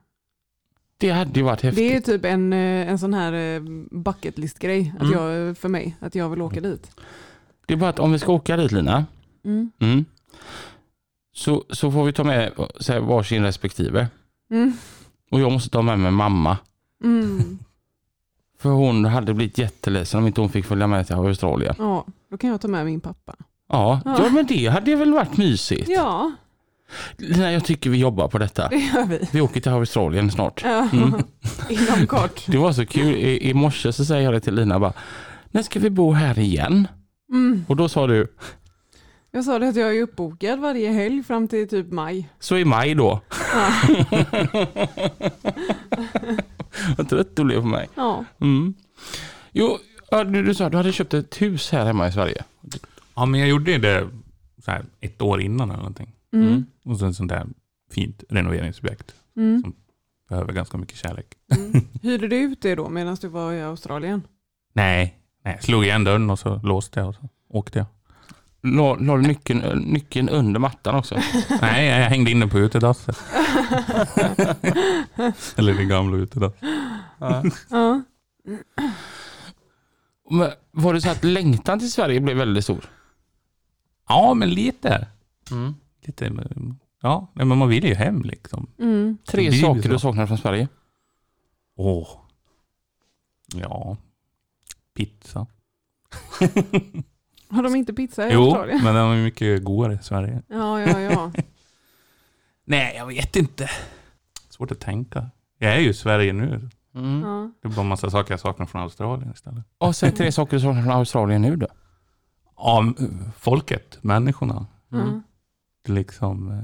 Det 0.98 1.10
hade 1.10 1.40
ju 1.40 1.46
varit 1.46 1.62
häftigt. 1.62 1.90
Det 1.90 1.96
är 1.96 2.02
typ 2.18 2.26
en, 2.26 2.54
eh, 2.54 2.90
en 2.90 3.00
sån 3.00 3.14
här 3.14 3.34
eh, 3.34 3.62
bucket 3.92 4.38
list 4.38 4.60
grej 4.60 4.94
att 5.00 5.02
Mm. 5.08 5.14
jag, 5.14 5.58
för 5.58 5.70
mig, 5.70 5.96
att 6.00 6.16
jag 6.16 6.30
vill 6.30 6.42
åka 6.42 6.62
dit. 6.62 6.92
Det 7.66 7.74
är 7.74 7.78
bara 7.78 7.90
att 7.90 8.00
om 8.00 8.12
vi 8.12 8.20
ska 8.20 8.32
åka 8.32 8.58
dit 8.58 8.72
Lina, 8.72 9.06
Mm. 9.46 9.72
mm, 9.80 10.06
så, 11.36 11.64
så 11.70 11.92
får 11.92 12.06
vi 12.06 12.14
ta 12.14 12.24
med 12.24 12.52
så 12.80 12.94
här, 12.94 13.00
varsin 13.00 13.44
respektive. 13.44 14.08
Och 15.36 15.42
jag 15.42 15.52
måste 15.52 15.70
ta 15.70 15.82
med 15.82 16.00
mig 16.00 16.12
mamma. 16.12 16.58
Mm. 17.04 17.60
För 18.60 18.70
hon 18.70 19.06
hade 19.06 19.34
blivit 19.34 19.58
jätteledsen 19.58 20.20
om 20.20 20.28
inte 20.28 20.42
hon 20.42 20.50
fick 20.50 20.66
följa 20.66 20.88
med 20.88 21.08
till 21.08 21.16
Australien. 21.16 21.76
Ja, 21.78 22.06
då 22.32 22.38
kan 22.38 22.50
jag 22.50 22.62
ta 22.62 22.68
med 22.68 22.86
min 22.86 23.02
pappa. 23.02 23.36
Ja, 23.70 24.02
Ja. 24.06 24.16
ja 24.24 24.30
men 24.30 24.46
det 24.46 24.68
hade 24.68 24.96
väl 24.96 25.14
varit 25.14 25.38
mysigt. 25.38 25.90
Ja, 25.90 26.32
Lina, 27.18 27.52
jag 27.52 27.66
tycker 27.66 27.90
vi 27.90 27.98
jobbar 27.98 28.28
på 28.28 28.38
detta. 28.38 28.68
det 28.70 28.76
gör 28.78 29.06
vi. 29.06 29.28
Vi 29.32 29.42
åker 29.42 29.62
till 29.62 29.72
Australien 29.72 30.32
snart. 30.32 30.62
Ja. 30.64 30.90
Mm. 30.94 31.14
Inom 31.70 32.08
kort. 32.08 32.44
Det 32.48 32.58
var 32.58 32.72
så 32.74 32.86
kul. 32.86 33.16
I, 33.16 33.50
I 33.50 33.54
morse 33.54 33.94
så 33.94 34.06
säger 34.06 34.22
jag 34.24 34.34
det 34.34 34.40
till 34.40 34.56
Lina 34.56 34.80
bara, 34.80 34.94
när 35.52 35.62
ska 35.64 35.80
vi 35.80 35.90
bo 35.90 36.12
här 36.12 36.40
igen? 36.40 36.88
Mm. 37.32 37.66
Och 37.68 37.76
då 37.76 37.90
sa 37.90 38.08
du, 38.08 38.28
Jag 39.36 39.46
sa 39.46 39.60
det 39.60 39.70
att 39.70 39.76
jag 39.76 39.98
är 39.98 40.02
uppbokad 40.02 40.60
varje 40.60 40.92
helg 40.92 41.24
fram 41.24 41.48
till 41.48 41.68
typ 41.68 41.92
maj. 41.92 42.30
så 42.40 42.58
i 42.58 42.66
maj 42.66 42.96
då. 42.96 43.22
Ja. 43.54 43.72
Vad 46.98 47.10
trött 47.10 47.36
du 47.36 47.44
blev 47.44 47.62
på 47.62 47.68
mig. 47.68 47.90
ja. 47.96 48.26
Mm. 48.42 48.74
Jo, 49.52 49.78
du, 50.10 50.44
du 50.44 50.56
sa 50.56 50.66
att 50.66 50.72
du 50.72 50.78
hade 50.78 50.92
köpt 50.92 51.14
ett 51.14 51.42
hus 51.42 51.72
här 51.72 51.86
hemma 51.86 52.08
i 52.08 52.12
Sverige. 52.12 52.44
Ja, 53.16 53.26
men 53.26 53.40
jag 53.40 53.50
gjorde 53.50 53.78
det 53.78 54.10
så 54.66 54.72
här 54.72 54.86
ett 55.00 55.22
år 55.22 55.42
innan 55.42 55.70
eller 55.70 55.78
någonting. 55.78 56.12
Mm. 56.34 56.66
Och 56.84 57.00
sen 57.00 57.14
sånt 57.14 57.30
där 57.30 57.48
fint 57.92 58.24
renoveringsobjekt. 58.30 59.16
Mm. 59.38 59.74
Behöver 60.30 60.54
ganska 60.54 60.78
mycket 60.78 60.98
kärlek. 60.98 61.28
Mm. 61.56 61.88
Hyrde 62.02 62.28
du 62.28 62.38
ut 62.38 62.62
det 62.62 62.76
då 62.76 62.90
medan 62.90 63.18
du 63.22 63.28
var 63.28 63.54
i 63.54 63.62
Australien? 63.62 64.22
Nej, 64.74 65.20
nej. 65.46 65.58
slog 65.62 65.84
igen 65.84 66.04
dörren 66.04 66.30
och 66.30 66.40
så 66.40 66.60
låste 66.64 67.00
jag 67.00 67.10
och 67.10 67.16
så 67.16 67.30
åkte 67.50 67.80
jag. 67.80 67.88
La, 68.66 68.96
la 68.96 69.16
du 69.16 69.22
nyckeln, 69.22 69.80
nyckeln 69.80 70.30
under 70.30 70.60
mattan 70.60 70.96
också? 70.96 71.16
nej, 71.62 71.86
jag 71.86 72.10
hängde 72.10 72.32
inne 72.32 72.48
på 72.48 72.60
utedasset. 72.60 73.18
Eller 75.56 75.74
det 75.74 75.86
gamla 75.86 76.18
utedasset. 76.18 76.60
Ja. 77.20 77.44
Men 80.30 80.52
var 80.72 80.94
det 80.94 81.02
så 81.02 81.10
att 81.10 81.24
längtan 81.24 81.80
till 81.80 81.92
Sverige 81.92 82.20
blev 82.20 82.38
väldigt 82.38 82.64
stor? 82.64 82.86
Ja, 84.08 84.34
men 84.34 84.50
lite. 84.50 85.08
Mm. 85.52 85.74
lite 86.02 86.32
ja, 87.02 87.32
men 87.34 87.48
man 87.48 87.70
vill 87.70 87.86
ju 87.86 87.94
hem 87.94 88.22
liksom. 88.22 88.68
Mm. 88.80 89.18
Tre 89.28 89.52
saker 89.52 89.82
så. 89.82 89.88
du 89.88 90.00
saknar 90.00 90.28
från 90.28 90.38
Sverige? 90.38 90.68
Åh. 91.76 92.08
Ja, 93.56 93.98
pizza. 94.94 95.48
Har 97.50 97.64
de 97.64 97.76
inte 97.76 97.94
pizza 97.94 98.30
i 98.30 98.34
Jo, 98.34 98.42
Australien? 98.44 98.84
men 98.84 98.96
den 98.96 99.06
är 99.06 99.24
mycket 99.24 99.64
godare 99.64 99.94
i 99.94 99.98
Sverige. 100.04 100.42
Ja, 100.48 100.82
ja, 100.82 101.00
ja. 101.00 101.32
Nej, 102.66 102.94
jag 102.98 103.06
vet 103.08 103.36
inte. 103.36 103.70
Svårt 104.50 104.72
att 104.72 104.80
tänka. 104.80 105.30
Jag 105.58 105.76
är 105.76 105.80
ju 105.80 105.90
i 105.90 105.94
Sverige 105.94 106.34
nu. 106.34 106.70
Mm. 106.96 107.22
ja. 107.22 107.52
Det 107.62 107.68
är 107.68 107.72
bara 107.72 107.82
en 107.82 107.88
massa 107.88 108.10
saker 108.10 108.34
jag 108.34 108.40
saknar 108.40 108.66
från 108.66 108.82
Australien 108.82 109.32
istället. 109.32 109.64
Och 109.78 109.96
säg 109.96 110.12
tre 110.12 110.32
saker 110.32 110.58
du 110.58 110.62
saknar 110.64 110.82
från 110.84 110.92
Australien 110.94 111.42
nu 111.42 111.56
då. 111.56 111.68
Ja, 112.58 112.94
folket, 113.38 113.98
människorna. 114.04 114.66
ja. 114.90 115.22
Det 115.82 115.92
är 115.92 115.96
liksom 115.96 116.52
eh, 116.52 116.64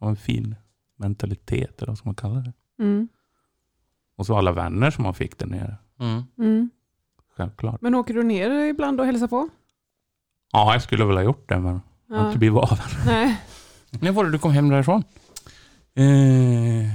har 0.00 0.08
en 0.08 0.16
fin 0.16 0.54
mentalitet, 0.96 1.82
eller 1.82 1.92
vad 1.92 2.06
man 2.06 2.14
kalla 2.14 2.40
det. 2.40 2.52
Mm. 2.78 3.08
Och 4.16 4.26
så 4.26 4.36
alla 4.38 4.52
vänner 4.52 4.90
som 4.90 5.04
man 5.04 5.14
fick 5.14 5.38
där 5.38 5.46
nere. 5.46 5.76
Mm. 6.00 6.22
Mm. 6.38 6.70
Självklart. 7.36 7.80
Men 7.80 7.94
åker 7.94 8.14
du 8.14 8.22
ner 8.22 8.50
ibland 8.50 9.00
och 9.00 9.06
hälsar 9.06 9.28
på? 9.28 9.48
Ja, 10.52 10.72
jag 10.72 10.82
skulle 10.82 11.04
väl 11.04 11.16
ha 11.16 11.22
gjort 11.22 11.48
det, 11.48 11.58
men 11.60 11.72
har 11.72 12.16
Ja. 12.16 12.26
inte 12.26 12.38
blivit 12.38 12.58
av. 12.58 12.80
Nej. 13.06 13.40
När 13.90 14.12
var 14.12 14.24
det 14.24 14.30
du 14.30 14.38
kom 14.38 14.52
hem 14.52 14.68
därifrån? 14.68 15.04
Eh, 15.94 16.90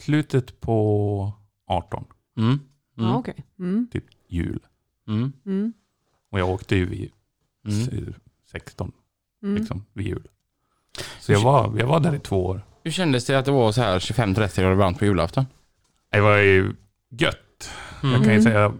slutet 0.00 0.60
på 0.60 1.32
18, 1.66 2.04
Mm. 2.36 2.48
Mm. 2.48 2.60
Ja, 2.96 3.16
okej. 3.16 3.44
Mm. 3.58 3.88
typ 3.92 4.04
jul. 4.28 4.60
Mm. 5.08 5.32
Mm. 5.46 5.72
Och 6.30 6.40
jag 6.40 6.48
åkte 6.50 6.76
ju 6.76 6.86
vid 6.86 7.10
Mm. 7.68 7.80
s- 7.82 8.14
16, 8.52 8.92
Mm. 9.42 9.56
liksom, 9.56 9.84
vid 9.92 10.06
jul. 10.06 10.28
Så 11.20 11.32
jag 11.32 11.40
var, 11.40 11.78
jag 11.78 11.86
var 11.86 12.00
där 12.00 12.14
i 12.14 12.18
två 12.18 12.46
år. 12.46 12.60
Hur 12.84 12.90
kändes 12.90 13.24
det 13.26 13.38
att 13.38 13.44
det 13.44 13.50
var 13.50 13.72
så 13.72 13.80
här 13.82 13.98
25-30 13.98 14.60
grader 14.62 14.74
varmt 14.76 14.98
på 14.98 15.04
julafton? 15.04 15.46
Det 16.10 16.20
var 16.20 16.36
ju 16.36 16.72
gött. 17.10 17.70
Jag 18.02 18.12
kan 18.14 18.22
ju 18.24 18.30
Mm. 18.30 18.42
säga 18.42 18.72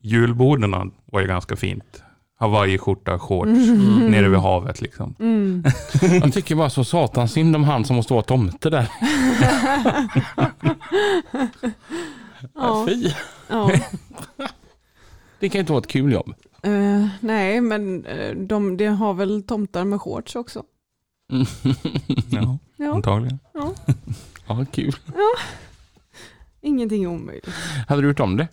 julborden 0.00 0.92
var 1.04 1.20
ju 1.20 1.26
ganska 1.26 1.56
fint. 1.56 2.02
Hawaii-skjorta, 2.44 3.18
shorts, 3.18 3.48
Mm. 3.68 4.10
nere 4.10 4.28
vid 4.28 4.38
havet 4.38 4.80
liksom. 4.80 5.14
Mm. 5.20 5.64
Jag 6.22 6.32
tycker 6.32 6.54
bara 6.54 6.70
så 6.70 6.84
satans 6.84 7.32
synd 7.32 7.56
om 7.56 7.64
han 7.64 7.84
som 7.84 7.96
måste 7.96 8.12
vara 8.12 8.22
tomte 8.24 8.70
där. 8.70 8.88
ja. 12.54 12.86
Fy. 12.88 13.10
ja. 13.48 13.70
Det 15.38 15.48
kan 15.48 15.58
ju 15.58 15.60
inte 15.60 15.72
vara 15.72 15.80
ett 15.80 15.86
kul 15.88 16.12
jobb. 16.12 16.34
Eh, 16.62 17.06
nej, 17.20 17.60
men 17.60 18.04
eh, 18.06 18.34
de, 18.34 18.76
de 18.76 18.86
har 18.86 19.14
väl 19.14 19.42
tomtar 19.42 19.84
med 19.84 20.00
shorts 20.00 20.36
också? 20.36 20.62
Ja, 22.30 22.58
Ja, 22.76 22.94
antagligen. 22.94 23.38
Ja, 24.48 24.66
kul. 24.72 24.96
ingenting 26.60 27.04
är 27.04 27.08
omöjligt. 27.08 27.48
Hade 27.88 28.02
du 28.02 28.08
gjort 28.08 28.20
om 28.20 28.36
det? 28.36 28.48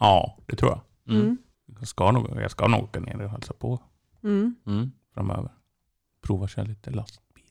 Ja, 0.00 0.36
det 0.46 0.56
tror 0.56 0.70
jag. 0.70 0.80
Mm. 1.16 1.36
Jag 1.78 1.88
ska 1.88 2.12
nog, 2.12 2.30
jag 2.40 2.50
ska 2.50 2.68
nog 2.68 2.82
åka 2.82 3.00
ner 3.00 3.22
och 3.22 3.30
hälsa 3.30 3.52
på 3.58 3.80
Mm. 4.24 4.54
Mm. 4.66 4.92
framöver. 5.14 5.50
Prova 6.22 6.48
köra 6.48 6.64
lite 6.64 6.90
lastbil. 6.90 7.44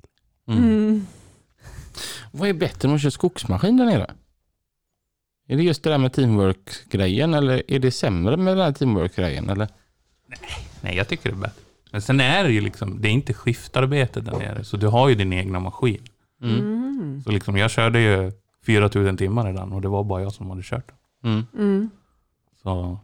Mm. 0.47 0.63
Mm. 0.63 1.05
Vad 2.31 2.49
är 2.49 2.53
bättre 2.53 2.89
än 2.89 2.95
att 2.95 3.01
köra 3.01 3.11
skogsmaskin 3.11 3.77
där 3.77 3.85
nere? 3.85 4.13
Är 5.47 5.57
det 5.57 5.63
just 5.63 5.83
det 5.83 5.89
där 5.89 5.97
med 5.97 6.13
teamwork-grejen 6.13 7.33
eller 7.33 7.71
är 7.71 7.79
det 7.79 7.91
sämre 7.91 8.37
med 8.37 8.57
den 8.57 8.65
här 8.65 8.71
teamwork-grejen? 8.73 9.49
Eller? 9.49 9.67
Nej, 10.81 10.95
jag 10.95 11.07
tycker 11.07 11.29
det 11.29 11.35
är 11.35 11.39
bättre. 11.39 11.61
Men 11.91 12.01
sen 12.01 12.19
är 12.19 12.43
det 12.43 12.51
ju 12.51 12.61
liksom, 12.61 13.01
det 13.01 13.07
är 13.07 13.11
inte 13.11 13.33
skiftarbete 13.33 14.21
där 14.21 14.37
nere, 14.37 14.63
så 14.63 14.77
du 14.77 14.87
har 14.87 15.09
ju 15.09 15.15
din 15.15 15.33
egna 15.33 15.59
maskin. 15.59 16.01
Mm. 16.41 16.59
Mm. 16.59 17.21
Så 17.23 17.31
liksom, 17.31 17.57
jag 17.57 17.71
körde 17.71 17.99
ju 17.99 18.31
4000 18.65 19.17
timmar 19.17 19.45
redan 19.45 19.73
och 19.73 19.81
det 19.81 19.87
var 19.87 20.03
bara 20.03 20.21
jag 20.21 20.33
som 20.33 20.49
hade 20.49 20.61
kört. 20.63 20.91
Mm. 21.23 21.43
Mm. 21.53 21.89
Så 22.63 22.99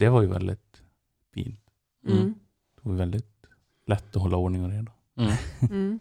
det 0.00 0.08
var 0.08 0.22
ju 0.22 0.28
väldigt 0.28 0.82
fint. 1.34 1.60
Mm. 2.08 2.34
Det 2.82 2.88
var 2.88 2.96
väldigt 2.96 3.26
lätt 3.86 4.16
att 4.16 4.22
hålla 4.22 4.36
ordning 4.36 4.64
och 4.64 4.70
reda. 4.70 4.92
Mm. 5.18 5.32
Mm. 5.70 5.98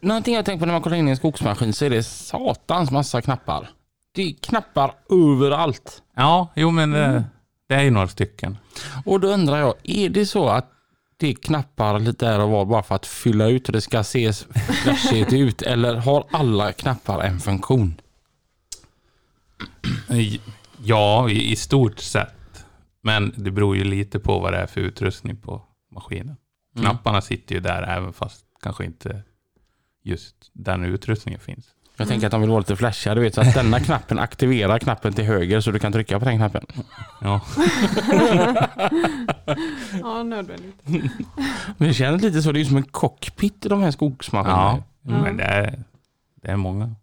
Någonting 0.00 0.34
jag 0.34 0.44
tänkt 0.44 0.60
på 0.60 0.66
när 0.66 0.72
man 0.72 0.82
kollar 0.82 0.96
in 0.96 1.08
i 1.08 1.10
en 1.10 1.16
skogsmaskin 1.16 1.72
så 1.72 1.84
är 1.84 1.90
det 1.90 2.02
satans 2.02 2.90
massa 2.90 3.22
knappar. 3.22 3.70
Det 4.12 4.22
är 4.22 4.32
knappar 4.32 4.94
överallt. 5.10 6.02
Ja, 6.14 6.48
jo 6.56 6.70
men 6.70 6.90
det, 6.90 7.24
det 7.68 7.74
är 7.74 7.82
ju 7.82 7.90
några 7.90 8.08
stycken. 8.08 8.58
Och 9.04 9.20
då 9.20 9.28
undrar 9.28 9.58
jag, 9.58 9.74
är 9.82 10.08
det 10.08 10.26
så 10.26 10.48
att 10.48 10.70
det 11.16 11.28
är 11.28 11.34
knappar 11.34 11.98
lite 11.98 12.26
där 12.26 12.40
och 12.40 12.50
var 12.50 12.64
bara 12.64 12.82
för 12.82 12.94
att 12.94 13.06
fylla 13.06 13.48
ut 13.48 13.66
och 13.66 13.72
det 13.72 13.80
ska 13.80 14.04
se 14.04 14.32
flashigt 14.82 15.32
ut? 15.32 15.62
Eller 15.62 15.94
har 15.94 16.24
alla 16.30 16.72
knappar 16.72 17.20
en 17.22 17.40
funktion? 17.40 18.00
Ja, 20.82 21.30
i, 21.30 21.52
i 21.52 21.56
stort 21.56 21.98
sett. 21.98 22.34
Men 23.04 23.32
det 23.36 23.50
beror 23.50 23.76
ju 23.76 23.84
lite 23.84 24.18
på 24.18 24.38
vad 24.38 24.52
det 24.52 24.58
är 24.58 24.66
för 24.66 24.80
utrustning 24.80 25.36
på 25.36 25.62
maskinen. 25.92 26.36
Mm. 26.76 26.84
Knapparna 26.90 27.20
sitter 27.20 27.54
ju 27.54 27.60
där 27.60 27.82
även 27.82 28.12
fast 28.12 28.44
kanske 28.62 28.84
inte 28.84 29.22
just 30.02 30.50
den 30.52 30.84
utrustningen 30.84 31.40
finns. 31.40 31.66
Jag 31.96 32.08
tänker 32.08 32.26
att 32.26 32.30
de 32.30 32.40
vill 32.40 32.50
vara 32.50 32.58
lite 32.60 32.76
flashiga, 32.76 33.14
du 33.14 33.20
vet 33.20 33.34
så 33.34 33.40
att 33.40 33.54
denna 33.54 33.80
knappen 33.80 34.18
aktiverar 34.18 34.78
knappen 34.78 35.12
till 35.12 35.24
höger 35.24 35.60
så 35.60 35.70
du 35.70 35.78
kan 35.78 35.92
trycka 35.92 36.18
på 36.18 36.24
den 36.24 36.36
knappen. 36.36 36.66
Ja, 37.20 37.40
Ja, 40.00 40.22
nödvändigt. 40.22 40.76
Men 40.84 41.08
det 41.88 41.94
känns 41.94 42.22
lite 42.22 42.42
så, 42.42 42.52
det 42.52 42.58
är 42.58 42.60
ju 42.60 42.66
som 42.66 42.76
en 42.76 42.82
cockpit 42.82 43.66
i 43.66 43.68
de 43.68 43.80
här 43.82 43.90
skogsmaskinerna. 43.90 44.82
ja 45.02 45.22
men 45.22 45.36
det 45.36 45.44
är, 45.44 45.82
det 46.42 46.50
är 46.50 46.56
många. 46.56 46.94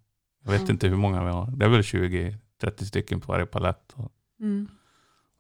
Jag 0.44 0.52
vet 0.52 0.62
Mm. 0.62 0.72
inte 0.72 0.88
hur 0.88 0.96
många 0.96 1.24
vi 1.24 1.30
har. 1.32 1.52
Det 1.52 1.66
är 1.66 1.70
väl 1.70 1.82
20-30 1.82 2.84
stycken 2.84 3.20
på 3.22 3.32
varje 3.32 3.46
palett. 3.46 3.96
Mm. 4.40 4.68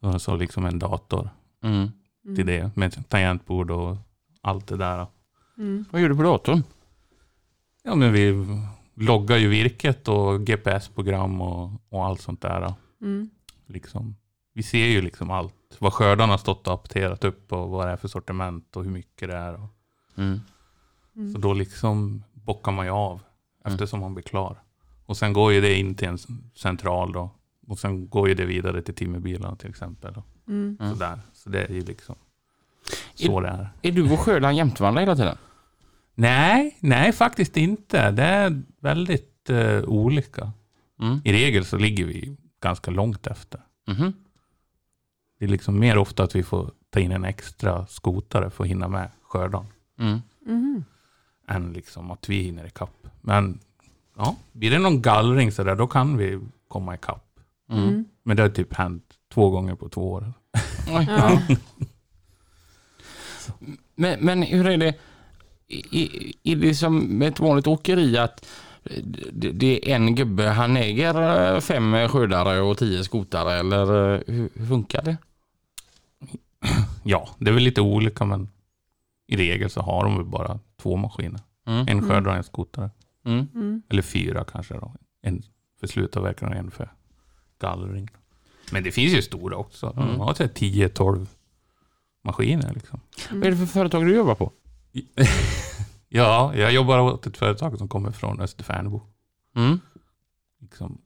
Och 0.02 0.22
så 0.22 0.36
liksom 0.36 0.66
en 0.66 0.80
dator 0.80 1.30
Mm. 1.64 1.91
till 2.36 2.45
det 2.45 2.76
med 2.78 3.10
tangentbord 3.10 3.72
och 3.72 3.97
allt 4.41 4.68
det 4.68 4.78
där. 4.78 5.08
Mm. 5.58 5.86
Vad 5.91 6.02
gör 6.02 6.10
du 6.10 6.16
på 6.16 6.24
datorn? 6.24 6.64
Ja, 7.84 7.95
men 7.95 8.14
vi 8.14 8.45
loggar 8.95 9.38
ju 9.38 9.47
virket 9.49 10.08
och 10.08 10.45
GPS-program 10.45 11.41
och, 11.41 11.72
och 11.89 12.06
allt 12.06 12.22
sånt 12.22 12.41
där. 12.41 12.74
Mm. 13.02 13.30
Liksom. 13.68 14.16
Vi 14.54 14.64
ser 14.64 14.86
ju 14.88 15.02
liksom 15.02 15.32
allt. 15.32 15.54
Vad 15.80 15.93
skördarna 15.93 16.34
har 16.34 16.38
stått 16.38 16.68
och 16.68 16.74
apterat 16.74 17.24
upp 17.24 17.52
och 17.54 17.70
vad 17.70 17.88
det 17.88 17.91
är 17.91 17.97
för 17.97 18.08
sortiment 18.08 18.76
och 18.76 18.84
hur 18.84 18.91
mycket 18.91 19.30
det 19.30 19.36
är. 19.38 19.54
Och, 19.54 19.70
Mm. 20.18 20.39
Mm. 21.16 21.34
så 21.34 21.39
då 21.39 21.54
liksom 21.54 22.24
bockar 22.34 22.72
man 22.72 22.86
ju 22.86 22.91
av 22.91 23.22
Mm. 23.66 23.74
eftersom 23.74 23.99
man 23.99 24.14
blir 24.14 24.24
klar. 24.24 24.58
Och 25.06 25.18
sen 25.18 25.34
går 25.34 25.54
ju 25.54 25.62
det 25.62 25.76
in 25.80 25.95
till 25.95 26.08
en 26.08 26.18
central 26.56 27.12
då. 27.14 27.30
Och 27.72 27.80
sen 27.80 28.09
går 28.09 28.30
ju 28.30 28.36
det 28.36 28.45
vidare 28.45 28.82
till 28.82 28.95
timmerbilarna 28.95 29.55
till 29.55 29.69
exempel. 29.69 30.13
Mm. 30.47 30.78
Mm. 30.80 30.93
sådär. 30.93 31.19
Så 31.34 31.49
det 31.49 31.63
är 31.63 31.74
ju 31.74 31.82
liksom 31.82 32.15
så 33.15 33.39
det 33.39 33.47
är. 33.47 33.69
Är 33.82 33.91
du 33.91 34.13
och 34.13 34.19
Sjöland 34.19 34.57
jämtvarandra 34.57 35.01
hela 35.01 35.15
tiden? 35.15 35.38
Nej, 36.15 36.78
nej 36.80 37.11
faktiskt 37.11 37.57
inte. 37.57 38.11
Det 38.11 38.24
är 38.24 38.61
väldigt 38.80 39.49
eh, 39.49 39.84
olika. 39.84 40.51
Mm. 41.01 41.22
I 41.24 41.34
regel 41.34 41.65
så 41.65 41.78
ligger 41.78 42.05
vi 42.05 42.38
ganska 42.61 42.91
långt 42.91 43.28
efter. 43.28 43.61
Mhm. 43.88 44.13
Det 45.39 45.45
är 45.45 45.49
liksom 45.49 45.80
mer 45.80 45.97
ofta 45.97 46.24
att 46.24 46.36
vi 46.36 46.43
får 46.43 46.72
ta 46.89 46.99
in 46.99 47.11
en 47.11 47.26
extra 47.26 47.88
skotare 47.88 48.49
för 48.49 48.63
att 48.63 48.69
hinna 48.69 48.88
med 48.88 49.09
skördan. 49.24 49.65
Mm. 49.99 50.19
Mm. 50.47 50.84
Än 51.47 51.74
liksom 51.74 52.11
att 52.11 52.30
vi 52.30 52.41
hinner 52.41 52.65
ikapp. 52.65 53.07
Men 53.22 53.59
ja, 54.17 54.36
blir 54.51 54.72
det 54.72 54.80
någon 54.80 55.01
gallring 55.01 55.51
så 55.51 55.63
där, 55.63 55.76
då 55.76 55.88
kan 55.88 56.17
vi 56.17 56.39
komma 56.67 56.95
ikapp. 56.95 57.31
Mm. 57.72 57.84
Mm. 57.84 58.05
Men 58.24 58.38
det 58.38 58.43
har 58.43 58.49
typ 58.49 58.74
hänt 58.74 59.03
två 59.34 59.49
gånger 59.49 59.76
på 59.76 59.89
två 59.89 60.11
år. 60.11 60.34
Ja. 60.88 61.41
Men, 63.95 64.19
men 64.19 64.41
hur 64.41 64.67
är 64.67 64.78
det? 64.78 64.95
Är, 65.67 66.32
är 66.43 66.55
det 66.55 66.76
som 66.76 67.22
ett 67.22 67.39
vanligt 67.39 67.67
åkeri 67.67 68.17
att 68.17 68.45
det, 69.32 69.51
det 69.51 69.91
är 69.91 69.95
en 69.95 70.15
gubbe, 70.15 70.47
han 70.47 70.78
äger 70.78 71.53
eh, 71.53 71.59
fem 71.59 72.09
skördare 72.09 72.61
och 72.61 72.78
tio 72.78 73.03
skotare 73.03 73.53
eller 73.53 74.13
eh, 74.13 74.22
hur, 74.28 74.49
hur 74.53 74.65
funkar 74.65 75.01
det? 75.01 75.17
Ja, 77.03 77.30
det 77.38 77.49
är 77.49 77.53
väl 77.53 77.63
lite 77.63 77.82
olika 77.82 78.26
men 78.26 78.49
i 79.28 79.38
regel 79.38 79.69
så 79.69 79.82
har 79.82 80.03
de 80.03 80.17
väl 80.17 80.26
bara 80.26 80.59
två 80.82 80.95
maskiner. 80.95 81.39
Mm. 81.67 81.88
En 81.88 82.01
skördare 82.01 82.30
och 82.30 82.38
en 82.38 82.43
skotare. 82.43 82.89
Mm. 83.26 83.47
Mm. 83.55 83.82
Eller 83.89 84.01
fyra 84.01 84.43
kanske 84.43 84.74
då. 84.74 84.93
En 85.22 85.43
för 85.80 85.88
slutavverkning 85.88 86.49
och 86.49 86.55
en 86.55 86.72
för 86.72 86.91
gallring. 87.62 88.09
Men 88.72 88.84
det 88.84 88.91
finns 88.91 89.14
ju 89.14 89.22
stora 89.22 89.57
också. 89.57 89.93
De 89.95 90.07
Mm. 90.07 90.20
har 90.20 90.34
så 90.34 90.43
här 90.43 90.49
10-12 90.49 91.28
maskiner 92.24 92.74
liksom. 92.74 92.99
Vad 93.32 93.43
är 93.43 93.51
det 93.51 93.57
för 93.57 93.66
företag 93.66 94.05
du 94.05 94.16
jobbar 94.16 94.36
på? 94.36 94.51
Ja, 96.14 96.55
jag 96.55 96.74
jobbar 96.74 96.99
åt 96.99 97.28
ett 97.28 97.38
företag 97.38 97.78
som 97.78 97.88
kommer 97.88 98.12
från 98.12 98.41
Österfärnebo. 98.41 99.01
Mm. 99.55 99.80
Liksom 100.62 101.01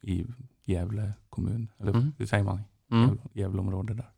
i 0.00 0.26
Gävle 0.64 1.12
kommun. 1.30 1.68
Eller 1.80 1.90
Mm. 1.92 2.12
hur 2.18 2.26
säger 2.26 2.44
man? 2.44 2.60
Mm. 2.90 3.04
Gävle, 3.08 3.20
Gävleområde 3.32 3.94
där. 3.94 4.10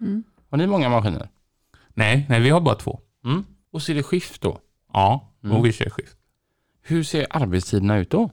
Mm. 0.00 0.24
Har 0.50 0.58
ni 0.58 0.66
många 0.66 0.88
maskiner? 0.88 1.28
Nej, 1.88 2.26
nej, 2.28 2.40
vi 2.40 2.50
har 2.50 2.60
bara 2.60 2.74
två. 2.74 3.00
Mm. 3.24 3.44
Och 3.70 3.82
så 3.82 3.92
är 3.92 3.96
det 3.96 4.02
skift 4.02 4.42
då? 4.42 4.58
Ja, 4.92 5.32
Mm. 5.44 5.56
och 5.56 5.66
vi 5.66 5.72
kör 5.72 5.90
skift. 5.90 6.16
Hur 6.82 7.02
ser 7.02 7.26
arbetstiderna 7.30 7.98
ut 7.98 8.10
då? 8.10 8.30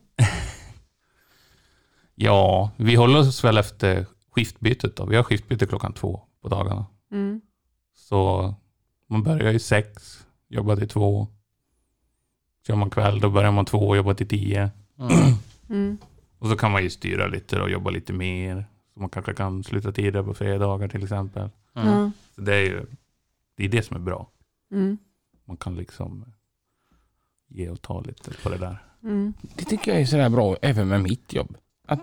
Ja, 2.16 2.72
vi 2.78 2.96
håller 2.96 3.20
oss 3.20 3.44
väl 3.44 3.58
efter 3.58 4.06
skiftbytet 4.32 4.96
då. 4.96 5.06
Vi 5.06 5.16
har 5.16 5.24
skiftbyte 5.24 5.66
klockan 5.66 5.94
två 5.94 6.22
på 6.42 6.50
dagarna. 6.50 6.86
Mm. 7.12 7.42
Så 7.96 8.54
man 9.08 9.24
börjar 9.24 9.52
ju 9.52 9.60
sex, 9.60 10.20
jobbar 10.48 10.76
till 10.76 10.90
två. 10.90 11.28
Kör 12.68 12.76
man 12.76 12.90
kväll, 12.90 13.20
då 13.20 13.30
börjar 13.30 13.52
man 13.52 13.66
två 13.66 13.78
och 13.78 13.98
jobbar 13.98 14.14
till 14.14 14.28
tio. 14.28 14.72
Mm. 15.70 15.98
Och 16.40 16.50
så 16.50 16.58
kan 16.58 16.72
man 16.72 16.84
ju 16.84 16.90
styra 16.90 17.28
lite 17.28 17.62
och 17.62 17.70
jobba 17.70 17.90
lite 17.90 18.14
mer. 18.14 18.66
Så 18.94 19.00
man 19.00 19.10
kanske 19.10 19.34
kan 19.34 19.64
sluta 19.64 19.92
tidigare 19.92 20.24
på 20.24 20.34
fredagar 20.34 20.88
till 20.88 21.04
exempel. 21.04 21.50
Ja. 21.74 22.12
Så 22.36 22.42
det 22.42 22.56
är 22.56 22.62
ju 22.62 22.86
det, 23.58 23.66
är 23.66 23.70
det 23.70 23.84
som 23.84 23.96
är 23.96 24.02
bra. 24.02 24.30
Mm. 24.72 24.98
Man 25.46 25.58
kan 25.58 25.76
liksom 25.76 26.26
ge 27.48 27.70
och 27.70 27.82
ta 27.82 28.02
lite 28.02 28.32
på 28.44 28.50
det 28.50 28.58
där. 28.58 28.78
Mm. 29.04 29.34
Det 29.56 29.66
tycker 29.66 29.92
jag 29.92 30.02
är 30.02 30.06
sådär 30.06 30.30
bra 30.30 30.58
även 30.62 30.88
med 30.88 31.02
mitt 31.02 31.34
jobb. 31.34 31.58
Att 31.86 32.00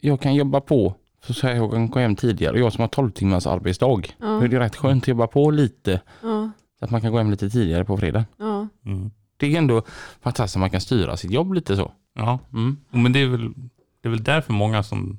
jag 0.00 0.20
kan 0.20 0.34
jobba 0.34 0.60
på 0.60 0.94
så 1.22 1.34
säger 1.34 1.56
jag 1.56 1.70
kan 1.70 1.90
gå 1.90 1.98
hem 1.98 2.16
tidigare. 2.16 2.58
Jag 2.58 2.72
som 2.72 2.80
har 2.80 2.88
12 2.88 3.10
timmars 3.10 3.46
arbetsdag. 3.46 3.86
Då 4.18 4.26
är 4.26 4.42
Ja. 4.42 4.48
det 4.48 4.60
rätt 4.60 4.76
skönt 4.76 5.04
att 5.04 5.08
jobba 5.08 5.26
på 5.26 5.50
lite 5.50 6.00
Ja. 6.22 6.50
så 6.78 6.84
att 6.84 6.90
man 6.90 7.00
kan 7.00 7.12
gå 7.12 7.18
hem 7.18 7.30
lite 7.30 7.50
tidigare 7.50 7.84
på 7.84 7.96
fredag. 7.96 8.24
Ja. 8.36 8.68
Mm. 8.86 9.10
Det 9.36 9.54
är 9.54 9.58
ändå 9.58 9.82
fantastiskt 10.20 10.56
att 10.56 10.60
man 10.60 10.70
kan 10.70 10.80
styra 10.80 11.16
sitt 11.16 11.30
jobb 11.30 11.52
lite 11.54 11.76
så. 11.76 11.92
Ja, 12.14 12.38
Mm. 12.52 12.76
men 12.90 13.12
det 13.12 13.18
är, 13.22 13.26
väl, 13.26 13.52
det 14.00 14.08
är 14.08 14.10
väl 14.10 14.24
därför 14.24 14.52
många 14.52 14.82
som 14.82 15.18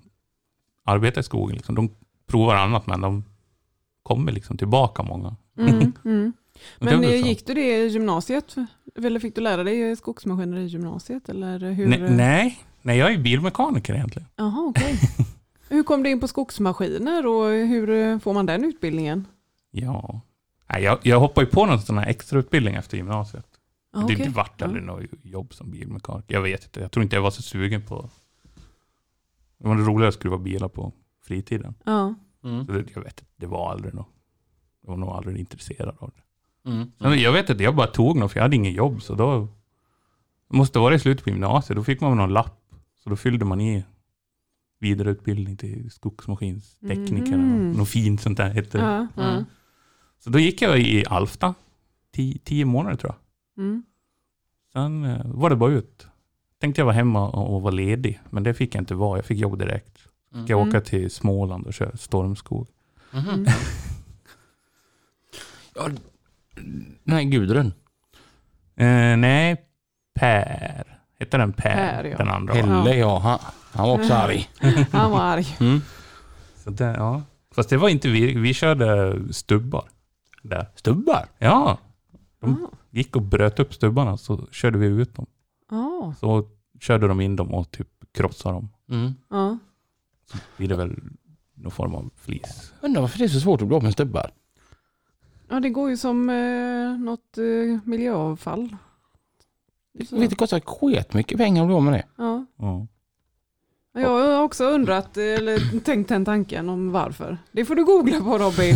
arbetar 0.83 1.21
i 1.21 1.23
skogen, 1.23 1.55
liksom, 1.55 1.75
de 1.75 1.89
provar 2.27 2.55
annat 2.55 2.87
men 2.87 3.01
de 3.01 3.23
kommer 4.03 4.31
liksom 4.31 4.57
tillbaka 4.57 5.03
många. 5.03 5.35
Mm. 5.57 5.93
Mm. 6.05 6.33
Är 6.79 6.85
Men 6.85 7.03
eh, 7.03 7.09
så. 7.09 7.15
gick 7.15 7.45
du 7.47 7.53
det 7.53 7.77
i 7.85 7.87
gymnasiet? 7.87 8.55
Eller 8.97 9.19
fick 9.19 9.35
du 9.35 9.41
lära 9.41 9.63
dig 9.63 9.95
skogsmaskiner 9.95 10.57
i 10.57 10.65
gymnasiet? 10.65 11.29
Eller 11.29 11.59
hur? 11.71 11.87
Nej, 11.87 11.99
nej, 11.99 12.59
nej, 12.81 12.97
jag 12.97 13.13
är 13.13 13.17
bilmekaniker 13.17 13.93
egentligen. 13.93 14.27
Jaha, 14.35 14.65
okej. 14.69 14.99
hur 15.69 15.83
kom 15.83 16.03
du 16.03 16.09
in 16.09 16.19
på 16.19 16.27
skogsmaskiner 16.27 17.25
och 17.27 17.45
hur 17.45 18.19
får 18.19 18.33
man 18.33 18.45
den 18.45 18.65
utbildningen? 18.65 19.27
Ja. 19.71 20.21
Nej, 20.69 20.83
jag, 20.83 20.99
jag 21.03 21.19
hoppade 21.19 21.45
ju 21.45 21.51
på 21.51 21.65
någon 21.65 21.81
sån 21.81 21.97
här 21.97 22.07
extrautbildning 22.07 22.75
efter 22.75 22.97
gymnasiet. 22.97 23.45
Ah, 23.93 24.01
det, 24.07 24.29
vart 24.29 24.53
Ja. 24.61 24.65
aldrig 24.65 24.83
något 24.83 25.03
jobb 25.23 25.53
som 25.53 25.71
bilmekaniker. 25.71 26.33
Jag 26.33 26.41
vet 26.41 26.63
inte, 26.63 26.79
jag 26.79 26.91
tror 26.91 27.03
inte 27.03 27.15
jag 27.15 27.23
var 27.23 27.31
så 27.31 27.41
sugen 27.41 27.81
på... 27.85 28.09
Det 29.57 29.67
var 29.67 29.75
roligare 29.75 30.07
att 30.07 30.13
skruva 30.13 30.37
bilar 30.37 30.67
på 30.67 30.93
fritiden. 31.23 31.75
Ja. 31.83 32.15
Mm. 32.43 32.65
Så 32.65 32.71
det, 32.71 32.85
jag 32.95 33.01
vet 33.01 33.19
inte, 33.19 33.31
det 33.35 33.45
var 33.47 33.71
aldrig 33.71 33.93
något. 33.93 34.07
Jag 34.81 34.89
var 34.89 34.97
nog 34.97 35.09
aldrig 35.09 35.37
intresserad 35.37 35.95
av 35.99 36.11
det. 36.15 36.69
Mm. 36.69 36.91
Men 36.97 37.19
jag 37.19 37.31
vet 37.31 37.49
inte, 37.49 37.63
jag 37.63 37.75
bara 37.75 37.87
tog 37.87 38.17
något 38.17 38.31
för 38.31 38.39
jag 38.39 38.43
hade 38.43 38.55
ingen 38.55 38.73
jobb. 38.73 39.01
Så 39.01 39.15
då 39.15 39.47
det 40.49 40.57
måste 40.57 40.79
vara 40.79 40.95
i 40.95 40.99
slutet 40.99 41.23
på 41.23 41.29
gymnasiet. 41.29 41.77
Då 41.77 41.83
fick 41.83 42.01
man 42.01 42.17
någon 42.17 42.33
lapp. 42.33 42.58
Så 43.03 43.09
då 43.09 43.15
fyllde 43.15 43.45
man 43.45 43.61
i 43.61 43.85
vidareutbildning 44.79 45.57
till 45.57 45.91
skogsmaskinstekniker. 45.91 47.37
Mhm. 47.37 47.71
Något 47.71 47.89
fint 47.89 48.21
sånt 48.21 48.37
där 48.37 48.49
hette 48.49 48.77
det. 48.77 48.83
Ja, 48.83 49.07
ja. 49.15 49.31
Mm. 49.31 49.45
Så 50.19 50.29
då 50.29 50.39
gick 50.39 50.61
jag 50.61 50.79
i 50.79 51.05
Alfta. 51.07 51.53
Tio, 52.11 52.39
tio 52.43 52.65
månader 52.65 52.95
tror 52.97 53.13
jag. 53.55 53.63
Mm. 53.65 53.83
Sen 54.73 55.05
eh, 55.05 55.21
var 55.25 55.49
det 55.49 55.55
bara 55.55 55.71
ut. 55.71 56.07
Tänkte 56.59 56.81
jag 56.81 56.85
vara 56.85 56.95
hemma 56.95 57.29
och, 57.29 57.61
vara 57.61 57.73
ledig. 57.73 58.19
Men 58.29 58.43
det 58.43 58.53
fick 58.53 58.75
jag 58.75 58.81
inte 58.81 58.95
vara. 58.95 59.17
Jag 59.17 59.25
fick 59.25 59.37
jobb 59.39 59.59
direkt. 59.59 59.97
Ska 60.29 60.39
jag 60.47 60.51
Mm. 60.51 60.69
åka 60.69 60.81
till 60.81 61.11
Småland 61.11 61.67
och 61.67 61.73
köra 61.73 61.97
stormskog. 61.97 62.67
Mm. 63.13 63.45
Ja, 65.75 65.89
här 67.07 67.23
Gudrun. 67.23 67.73
Eh, 68.75 69.17
nej, 69.17 69.65
Per. 70.13 70.98
Hette 71.19 71.37
den 71.37 71.53
Per? 71.53 71.75
Per, 71.75 72.03
ja. 72.05 72.17
Den 72.17 72.27
andra 72.29 72.53
va? 72.53 72.59
Helle 72.59 72.95
ja, 72.97 73.19
han, 73.19 73.39
han 73.71 73.87
var 73.89 73.95
också 73.99 74.13
arg. 74.13 74.49
Han 74.91 75.11
var 75.11 75.19
arg. 75.21 75.47
Mm. 75.59 75.81
Så 76.63 76.69
det, 76.69 76.83
ja. 76.97 77.21
Fast 77.55 77.69
det 77.69 77.77
var 77.77 77.89
inte 77.89 78.07
vi. 78.09 78.33
Vi 78.33 78.53
körde 78.53 79.17
stubbar. 79.33 79.89
Där. 80.41 80.65
Stubbar. 80.75 81.25
Ja, 81.37 81.77
De- 82.41 82.63
Ah. 82.65 82.75
gick 82.89 83.15
och 83.15 83.21
bröt 83.21 83.59
upp 83.59 83.73
stubbarna 83.73 84.17
så 84.17 84.47
körde 84.51 84.77
vi 84.77 84.85
ut 84.87 85.15
dem. 85.15 85.25
Ja. 85.71 86.13
Så 86.19 86.47
körde 86.79 87.07
de 87.07 87.21
in 87.21 87.35
dem 87.35 87.53
och 87.53 87.71
typ 87.71 87.87
krossade 88.11 88.55
dem. 88.55 88.69
Mm. 88.91 89.13
Ja. 89.29 89.57
Så 90.31 90.37
blir 90.57 90.67
det 90.67 90.75
väl 90.75 90.95
någon 91.53 91.71
form 91.71 91.95
av 91.95 92.09
flis. 92.15 92.73
Undrar 92.81 93.01
varför 93.01 93.17
det 93.19 93.23
är 93.25 93.27
så 93.27 93.39
svårt 93.39 93.61
att 93.61 93.67
bli 93.67 93.77
av 93.77 93.83
med 93.83 93.93
stubbar. 93.93 94.31
ja, 95.49 95.59
det 95.59 95.69
går 95.69 95.89
ju 95.89 95.97
som 95.97 96.29
eh, 96.29 96.99
något 96.99 97.37
eh, 97.37 97.79
miljöavfall. 97.89 98.75
Vet, 99.93 100.29
det 100.29 100.35
kostar 100.35 100.59
sketmycket 100.59 101.37
pengar 101.37 101.61
att 101.63 101.67
bli 101.67 101.75
av 101.75 101.83
med 101.83 101.93
det. 101.93 102.05
Ja. 102.17 102.45
Ja. 102.57 102.87
Jag 103.93 104.09
har 104.09 104.43
också 104.43 104.65
undrat, 104.65 105.17
eller 105.17 105.79
tänkt 105.79 106.07
den 106.09 106.25
tanken 106.25 106.69
om 106.69 106.91
varför. 106.91 107.37
Det 107.51 107.65
får 107.65 107.75
du 107.75 107.85
googla 107.85 108.19
på 108.19 108.37
Robin. 108.37 108.75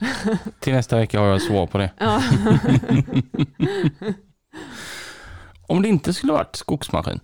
Till 0.60 0.72
nästa 0.72 0.96
vecka 0.96 1.20
har 1.20 1.26
jag 1.26 1.42
svar 1.42 1.66
på 1.66 1.78
det. 1.78 1.92
Ja. 1.98 2.22
Om 5.66 5.82
det 5.82 5.88
inte 5.88 6.14
skulle 6.14 6.32
varit 6.32 6.56
skogsmaskin. 6.56 7.20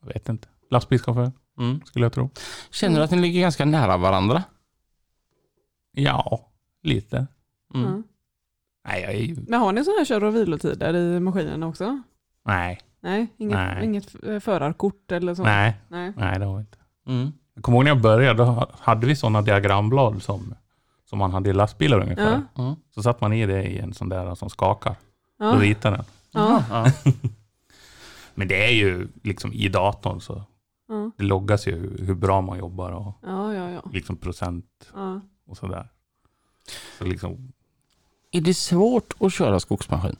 Jag 0.00 0.08
vet 0.12 0.28
inte. 0.28 0.48
Lastbilschaufför 0.70 1.32
Mm. 1.58 1.80
skulle 1.84 2.04
jag 2.04 2.12
tro. 2.12 2.30
Känner 2.70 2.96
du 2.98 3.02
att 3.04 3.10
ni 3.10 3.16
ligger 3.18 3.40
ganska 3.40 3.64
nära 3.64 3.96
varandra? 3.96 4.42
Ja, 5.92 6.50
lite. 6.82 7.26
Mm. 7.74 7.86
Ja. 7.90 8.02
Nej, 8.86 9.02
jag 9.02 9.12
är 9.14 9.18
ju... 9.18 9.36
Men 9.48 9.60
har 9.60 9.72
ni 9.72 9.84
sådana 9.84 9.98
här 9.98 10.04
kör 10.04 10.24
och 10.24 10.36
vilotider 10.36 10.94
i 10.96 11.20
maskinen 11.20 11.62
också? 11.62 12.02
Nej, 12.44 12.80
Nej, 13.00 13.26
inget, 13.36 13.56
Nej. 13.56 13.84
inget 13.84 14.24
eh, 14.24 14.38
förarkort 14.40 15.12
eller 15.12 15.34
så? 15.34 15.42
nej, 15.42 15.76
Nej. 15.88 16.12
nej 16.16 16.38
det 16.38 16.44
har 16.44 16.54
vi 16.54 16.60
inte. 16.60 16.78
Mm. 17.06 17.32
Jag 17.54 17.64
kommer 17.64 17.78
ihåg 17.78 17.84
när 17.84 17.90
jag 17.90 18.00
började, 18.00 18.44
då 18.44 18.70
hade 18.80 19.06
vi 19.06 19.16
sådana 19.16 19.42
diagramblad 19.42 20.22
som, 20.22 20.54
som 21.04 21.18
man 21.18 21.30
hade 21.32 21.50
i 21.50 21.52
lastbilar 21.52 22.00
ungefär. 22.00 22.42
Ja. 22.54 22.62
Mm. 22.62 22.74
Så 22.94 23.02
satt 23.02 23.20
man 23.20 23.32
i 23.32 23.46
det 23.46 23.62
i 23.62 23.78
en 23.78 23.94
sån 23.94 24.08
där 24.08 24.34
som 24.34 24.50
skakar. 24.50 24.94
Då 25.38 25.44
Ja. 25.44 25.52
ritade 25.60 25.96
den. 25.96 26.04
Ja. 26.30 26.62
Ja. 26.70 26.86
Men 28.34 28.48
det 28.48 28.64
är 28.66 28.72
ju 28.72 29.08
liksom 29.22 29.52
i 29.52 29.68
datorn 29.68 30.20
så 30.20 30.42
Ja. 30.88 31.10
det 31.16 31.24
loggas 31.24 31.66
ju 31.68 32.04
hur 32.06 32.14
bra 32.14 32.40
man 32.40 32.58
jobbar 32.58 32.92
och 32.92 33.12
Ja, 33.22 33.54
ja, 33.54 33.70
ja. 33.70 33.82
liksom 33.92 34.16
procent 34.16 34.90
ja. 34.94 35.20
och 35.46 35.56
sådär. 35.56 35.88
Så 36.98 37.04
liksom, 37.04 37.52
Är 38.36 38.40
det 38.40 38.54
svårt 38.54 39.14
att 39.20 39.32
köra 39.32 39.60
skogsmaskin? 39.60 40.16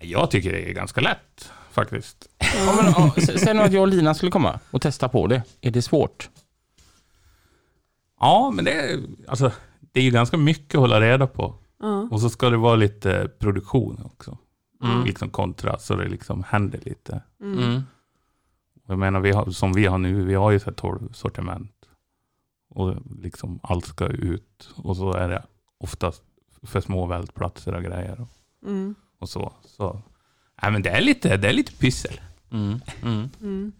jag 0.00 0.30
tycker 0.30 0.52
det 0.52 0.70
är 0.70 0.72
ganska 0.74 1.00
lätt 1.00 1.50
faktiskt. 1.70 2.28
Ja, 2.38 2.74
men, 2.82 2.92
ja, 2.92 3.12
sä- 3.16 3.38
säg 3.38 3.54
nu 3.54 3.60
att 3.62 3.72
jag 3.72 3.82
och 3.82 3.88
Lina 3.88 4.14
skulle 4.14 4.32
komma 4.32 4.60
och 4.70 4.82
testa 4.82 5.08
på 5.08 5.26
det. 5.26 5.42
Är 5.60 5.70
det 5.70 5.82
svårt? 5.82 6.30
Ja, 8.20 8.50
men 8.54 8.64
det 8.64 8.72
är, 8.72 9.00
alltså, 9.28 9.52
det 9.92 10.00
är 10.00 10.04
ju 10.04 10.10
ganska 10.10 10.36
mycket 10.36 10.74
att 10.74 10.80
hålla 10.80 11.00
reda 11.00 11.26
på. 11.26 11.54
ja. 11.80 12.08
Och 12.10 12.20
så 12.20 12.30
ska 12.30 12.50
det 12.50 12.56
vara 12.56 12.76
lite 12.76 13.30
produktion 13.38 14.00
också. 14.04 14.38
Mm. 14.82 15.04
Liksom 15.04 15.30
kontra 15.30 15.78
så 15.78 15.96
det 15.96 16.08
liksom 16.08 16.42
händer 16.48 16.80
lite. 16.82 17.22
Mm. 17.40 17.82
Jag 18.86 18.98
menar, 18.98 19.20
vi 19.20 19.30
har, 19.32 19.50
som 19.50 19.72
vi 19.72 19.86
har 19.86 19.98
nu, 19.98 20.24
vi 20.24 20.34
har 20.34 20.50
ju 20.50 20.58
så 20.58 20.64
här 20.64 20.72
12 20.72 21.12
sortiment. 21.12 21.72
Och 22.70 22.94
liksom 23.22 23.60
allt 23.62 23.86
ska 23.86 24.06
ut. 24.06 24.70
Och 24.76 24.96
så 24.96 25.12
är 25.12 25.28
det 25.28 25.44
oftast 25.78 26.22
för 26.66 26.80
små 26.80 27.06
vältplatser 27.06 27.74
och 27.74 27.82
grejer. 27.82 28.20
Och, 28.20 28.28
Mm. 28.68 28.94
och 29.18 29.28
så. 29.28 29.52
så. 29.64 30.02
Nej, 30.62 30.72
men 30.72 30.82
det 30.82 30.90
är 30.90 31.00
lite, 31.00 31.36
det 31.36 31.48
är 31.48 31.52
lite 31.52 31.72
pyssel. 31.72 32.20
Mm. 32.52 32.80
Mm. 33.02 33.30
Mm. 33.40 33.72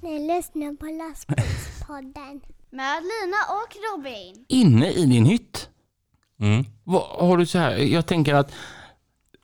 Ni 0.00 0.36
lyssnar 0.36 0.76
på 0.76 0.86
lastbilspodden. 0.86 2.40
Med 2.70 3.02
Lina 3.02 3.36
och 3.50 3.76
Robin. 3.96 4.44
Inne 4.48 4.90
i 4.90 5.06
din 5.06 5.26
hytt? 5.26 5.68
Mm. 6.40 6.64
Vad, 6.84 7.02
har 7.02 7.36
du 7.36 7.46
så 7.46 7.58
här, 7.58 7.76
jag 7.76 8.06
tänker 8.06 8.34
att 8.34 8.52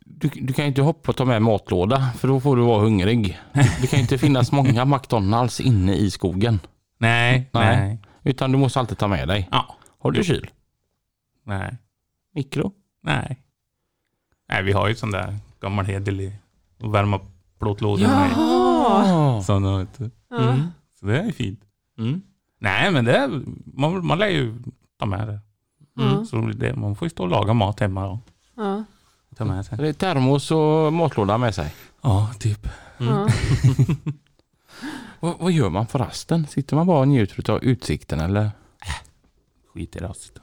du, 0.06 0.28
du 0.28 0.52
kan 0.52 0.64
ju 0.64 0.68
inte 0.68 0.82
hoppa 0.82 1.10
och 1.10 1.16
ta 1.16 1.24
med 1.24 1.42
matlåda 1.42 2.10
för 2.18 2.28
då 2.28 2.40
får 2.40 2.56
du 2.56 2.62
vara 2.62 2.80
hungrig. 2.80 3.38
Det 3.80 3.86
kan 3.86 3.96
ju 3.98 4.02
inte 4.02 4.18
finnas 4.18 4.52
många 4.52 4.84
McDonalds 4.94 5.60
inne 5.60 5.94
i 5.94 6.10
skogen. 6.10 6.60
Nej, 6.98 7.50
Nej. 7.52 7.76
nej, 7.76 7.98
Utan 8.22 8.52
du 8.52 8.58
måste 8.58 8.80
alltid 8.80 8.98
ta 8.98 9.08
med 9.08 9.28
dig. 9.28 9.48
Ja. 9.52 9.76
Har 9.98 10.10
du 10.10 10.24
kyl? 10.24 10.50
nej, 11.46 11.76
Mikro? 12.34 12.72
nej. 13.02 13.40
Nej, 14.48 14.62
vi 14.62 14.72
har 14.72 14.88
ju 14.88 14.94
sån 14.94 15.10
där 15.10 15.36
gammal 15.60 15.84
hederlig 15.84 16.38
att 16.82 16.90
värma 16.90 17.20
plåtlådor 17.58 18.06
med. 18.06 18.30
Ja. 18.34 19.42
Såna, 19.46 19.78
vet 19.78 19.98
du. 19.98 20.10
Mm. 20.36 20.60
Så 21.00 21.06
det 21.06 21.20
är 21.20 21.32
fint. 21.32 21.60
Mm. 21.98 22.22
Nej, 22.58 22.90
men 22.90 23.04
det, 23.04 23.16
är- 23.16 23.42
man, 23.64 24.06
man 24.06 24.18
lär 24.18 24.28
ju 24.28 24.54
ta 24.98 25.06
med 25.06 25.28
det. 25.28 25.40
Ja. 25.94 26.24
Så 26.24 26.36
det, 26.40 26.74
man 26.76 26.96
får 26.96 27.06
ju 27.06 27.10
stå 27.10 27.22
och 27.22 27.28
laga 27.28 27.52
mat 27.54 27.80
hemma 27.80 28.06
då. 28.06 28.20
Ja. 28.56 28.84
Ta 29.36 29.44
med 29.44 29.66
sig. 29.66 29.78
Det 29.78 29.88
är 29.88 29.92
termos 29.92 30.50
och 30.50 30.92
matlåda 30.92 31.38
med 31.38 31.54
sig. 31.54 31.74
Ja, 32.02 32.30
typ. 32.38 32.68
Ja. 32.98 33.28
Vad, 35.20 35.38
vad 35.38 35.52
gör 35.52 35.70
man 35.70 35.86
på 35.86 35.98
rasten? 35.98 36.46
Sitter 36.46 36.76
man 36.76 36.86
bara 36.86 37.00
och 37.00 37.08
njuter 37.08 37.50
av 37.50 37.64
utsikten 37.64 38.20
eller? 38.20 38.50
Skit 39.74 39.96
i 39.96 39.98
rast. 39.98 40.40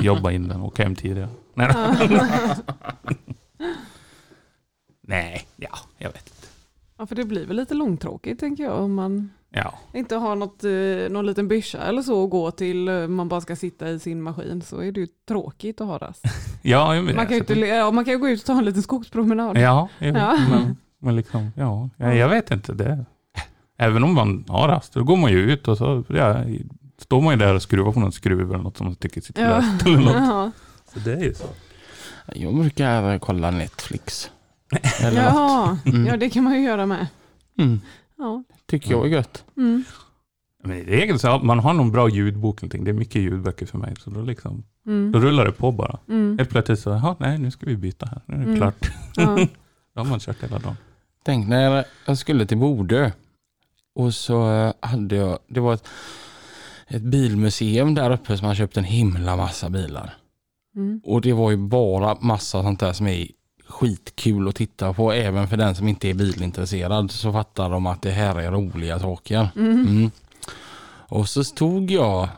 Jobba 0.00 0.30
in 0.30 0.48
den 0.48 0.60
och 0.60 0.66
åka 0.66 0.82
hem 0.82 0.94
tidigare. 0.94 1.28
Nej, 1.54 1.74
Nej, 5.00 5.46
ja, 5.56 5.78
jag 5.98 6.08
vet 6.12 6.26
inte. 6.28 6.46
Ja, 6.98 7.06
för 7.06 7.14
det 7.14 7.24
blir 7.24 7.46
väl 7.46 7.56
lite 7.56 7.74
långtråkigt 7.74 8.40
tänker 8.40 8.64
jag 8.64 8.80
om 8.80 8.94
man 8.94 9.30
Ja, 9.56 9.78
inte 9.92 10.16
har 10.16 10.36
något, 10.36 10.64
eh, 10.64 11.12
någon 11.12 11.26
liten 11.26 11.48
byscha 11.48 11.78
eller 11.78 12.02
så 12.02 12.24
att 12.24 12.30
gå 12.30 12.50
till, 12.50 12.88
eh, 12.88 13.08
man 13.08 13.28
bara 13.28 13.40
ska 13.40 13.56
sitta 13.56 13.90
i 13.90 13.98
sin 13.98 14.22
maskin 14.22 14.62
så 14.62 14.80
är 14.80 14.92
det 14.92 15.00
ju 15.00 15.06
tråkigt 15.28 15.80
att 15.80 15.86
ha 15.86 15.98
rast. 15.98 16.24
ja. 16.62 17.02
Man 17.02 17.26
kan 17.26 17.30
ju 17.30 17.38
inte, 17.38 17.90
man 17.92 18.04
kan 18.04 18.20
gå 18.20 18.28
ut 18.28 18.40
och 18.40 18.46
ta 18.46 18.58
en 18.58 18.64
liten 18.64 18.82
skogspromenad. 18.82 19.58
Ja, 19.58 19.88
vet. 19.98 20.16
Ja. 20.16 20.38
Men, 20.50 20.76
men 20.98 21.16
liksom, 21.16 21.50
ja, 21.56 21.90
jag, 21.96 22.16
jag 22.16 22.28
vet 22.28 22.50
inte. 22.50 22.72
Det. 22.72 23.04
Även 23.78 24.04
om 24.04 24.14
man 24.14 24.44
har 24.48 24.68
rast, 24.68 24.92
då 24.92 25.04
går 25.04 25.16
man 25.16 25.32
ju 25.32 25.52
ut 25.52 25.68
och 25.68 25.78
så 25.78 26.04
ja, 26.08 26.44
står 27.04 27.20
man 27.20 27.32
ju 27.32 27.38
där 27.38 27.54
och 27.54 27.62
skruvar 27.62 27.92
på 27.92 28.00
någon 28.00 28.12
skruv 28.12 28.50
eller 28.52 28.62
något 28.62 28.76
som 28.76 28.86
man 28.86 28.96
tycker 28.96 29.20
sitter 29.20 29.42
Ja. 29.50 29.56
löst. 29.56 29.86
Eller 29.86 29.98
något. 29.98 30.14
Ja. 30.14 30.50
Så 30.94 30.98
det 30.98 31.12
är 31.12 31.20
ju 31.24 31.34
så. 31.34 31.46
Jag 32.34 32.54
brukar 32.56 33.18
kolla 33.18 33.50
Netflix. 33.50 34.30
Eller. 35.02 35.22
Jaha, 35.22 35.78
Mm. 35.86 36.06
ja 36.06 36.16
det 36.16 36.30
kan 36.30 36.44
man 36.44 36.54
ju 36.54 36.60
göra 36.60 36.86
med. 36.86 37.06
Mm. 37.58 37.80
Ja. 38.18 38.44
Tycker 38.66 38.90
jag 38.90 39.04
är 39.06 39.10
gött. 39.10 39.44
Mm. 39.56 39.84
Men 40.64 40.76
i 40.76 40.84
regel 40.84 41.18
så 41.18 41.28
har 41.28 41.40
man 41.42 41.58
har 41.58 41.72
någon 41.74 41.92
bra 41.92 42.08
ljudbok 42.08 42.58
eller 42.62 42.66
någonting. 42.66 42.84
Det 42.84 42.90
är 42.90 42.92
mycket 42.92 43.22
ljudböcker 43.22 43.66
för 43.66 43.78
mig. 43.78 43.94
Så 44.00 44.10
då, 44.10 44.22
liksom, 44.22 44.64
då 44.84 44.90
Mm. 44.90 45.20
rullar 45.22 45.44
det 45.44 45.52
på 45.52 45.72
bara. 45.72 45.98
Mm. 46.08 46.38
Helt 46.38 46.50
plötsligt 46.50 46.78
så, 46.80 46.90
"Jaha, 46.90 47.16
nej 47.20 47.38
nu 47.38 47.50
ska 47.50 47.66
vi 47.66 47.76
byta 47.76 48.06
här. 48.06 48.22
Nu 48.26 48.34
är 48.34 48.38
det 48.38 48.44
Mm. 48.44 48.56
klart. 48.56 48.90
Ja. 49.16 49.36
Då 49.94 50.00
har 50.00 50.04
man 50.04 50.20
kört 50.20 50.42
hela 50.42 50.58
dagen. 50.58 50.76
Tänk 51.24 51.48
när 51.48 51.84
jag 52.06 52.18
skulle 52.18 52.46
till 52.46 52.58
Bodö 52.58 53.10
och 53.94 54.14
så 54.14 54.72
hade 54.80 55.16
jag, 55.16 55.38
det 55.48 55.60
var 55.60 55.74
ett, 55.74 55.88
ett 56.88 57.02
bilmuseum 57.02 57.94
där 57.94 58.10
uppe 58.10 58.36
som 58.36 58.46
man 58.46 58.54
köpt 58.56 58.76
en 58.76 58.84
himla 58.84 59.36
massa 59.36 59.70
bilar. 59.70 60.14
Mm. 60.76 61.00
Och 61.04 61.20
det 61.20 61.32
var 61.32 61.50
ju 61.50 61.56
bara 61.56 62.16
massa 62.20 62.62
sånt 62.62 62.80
där 62.80 62.92
som 62.92 63.06
är 63.06 63.28
skitkul 63.68 64.48
att 64.48 64.54
titta 64.56 64.92
på. 64.92 65.12
Även 65.12 65.48
för 65.48 65.56
den 65.56 65.74
som 65.74 65.88
inte 65.88 66.08
är 66.10 66.14
bilintresserad 66.14 67.10
så 67.10 67.32
fattar 67.32 67.70
de 67.70 67.86
att 67.86 68.02
det 68.02 68.10
här 68.10 68.34
är 68.40 68.50
roliga 68.50 68.98
saker. 68.98 69.48
Mm. 69.56 69.80
Mm. 69.80 70.10
Och 71.08 71.28
så 71.28 71.44
stod 71.44 71.90
jag 71.90 72.28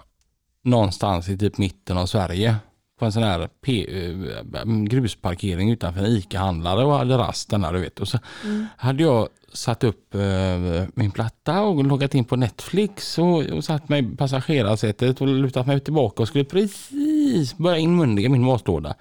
någonstans 0.62 1.28
i 1.28 1.38
typ 1.38 1.58
mitten 1.58 1.98
av 1.98 2.06
Sverige 2.06 2.56
på 2.98 3.04
en 3.04 3.12
sån 3.12 3.22
här 3.22 3.40
eh, 3.66 4.64
grusparkering 4.88 5.70
utanför 5.70 6.00
en 6.00 6.06
ICA-handlare 6.06 6.84
och 6.84 6.92
hade 6.98 7.18
rasten 7.18 7.60
där 7.60 7.72
du 7.72 7.78
vet. 7.80 8.00
Och 8.00 8.08
så 8.08 8.18
Mm. 8.44 8.66
hade 8.76 9.02
jag 9.02 9.28
satt 9.56 9.84
upp 9.84 10.14
eh, 10.14 10.84
min 10.94 11.10
platta 11.10 11.62
och 11.62 11.84
loggat 11.84 12.14
in 12.14 12.24
på 12.24 12.36
Netflix 12.36 13.18
och, 13.18 13.42
och 13.42 13.64
satt 13.64 13.88
mig 13.88 14.12
i 14.12 14.16
passagerarsätet 14.16 15.20
och 15.20 15.26
lutat 15.26 15.66
mig 15.66 15.80
tillbaka 15.80 16.22
och 16.22 16.28
skulle 16.28 16.44
precis 16.44 17.56
börja 17.56 17.78
inmundiga 17.78 18.28
min 18.28 18.44
matlåda. 18.44 18.94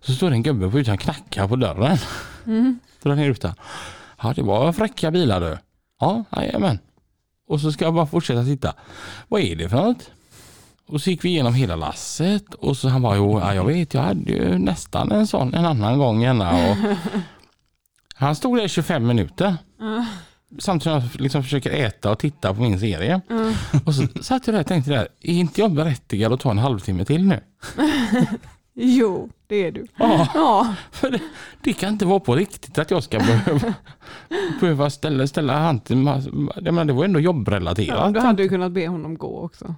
Så 0.00 0.12
står 0.12 0.30
det 0.30 0.36
en 0.36 0.42
gubbe 0.42 0.70
på 0.70 0.78
utan 0.78 0.98
knackar 0.98 1.48
på 1.48 1.56
dörren. 1.56 1.98
Mm. 2.46 2.78
Drar 3.02 3.14
ner 3.14 3.28
rutan. 3.28 3.54
Ja, 4.22 4.32
det 4.36 4.42
var 4.42 4.72
fräcka 4.72 5.10
bilar 5.10 5.40
du. 5.40 5.58
Ja, 6.00 6.24
jajamän. 6.36 6.78
Och 7.48 7.60
så 7.60 7.72
ska 7.72 7.84
jag 7.84 7.94
bara 7.94 8.06
fortsätta 8.06 8.44
titta. 8.44 8.74
Vad 9.28 9.40
är 9.40 9.56
det 9.56 9.68
för 9.68 9.76
något? 9.76 10.10
Och 10.86 11.00
så 11.00 11.10
gick 11.10 11.24
vi 11.24 11.28
igenom 11.28 11.54
hela 11.54 11.76
lasset 11.76 12.54
och 12.54 12.76
så 12.76 12.88
han 12.88 13.02
bara, 13.02 13.16
jo, 13.16 13.40
ja, 13.40 13.54
jag 13.54 13.64
vet, 13.64 13.94
jag 13.94 14.00
hade 14.00 14.32
ju 14.32 14.58
nästan 14.58 15.12
en 15.12 15.26
sån 15.26 15.54
en 15.54 15.64
annan 15.64 15.98
gång 15.98 16.22
gärna. 16.22 16.70
Och 16.70 16.76
han 18.14 18.36
stod 18.36 18.56
där 18.58 18.64
i 18.64 18.68
25 18.68 19.06
minuter. 19.06 19.56
Ja. 19.78 20.06
Samtidigt 20.58 20.82
som 20.82 20.92
jag 20.92 21.20
liksom 21.20 21.42
försöker 21.42 21.70
äta 21.70 22.10
och 22.10 22.18
titta 22.18 22.54
på 22.54 22.60
min 22.62 22.80
serie. 22.80 23.20
Ja. 23.28 23.52
Och 23.84 23.94
så 23.94 24.06
satt 24.22 24.46
jag 24.46 24.54
där 24.54 24.60
och 24.60 24.66
tänkte 24.66 24.90
där, 24.90 25.08
är 25.20 25.34
inte 25.34 25.60
jag 25.60 25.72
berättigad 25.72 26.32
att 26.32 26.40
ta 26.40 26.50
en 26.50 26.58
halvtimme 26.58 27.04
till 27.04 27.24
nu? 27.24 27.40
Jo, 28.80 29.30
det 29.46 29.56
är 29.56 29.72
du. 29.72 29.86
Ja, 29.96 30.28
Ja, 30.34 30.74
för 30.92 31.10
det, 31.10 31.20
det 31.62 31.72
kan 31.72 31.88
inte 31.92 32.06
vara 32.06 32.20
på 32.20 32.34
riktigt 32.36 32.78
att 32.78 32.90
jag 32.90 33.02
ska 33.02 33.18
behöva, 33.18 33.74
behöva 34.60 34.90
ställa, 34.90 35.26
ställa 35.26 35.58
hand 35.58 35.84
till, 35.84 35.96
mass- 35.96 36.26
jag 36.54 36.64
menar, 36.64 36.84
det 36.84 36.92
var 36.92 37.04
ändå 37.04 37.18
ja 37.20 37.24
jobbrelaterat. 37.24 38.14
du 38.14 38.20
hade 38.20 38.42
ju 38.42 38.48
kunnat 38.48 38.72
be 38.72 38.88
honom 38.88 39.18
gå 39.18 39.40
också. 39.44 39.74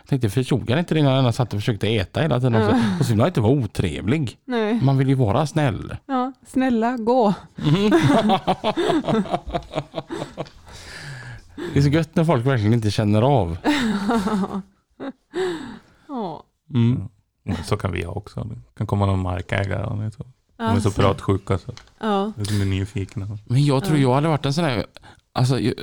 Jag 0.00 0.08
tänkte, 0.08 0.30
förstod 0.30 0.70
han 0.70 0.78
inte 0.78 0.94
det 0.94 1.02
när 1.02 1.22
jag 1.22 1.34
satt 1.34 1.52
och 1.54 1.58
försökte 1.60 1.88
äta 1.88 2.20
hela 2.20 2.40
tiden 2.40 2.54
också? 2.54 2.76
Och 3.00 3.06
så 3.06 3.12
vill 3.12 3.18
jag 3.18 3.28
inte 3.28 3.40
vara 3.40 3.52
otrevlig. 3.52 4.38
Nej, 4.44 4.80
Man 4.82 4.98
vill 4.98 5.08
ju 5.08 5.14
vara 5.14 5.46
snäll. 5.46 5.96
ja, 6.06 6.32
snälla 6.46 6.96
gå. 6.96 7.34
Det 11.72 11.78
är 11.78 11.82
så 11.82 11.88
gött 11.88 12.16
när 12.16 12.24
folk 12.24 12.46
verkligen 12.46 12.72
inte 12.74 12.90
känner 12.90 13.22
av. 13.22 13.56
Ja. 16.08 16.44
Mm. 16.74 17.08
Ja, 17.44 17.54
Så 17.64 17.76
kan 17.76 17.92
vi 17.92 18.02
ha 18.04 18.12
också. 18.12 18.44
Det 18.44 18.56
kan 18.78 18.86
komma 18.86 19.06
någon 19.06 19.22
markägare 19.22 19.84
och 19.84 19.96
det 19.98 20.04
är 20.04 20.10
så. 20.10 20.24
De 20.56 20.64
är 20.76 20.80
så 20.80 20.90
pratsjuka 20.90 21.58
så 21.58 21.72
Ja, 22.00 22.32
de 22.36 22.60
är 22.60 22.64
nyfikna. 22.64 23.38
Men 23.44 23.64
jag 23.64 23.84
tror 23.84 23.98
jag 23.98 24.14
hade 24.14 24.28
varit 24.28 24.46
en 24.46 24.54
sån 24.54 24.64
här, 24.64 24.86
alltså, 25.32 25.60
jag- 25.60 25.74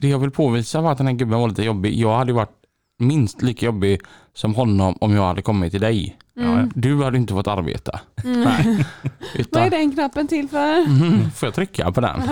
det 0.00 0.08
jag 0.08 0.18
vill 0.18 0.30
påvisa 0.30 0.80
var 0.80 0.92
att 0.92 0.98
den 0.98 1.06
här 1.06 1.14
gubben 1.14 1.40
var 1.40 1.48
lite 1.48 1.62
jobbig. 1.62 1.94
Jag 1.94 2.18
hade 2.18 2.32
varit 2.32 2.52
minst 2.98 3.42
lika 3.42 3.66
jobbig 3.66 4.00
som 4.34 4.54
honom 4.54 4.96
om 5.00 5.14
jag 5.14 5.22
hade 5.26 5.42
kommit 5.42 5.72
till 5.72 5.80
dig. 5.80 6.18
Ja. 6.34 6.66
Du 6.74 7.04
hade 7.04 7.18
inte 7.18 7.32
fått 7.34 7.46
arbeta. 7.46 8.00
Mm. 8.24 8.40
Nej. 8.40 8.84
vad 9.02 9.12
Utan, 9.34 9.62
är 9.62 9.70
den 9.70 9.92
knappen 9.92 10.28
till 10.28 10.48
för? 10.48 10.74
Mm, 10.86 11.30
får 11.30 11.46
jag 11.46 11.54
trycka 11.54 11.92
på 11.92 12.00
den? 12.00 12.22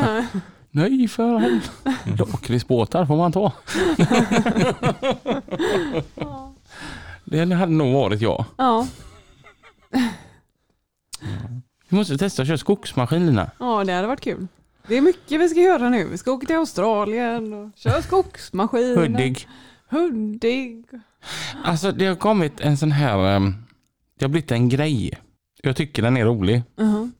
Nej, 0.70 1.08
för 1.08 1.38
helvete. 1.38 1.70
Lakritsbåtar 2.18 3.06
får 3.06 3.16
man 3.16 3.32
ta. 3.32 3.52
Det 7.26 7.54
hade 7.54 7.72
nog 7.72 7.94
varit 7.94 8.20
jag. 8.20 8.44
Ja, 8.56 8.86
Vi 11.88 11.96
måste 11.96 12.18
testa 12.18 12.42
att 12.42 12.48
köra 12.48 12.58
skogsmaskin 12.58 13.26
Lina. 13.26 13.50
ja, 13.58 13.84
det 13.84 13.92
hade 13.92 14.06
varit 14.06 14.20
kul. 14.20 14.46
Det 14.88 14.96
är 14.96 15.00
mycket 15.00 15.40
vi 15.40 15.48
ska 15.48 15.60
göra 15.60 15.88
nu. 15.88 16.04
Vi 16.08 16.18
ska 16.18 16.32
åka 16.32 16.46
till 16.46 16.56
Australien 16.56 17.52
och 17.54 17.70
köra 17.76 18.02
skogsmaskiner. 18.02 18.96
Huddig. 18.96 19.48
Huddig. 19.90 20.84
Alltså 21.64 21.92
det 21.92 22.06
har 22.06 22.14
kommit 22.16 22.60
en 22.60 22.76
sån 22.76 22.92
här, 22.92 23.36
ehm, 23.36 23.54
det 24.18 24.24
har 24.24 24.30
blivit 24.30 24.50
en 24.50 24.68
grej. 24.68 25.18
Jag 25.62 25.76
tycker 25.76 26.02
den 26.02 26.16
är 26.16 26.24
rolig. 26.24 26.62
Uh-huh. 26.76 27.10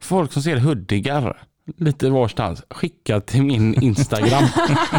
Folk 0.00 0.32
som 0.32 0.42
ser 0.42 0.56
huddigar 0.56 1.42
lite 1.76 2.10
varstans, 2.10 2.62
skicka 2.70 3.20
till 3.20 3.42
min 3.42 3.82
Instagram. 3.82 4.44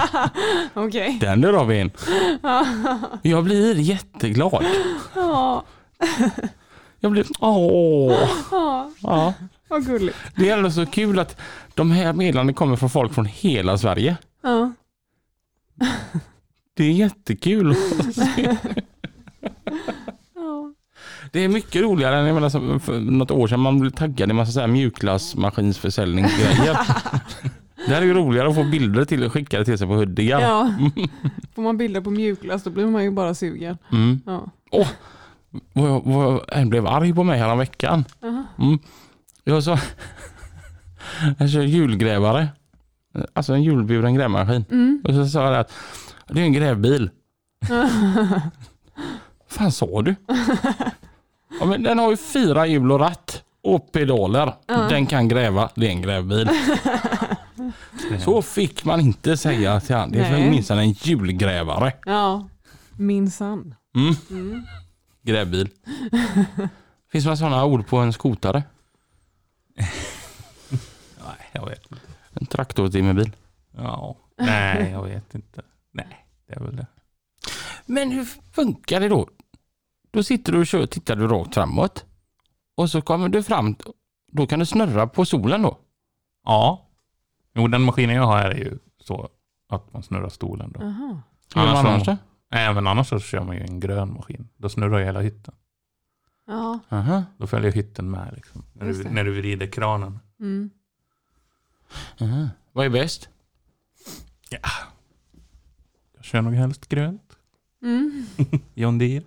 Okej. 0.73 1.17
Den 1.21 1.41
vi 1.65 1.79
en. 1.79 1.91
Jag 3.21 3.43
blir 3.43 3.75
jätteglad. 3.79 4.65
Ja, 5.15 5.63
Jag 6.99 7.11
blir, 7.11 7.25
åh. 7.39 8.29
ja, 8.51 8.91
Ja. 9.01 9.33
vad 9.67 9.85
gulligt. 9.85 10.17
Det 10.35 10.49
är 10.49 10.57
ändå 10.57 10.71
så 10.71 10.85
kul 10.85 11.19
att 11.19 11.37
de 11.73 11.91
här 11.91 12.13
meddelandena 12.13 12.55
kommer 12.55 12.75
från 12.75 12.89
folk 12.89 13.13
från 13.13 13.25
hela 13.25 13.77
Sverige. 13.77 14.17
Ja. 14.43 14.71
Det 16.73 16.83
är 16.83 16.91
jättekul. 16.91 17.75
Ja. 18.37 18.55
Det 21.31 21.39
är 21.39 21.47
mycket 21.47 21.81
roligare 21.81 22.19
än 22.19 22.25
jag 22.25 22.33
menar, 22.33 22.49
som 22.49 22.79
för 22.79 22.99
något 22.99 23.31
år 23.31 23.47
sedan 23.47 23.59
man 23.59 23.79
blev 23.79 23.91
taggad 23.91 24.29
i 24.29 24.33
massa 24.33 24.51
så 24.51 24.59
här 24.59 24.67
mjukglassmaskinsförsäljningsgrejer. 24.67 26.77
Det 27.87 27.93
här 27.93 28.01
är 28.01 28.05
ju 28.05 28.13
roligare 28.13 28.49
att 28.49 28.55
få 28.55 28.63
bilder 28.63 29.05
till 29.05 29.29
skickade 29.29 29.65
till 29.65 29.77
sig 29.77 29.87
på 29.87 29.93
Hudiga. 29.93 30.41
ja. 30.41 30.73
Får 31.55 31.61
man 31.61 31.77
bilder 31.77 32.01
på 32.01 32.09
mjukglass 32.09 32.63
då 32.63 32.69
blir 32.69 32.85
man 32.85 33.03
ju 33.03 33.11
bara 33.11 33.35
sugen. 33.35 33.77
Mm. 33.91 34.21
Ja. 34.25 34.47
Vad 35.73 35.89
jag, 35.89 36.01
vad 36.05 36.41
jag, 36.47 36.69
blev 36.69 36.87
arg 36.87 37.13
på 37.13 37.23
mig 37.23 37.39
härom 37.39 37.57
veckan. 37.57 38.05
Aha. 38.23 38.43
Mm. 38.59 38.79
Jag 39.43 39.63
sa, 39.63 39.79
jag 41.37 41.49
kör 41.49 41.61
julgrävare. 41.61 42.47
Alltså 43.33 43.53
en 43.53 43.63
hjulburen 43.63 44.15
grävmaskin. 44.15 44.65
Mm. 44.71 45.01
Och 45.03 45.13
så 45.13 45.25
sa 45.25 45.51
jag 45.51 45.59
att 45.59 45.73
det 46.27 46.39
är 46.39 46.43
en 46.43 46.53
grävbil. 46.53 47.09
fan 49.47 49.71
sa 49.71 50.01
du? 50.01 50.15
Ja, 51.59 51.65
men 51.65 51.83
den 51.83 51.99
har 51.99 52.09
ju 52.11 52.17
fyra 52.17 52.67
hjul 52.67 52.91
och 52.91 52.99
ratt 52.99 53.43
och 53.63 53.91
pedaler. 53.91 54.53
Ja. 54.67 54.75
Den 54.89 55.05
kan 55.05 55.27
gräva, 55.27 55.69
det 55.75 55.85
är 55.87 55.89
en 55.89 56.01
grävbil. 56.01 56.49
Så 58.19 58.41
fick 58.41 58.85
man 58.85 58.99
inte 58.99 59.37
säga 59.37 59.79
till 59.79 59.95
han. 59.95 60.11
Det 60.11 60.19
är 60.19 60.49
minsann 60.49 60.77
en 60.79 60.91
julgrävare. 60.91 61.93
ja, 62.05 62.47
minsann. 62.97 63.75
Mm. 63.95 64.15
Mm. 64.29 64.65
Grävbil. 65.21 65.69
Finns 67.11 67.25
det 67.25 67.37
sådana 67.37 67.65
ord 67.65 67.87
på 67.87 67.97
en 67.97 68.13
skotare? 68.13 68.63
Nej, 71.25 71.49
jag 71.51 71.65
vet 71.65 71.91
inte. 71.91 72.03
En 72.33 72.45
traktortimmerbil. 72.45 73.31
Ja. 73.77 74.15
Nej, 74.37 74.89
jag 74.91 75.03
vet 75.03 75.35
inte. 75.35 75.61
Nej, 75.91 76.25
det 76.47 76.53
är 76.55 76.59
väl 76.59 76.75
det. 76.75 76.87
Men 77.85 78.11
hur 78.11 78.27
funkar 78.53 78.99
det 78.99 79.07
då? 79.09 79.27
Då 80.15 80.23
sitter 80.23 80.51
du 80.51 80.59
och 80.59 80.67
kör, 80.67 80.85
tittar 80.85 81.15
du 81.15 81.27
rakt 81.27 81.53
framåt. 81.53 82.05
Och 82.75 82.89
så 82.89 83.01
kommer 83.01 83.29
du 83.29 83.43
fram, 83.43 83.75
då 84.31 84.47
kan 84.47 84.59
du 84.59 84.65
snurra 84.65 85.07
på 85.07 85.25
solen 85.25 85.61
då. 85.61 85.77
Ja. 86.45 86.89
Jo, 87.53 87.67
den 87.67 87.81
maskinen 87.81 88.15
jag 88.15 88.25
har 88.25 88.41
är 88.41 88.55
ju 88.55 88.77
så 88.99 89.29
att 89.69 89.93
man 89.93 90.03
snurrar 90.03 90.29
stolen 90.29 90.71
då. 90.71 90.79
Aha. 90.79 91.21
Hur 91.55 91.61
gör 91.61 91.73
man 91.73 91.85
Annars 91.85 92.05
då? 92.05 92.17
Även 92.51 92.87
annars 92.87 93.07
så 93.09 93.19
kör 93.19 93.43
man 93.43 93.55
ju 93.55 93.61
en 93.61 93.79
grön 93.79 94.13
maskin. 94.13 94.47
Då 94.57 94.69
snurrar 94.69 94.99
ju 94.99 95.05
hela 95.05 95.21
hytten. 95.21 95.53
Ja. 96.47 96.79
Aha. 96.89 97.23
Då 97.37 97.47
följer 97.47 97.71
hytten 97.71 98.11
med 98.11 98.33
liksom. 98.35 98.63
När 98.73 98.85
du, 98.85 99.03
när 99.03 99.23
du 99.23 99.33
vrider 99.33 99.67
kranen. 99.67 100.19
Mm. 100.39 100.69
Aha. 102.21 102.49
Vad 102.71 102.85
är 102.85 102.89
bäst? 102.89 103.29
Jag 106.15 106.25
kör 106.25 106.41
nog 106.41 106.53
helst 106.53 106.89
grönt. 106.89 107.37
Mm. 107.81 108.25
John 108.73 108.97
Deere. 108.97 109.23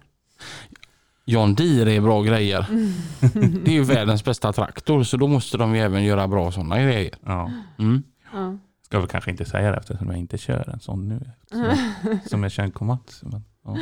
John 1.29 1.55
Deere 1.55 1.93
är 1.93 2.01
bra 2.01 2.23
grejer. 2.23 2.67
Det 3.65 3.71
är 3.71 3.75
ju 3.75 3.85
världens 3.85 4.25
bästa 4.25 4.53
traktor 4.53 5.03
så 5.03 5.17
då 5.17 5.27
måste 5.27 5.57
de 5.57 5.75
ju 5.75 5.81
även 5.81 6.05
göra 6.05 6.29
bra 6.29 6.53
sådana 6.53 6.83
grejer. 6.83 7.15
Ja. 7.25 7.53
Mm. 7.79 8.03
Ja. 8.33 8.59
Ska 8.83 8.99
väl 8.99 9.09
kanske 9.09 9.31
inte 9.31 9.45
säga 9.45 9.71
det 9.71 9.77
eftersom 9.77 10.07
jag 10.07 10.17
inte 10.17 10.39
kör 10.39 10.71
en 10.71 10.81
sån 10.81 11.09
nu. 11.09 11.31
Som, 11.51 11.77
som 12.27 12.43
jag 12.43 12.53
kör 12.53 12.63
en 12.63 12.71
Komatsu. 12.71 13.27
Men, 13.27 13.45
ja. 13.65 13.77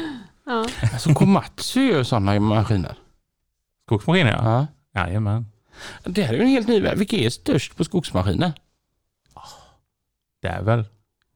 Ja. 0.46 0.66
Alltså 0.92 1.14
Komatsu 1.14 1.80
gör 1.80 2.02
sådana 2.02 2.40
maskiner. 2.40 2.98
Skogsmaskiner 3.86 4.30
ja. 4.30 4.66
Ja. 4.92 5.00
Jajamän. 5.00 5.46
Det 6.04 6.22
här 6.22 6.34
är 6.34 6.38
ju 6.38 6.42
en 6.42 6.48
helt 6.48 6.68
ny 6.68 6.80
värld. 6.80 6.98
Vilka 6.98 7.16
är 7.16 7.30
störst 7.30 7.76
på 7.76 7.84
skogsmaskiner? 7.84 8.52
Det 10.42 10.48
är 10.48 10.62
väl 10.62 10.84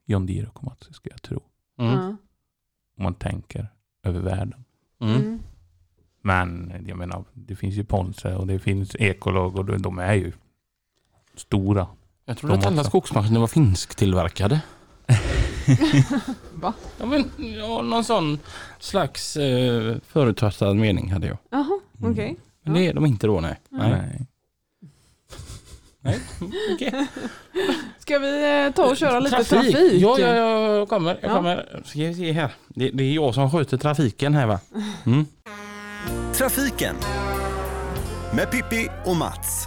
John 0.07 0.27
Deere 0.27 0.47
och 0.47 0.55
Komatsu 0.55 0.93
skulle 0.93 1.13
jag 1.13 1.23
tro. 1.23 1.41
Mm. 1.79 1.93
Ja. 1.93 2.17
Om 2.97 3.03
man 3.05 3.15
tänker 3.15 3.69
över 4.03 4.21
världen. 4.21 4.65
Mm. 5.01 5.41
Mm. 6.25 6.59
Men 6.69 6.85
jag 6.89 6.99
menar, 6.99 7.25
det 7.33 7.57
finns 7.57 7.75
ju 7.75 7.85
Ponse 7.85 8.35
och 8.35 8.47
det 8.47 8.59
finns 8.59 8.97
Ekolog 8.99 9.57
och 9.57 9.65
de- 9.65 9.83
de 9.83 9.99
är 9.99 10.15
ju 10.15 10.33
stora. 11.37 11.87
Jag 12.25 12.39
trodde 12.39 12.55
De 12.55 12.59
att 12.61 12.67
alla 12.67 12.81
också. 12.81 12.89
skogmaskiner 12.91 13.41
var 13.41 13.47
finsktillverkade. 13.47 14.61
Va? 16.55 16.73
Ja, 16.99 17.07
men, 17.07 17.25
ja, 17.59 17.83
någon 17.83 18.05
sån 18.05 18.39
slags 18.79 19.37
eh, 19.37 19.97
förutfattad 20.07 20.77
mening 20.77 21.13
hade 21.13 21.27
jag. 21.27 21.39
Jaha, 21.51 21.81
Mm. 21.99 22.13
okej. 22.13 22.37
Men 22.63 22.75
det 22.75 22.87
är 22.87 22.95
de 22.95 23.07
inte 23.07 23.27
då 23.27 23.41
nej. 23.41 23.61
Nej. 23.69 24.21
Nej. 26.01 26.19
Okej. 26.75 27.07
Ska 27.99 28.19
vi 28.19 28.65
eh, 28.67 28.73
ta 28.75 28.91
och 28.91 28.97
köra 28.97 29.21
lite 29.21 29.45
trafik? 29.45 29.77
Ja, 29.93 30.19
ja, 30.19 30.35
ja, 30.37 30.75
jag 30.75 30.89
kommer. 30.89 31.19
Jag 31.23 31.31
Ja. 31.31 31.37
kommer. 31.37 31.83
Ska 31.85 31.99
vi 31.99 32.15
se 32.15 32.33
här. 32.33 32.53
Det, 32.69 32.91
det 32.91 33.05
är 33.05 33.13
jag 33.15 33.35
som 33.35 33.51
sköter 33.51 33.77
trafiken 33.79 34.35
här 34.35 34.47
va? 34.47 34.61
Mm. 35.07 35.27
Trafiken 36.35 36.97
med 38.37 38.51
Pippi 38.51 38.89
och 39.07 39.17
Mats. 39.17 39.67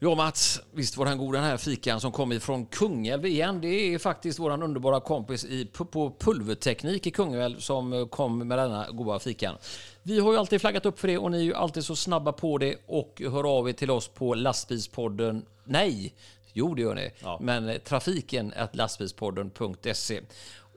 Ja 0.00 0.14
Mats, 0.14 0.60
visst 0.72 0.96
var 0.96 1.06
den 1.06 1.18
god 1.18 1.34
den 1.34 1.44
här 1.44 1.56
fikan 1.56 2.00
som 2.00 2.12
kom 2.12 2.32
ifrån 2.32 2.66
Kungälv 2.66 3.26
igen. 3.26 3.60
Det 3.60 3.68
är 3.68 3.98
faktiskt 3.98 4.38
våran 4.38 4.62
underbara 4.62 5.00
kompis 5.00 5.44
i, 5.44 5.66
på, 5.66 6.14
Pulverteknik 6.18 7.06
i 7.06 7.10
Kungälv 7.10 7.58
som 7.58 7.92
eh, 7.92 8.06
kom 8.06 8.48
med 8.48 8.58
denna 8.58 8.90
goda 8.90 9.18
fikan. 9.18 9.56
Vi 10.02 10.20
har 10.20 10.32
ju 10.32 10.38
alltid 10.38 10.60
flaggat 10.60 10.86
upp 10.86 10.98
för 10.98 11.08
det 11.08 11.18
och 11.18 11.30
ni 11.30 11.38
är 11.38 11.42
ju 11.42 11.54
alltid 11.54 11.84
så 11.84 11.96
snabba 11.96 12.32
på 12.32 12.58
det 12.58 12.76
och 12.86 13.22
hör 13.30 13.58
av 13.58 13.68
er 13.68 13.72
till 13.72 13.90
oss 13.90 14.08
på 14.08 14.34
lastbilspodden. 14.34 15.44
Nej, 15.64 16.14
jo 16.52 16.74
det 16.74 16.82
gör 16.82 16.94
ni. 16.94 17.10
Men 17.40 17.68
eh, 17.68 17.78
trafiken 17.78 18.54
lastbilspodden.se. 18.72 20.20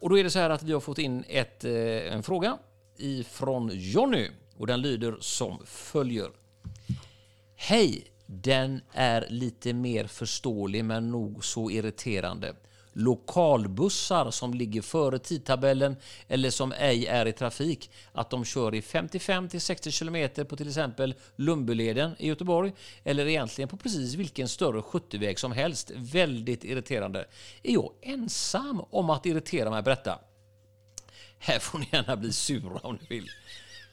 Och 0.01 0.09
då 0.09 0.17
är 0.17 0.23
det 0.23 0.29
så 0.29 0.39
här 0.39 0.49
att 0.49 0.63
vi 0.63 0.73
har 0.73 0.79
fått 0.79 0.99
in 0.99 1.23
ett, 1.27 1.63
eh, 1.63 2.13
en 2.13 2.23
fråga 2.23 2.57
ifrån 2.97 3.71
Jonny 3.73 4.27
och 4.57 4.67
den 4.67 4.81
lyder 4.81 5.17
som 5.19 5.65
följer. 5.65 6.29
Hej! 7.55 8.07
Den 8.33 8.81
är 8.91 9.25
lite 9.29 9.73
mer 9.73 10.05
förståelig 10.07 10.85
men 10.85 11.11
nog 11.11 11.45
så 11.45 11.71
irriterande. 11.71 12.55
Lokalbussar 12.93 14.31
som 14.31 14.53
ligger 14.53 14.81
före 14.81 15.19
tidtabellen 15.19 15.95
eller 16.27 16.49
som 16.49 16.73
ej 16.77 17.07
är 17.07 17.25
i 17.25 17.33
trafik, 17.33 17.91
att 18.11 18.29
de 18.29 18.45
kör 18.45 18.75
i 18.75 18.81
55 18.81 19.49
till 19.49 19.61
60 19.61 19.91
km 19.91 20.45
på 20.49 20.55
till 20.55 20.67
exempel 20.67 21.13
Lumbeleden 21.35 22.15
i 22.19 22.27
Göteborg 22.27 22.73
eller 23.03 23.27
egentligen 23.27 23.69
på 23.69 23.77
precis 23.77 24.15
vilken 24.15 24.47
större 24.47 24.81
70-väg 24.81 25.39
som 25.39 25.51
helst. 25.51 25.91
Väldigt 25.95 26.63
irriterande. 26.63 27.25
Är 27.63 27.73
jag 27.73 27.91
ensam 28.01 28.81
om 28.89 29.09
att 29.09 29.25
irritera 29.25 29.69
mig 29.69 29.83
på 29.83 29.89
detta? 29.89 30.19
Här 31.43 31.59
får 31.59 31.79
ni 31.79 31.87
gärna 31.91 32.17
bli 32.17 32.33
sura 32.33 32.79
om 32.83 32.95
ni 33.01 33.07
vill. 33.15 33.29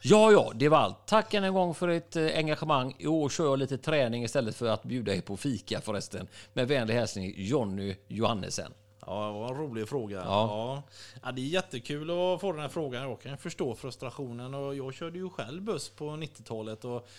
Ja, 0.01 0.31
ja, 0.31 0.51
det 0.55 0.69
var 0.69 0.77
allt. 0.77 1.07
Tack 1.07 1.33
än 1.33 1.43
en 1.43 1.53
gång 1.53 1.75
för 1.75 1.87
ert 1.87 2.15
eh, 2.15 2.37
engagemang. 2.37 2.95
I 2.99 3.07
år 3.07 3.29
kör 3.29 3.45
jag 3.45 3.59
lite 3.59 3.77
träning 3.77 4.23
istället 4.23 4.55
för 4.55 4.67
att 4.67 4.83
bjuda 4.83 5.15
er 5.15 5.21
på 5.21 5.37
fika 5.37 5.81
förresten. 5.81 6.27
Med 6.53 6.67
vänlig 6.67 6.93
hälsning 6.93 7.33
Jonny 7.37 7.95
Johannesen. 8.07 8.73
Ja, 9.05 9.27
det 9.27 9.39
var 9.39 9.49
en 9.49 9.57
rolig 9.57 9.89
fråga. 9.89 10.17
Ja. 10.17 10.23
Ja. 10.25 10.83
Ja. 11.23 11.31
det 11.31 11.41
är 11.41 11.45
jättekul 11.45 12.09
att 12.09 12.41
få 12.41 12.51
den 12.51 12.61
här 12.61 12.69
frågan. 12.69 13.03
Jag 13.03 13.21
kan 13.21 13.37
förstå 13.37 13.75
frustrationen 13.75 14.53
och 14.53 14.75
jag 14.75 14.93
körde 14.93 15.17
ju 15.17 15.29
själv 15.29 15.61
buss 15.61 15.89
på 15.89 16.05
90-talet 16.05 16.85
och 16.85 17.09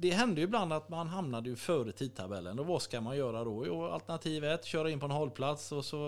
det 0.00 0.10
hände 0.10 0.40
ju 0.40 0.44
ibland 0.44 0.72
att 0.72 0.88
man 0.88 1.08
hamnade 1.08 1.48
ju 1.48 1.56
före 1.56 1.92
tidtabellen 1.92 2.58
och 2.58 2.66
vad 2.66 2.82
ska 2.82 3.00
man 3.00 3.16
göra 3.16 3.44
då? 3.44 3.66
Jo, 3.66 3.84
alternativ 3.84 4.44
ett, 4.44 4.64
köra 4.64 4.90
in 4.90 5.00
på 5.00 5.06
en 5.06 5.12
hållplats 5.12 5.72
och 5.72 5.84
så 5.84 5.98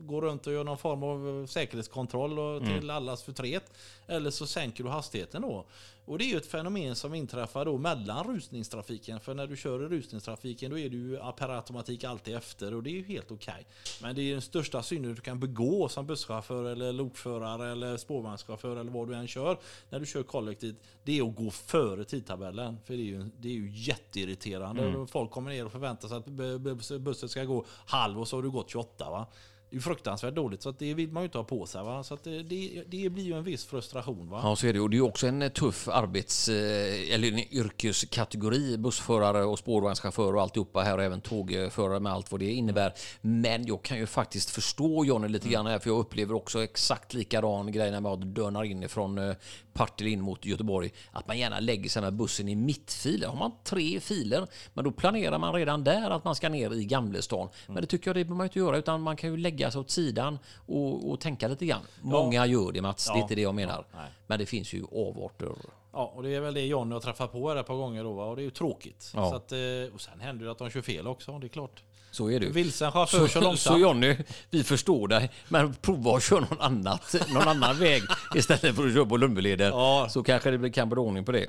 gå 0.00 0.20
runt 0.20 0.46
och 0.46 0.52
göra 0.52 0.62
någon 0.62 0.78
form 0.78 1.02
av 1.02 1.46
säkerhetskontroll 1.46 2.38
och 2.38 2.64
till 2.64 2.90
allas 2.90 3.22
förtret. 3.22 3.72
Eller 4.06 4.30
så 4.30 4.46
sänker 4.46 4.84
du 4.84 4.90
hastigheten 4.90 5.42
då. 5.42 5.66
Och 6.08 6.18
det 6.18 6.24
är 6.24 6.28
ju 6.28 6.36
ett 6.36 6.46
fenomen 6.46 6.96
som 6.96 7.14
inträffar 7.14 7.64
då 7.64 7.78
mellan 7.78 8.26
rusningstrafiken. 8.26 9.20
För 9.20 9.34
när 9.34 9.46
du 9.46 9.56
kör 9.56 9.82
i 9.84 9.88
rusningstrafiken 9.88 10.70
då 10.70 10.78
är 10.78 10.88
du 10.90 11.20
per 11.36 11.48
automatik 11.48 12.04
alltid 12.04 12.36
efter 12.36 12.74
och 12.74 12.82
det 12.82 12.90
är 12.90 12.92
ju 12.92 13.04
helt 13.04 13.30
okej. 13.30 13.66
Men 14.02 14.14
det 14.16 14.22
är 14.22 14.32
den 14.32 14.42
största 14.42 14.82
synden 14.82 15.14
du 15.14 15.20
kan 15.20 15.40
begå 15.40 15.88
som 15.88 16.06
busschaufför 16.06 16.64
eller 16.64 16.92
lokförare 16.92 17.72
eller 17.72 17.96
spårvagnschaufför 17.96 18.76
eller 18.76 18.90
vad 18.90 19.08
du 19.08 19.14
än 19.14 19.28
kör. 19.28 19.58
När 19.90 20.00
du 20.00 20.06
kör 20.06 20.22
kollektivt. 20.22 20.76
Det 21.04 21.18
är 21.18 21.28
att 21.28 21.36
gå 21.36 21.50
före 21.50 22.04
tidtabellen. 22.04 22.76
För 22.84 22.94
det 22.94 23.00
är 23.00 23.04
ju, 23.04 23.30
det 23.38 23.48
är 23.48 23.52
ju 23.52 23.70
jätteirriterande. 23.70 25.06
Folk 25.06 25.30
kommer 25.30 25.50
ner 25.50 25.66
och 25.66 25.72
förväntar 25.72 26.08
sig 26.08 26.16
att 26.16 26.26
bu- 26.26 26.58
bu- 26.58 26.98
bussen 26.98 27.28
ska 27.28 27.44
gå 27.44 27.64
halv 27.86 28.20
och 28.20 28.28
så 28.28 28.36
har 28.36 28.42
du 28.42 28.50
gått 28.50 28.70
28 28.70 29.10
va. 29.10 29.26
Det 29.70 29.74
är 29.74 29.76
ju 29.76 29.80
fruktansvärt 29.80 30.34
dåligt 30.34 30.62
så 30.62 30.68
att 30.68 30.78
det 30.78 30.94
vill 30.94 31.12
man 31.12 31.22
ju 31.22 31.24
inte 31.24 31.38
ha 31.38 31.44
på 31.44 31.66
sig. 31.66 31.82
Va? 31.82 32.04
Så 32.04 32.18
det, 32.22 32.42
det, 32.42 32.84
det 32.86 33.10
blir 33.10 33.24
ju 33.24 33.34
en 33.34 33.44
viss 33.44 33.64
frustration. 33.64 34.30
Va? 34.30 34.40
Ja, 34.42 34.56
så 34.56 34.66
är 34.66 34.72
det. 34.72 34.80
Och 34.80 34.90
det 34.90 34.96
är 34.96 35.00
också 35.00 35.26
en 35.26 35.42
eh, 35.42 35.48
tuff 35.48 35.88
arbets 35.88 36.48
eh, 36.48 37.14
eller 37.14 37.32
en 37.32 37.54
yrkeskategori. 37.54 38.78
Bussförare 38.78 39.44
och 39.44 39.58
spårvagnschaufför 39.58 40.34
och 40.34 40.42
alltihopa 40.42 40.80
här 40.80 40.98
och 40.98 41.04
även 41.04 41.20
tågförare 41.20 42.00
med 42.00 42.12
allt 42.12 42.32
vad 42.32 42.40
det 42.40 42.52
innebär. 42.52 42.92
Men 43.20 43.66
jag 43.66 43.82
kan 43.82 43.98
ju 43.98 44.06
faktiskt 44.06 44.50
förstå 44.50 45.04
Johnny 45.04 45.28
lite 45.28 45.48
grann 45.48 45.66
här 45.66 45.78
för 45.78 45.90
jag 45.90 45.98
upplever 45.98 46.34
också 46.34 46.62
exakt 46.62 47.14
likadan 47.14 47.72
grej 47.72 47.90
när 47.90 48.00
man 48.00 48.34
dönar 48.34 48.64
inifrån 48.64 49.18
eh, 49.18 49.34
Partille 49.78 50.10
in 50.10 50.20
mot 50.20 50.44
Göteborg. 50.44 50.90
Att 51.12 51.26
man 51.28 51.38
gärna 51.38 51.60
lägger 51.60 51.90
sig 51.90 52.02
med 52.02 52.14
bussen 52.14 52.48
i 52.48 52.54
mittfiler. 52.54 53.28
Har 53.28 53.36
man 53.36 53.52
tre 53.64 54.00
filer, 54.00 54.46
men 54.74 54.84
då 54.84 54.90
planerar 54.90 55.38
man 55.38 55.54
redan 55.54 55.84
där 55.84 56.10
att 56.10 56.24
man 56.24 56.34
ska 56.34 56.48
ner 56.48 56.74
i 56.74 56.84
Gamlestan. 56.84 57.48
Men 57.66 57.76
det 57.76 57.86
tycker 57.86 58.08
jag 58.08 58.16
det 58.16 58.24
behöver 58.24 58.36
man 58.36 58.46
inte 58.46 58.58
göra 58.58 58.76
utan 58.78 59.02
man 59.02 59.16
kan 59.16 59.30
ju 59.30 59.36
lägga 59.36 59.70
sig 59.70 59.80
åt 59.80 59.90
sidan 59.90 60.38
och, 60.66 61.10
och 61.10 61.20
tänka 61.20 61.48
lite 61.48 61.66
grann. 61.66 61.80
Många 62.02 62.46
gör 62.46 62.72
det 62.72 62.82
Mats, 62.82 63.06
det 63.06 63.12
är 63.12 63.16
Ja. 63.16 63.22
inte 63.22 63.34
det 63.34 63.42
jag 63.42 63.54
menar. 63.54 63.84
Nej. 63.94 64.10
Men 64.26 64.38
det 64.38 64.46
finns 64.46 64.72
ju 64.72 64.84
avarter. 64.92 65.52
Ja, 65.92 66.12
och 66.16 66.22
det 66.22 66.34
är 66.34 66.40
väl 66.40 66.54
det 66.54 66.66
Johnny 66.66 66.92
har 66.92 67.00
träffat 67.00 67.32
på 67.32 67.48
här 67.48 67.56
ett 67.56 67.66
par 67.66 67.74
gånger 67.76 68.04
då 68.04 68.20
och 68.20 68.36
det 68.36 68.42
är 68.42 68.44
ju 68.44 68.50
tråkigt. 68.50 69.12
Ja. 69.14 69.30
Så 69.30 69.36
att, 69.36 69.52
eh, 69.52 69.94
och 69.94 70.00
sen 70.00 70.20
händer 70.20 70.44
det 70.44 70.50
att 70.52 70.58
de 70.58 70.70
kör 70.70 70.82
fel 70.82 71.06
också, 71.06 71.38
det 71.38 71.46
är 71.46 71.48
klart. 71.48 71.82
Så 72.10 72.30
är 72.30 72.40
det 72.40 72.46
ju. 72.46 72.52
Vilsen 72.52 72.92
chaufför 72.92 73.26
Så, 73.28 73.40
långsamt. 73.40 73.76
så 73.76 73.78
Jonny, 73.78 74.16
vi 74.50 74.64
förstår 74.64 75.08
dig, 75.08 75.30
men 75.48 75.74
prova 75.74 76.16
att 76.16 76.22
köra 76.24 76.40
någon, 76.40 76.60
annat, 76.60 77.14
någon 77.28 77.48
annan 77.48 77.78
väg 77.78 78.02
istället 78.34 78.76
för 78.76 78.86
att 78.86 78.94
köra 78.94 79.06
på 79.06 79.16
Lumbyleden. 79.16 79.68
Ja. 79.68 80.06
Så 80.10 80.22
kanske 80.22 80.50
det 80.50 80.58
blir- 80.58 80.70
kan 80.70 80.88
bli 80.88 80.98
ordning 80.98 81.24
på 81.24 81.32
det. 81.32 81.46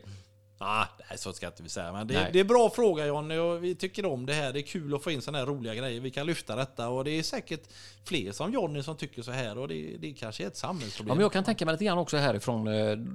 Ah, 0.62 0.86
nej, 1.10 1.18
så 1.18 1.34
ska 1.34 1.48
inte 1.48 1.64
vi 1.64 1.70
säga. 1.70 1.92
Men 1.92 2.08
det, 2.08 2.14
Nej. 2.14 2.30
det 2.34 2.40
är 2.40 2.44
bra 2.44 2.70
fråga 2.70 3.06
Johnny 3.06 3.38
och 3.38 3.64
vi 3.64 3.76
tycker 3.76 4.06
om 4.06 4.26
det 4.26 4.34
här. 4.34 4.54
Det 4.54 4.60
är 4.60 4.62
kul 4.62 4.96
att 4.96 5.04
få 5.04 5.12
in 5.12 5.22
sådana 5.22 5.38
här 5.38 5.46
roliga 5.46 5.76
grejer. 5.76 6.02
Vi 6.02 6.12
kan 6.12 6.26
lyfta 6.26 6.56
detta 6.56 6.90
och 6.90 7.04
det 7.04 7.12
är 7.12 7.24
säkert 7.24 7.62
fler 8.06 8.32
som 8.32 8.54
Johnny 8.54 8.84
som 8.84 8.96
tycker 8.96 9.22
så 9.22 9.32
här 9.32 9.58
och 9.58 9.68
det, 9.68 9.96
det 10.00 10.14
kanske 10.14 10.44
är 10.44 10.48
ett 10.48 10.54
Ja, 10.56 10.60
samhällsproblem. 10.68 11.18
men 11.18 11.22
jag 11.24 11.32
kan 11.34 11.44
tänka 11.44 11.66
mig 11.66 11.72
lite 11.74 11.86
grann 11.86 11.98
också 11.98 12.18
härifrån, 12.18 12.68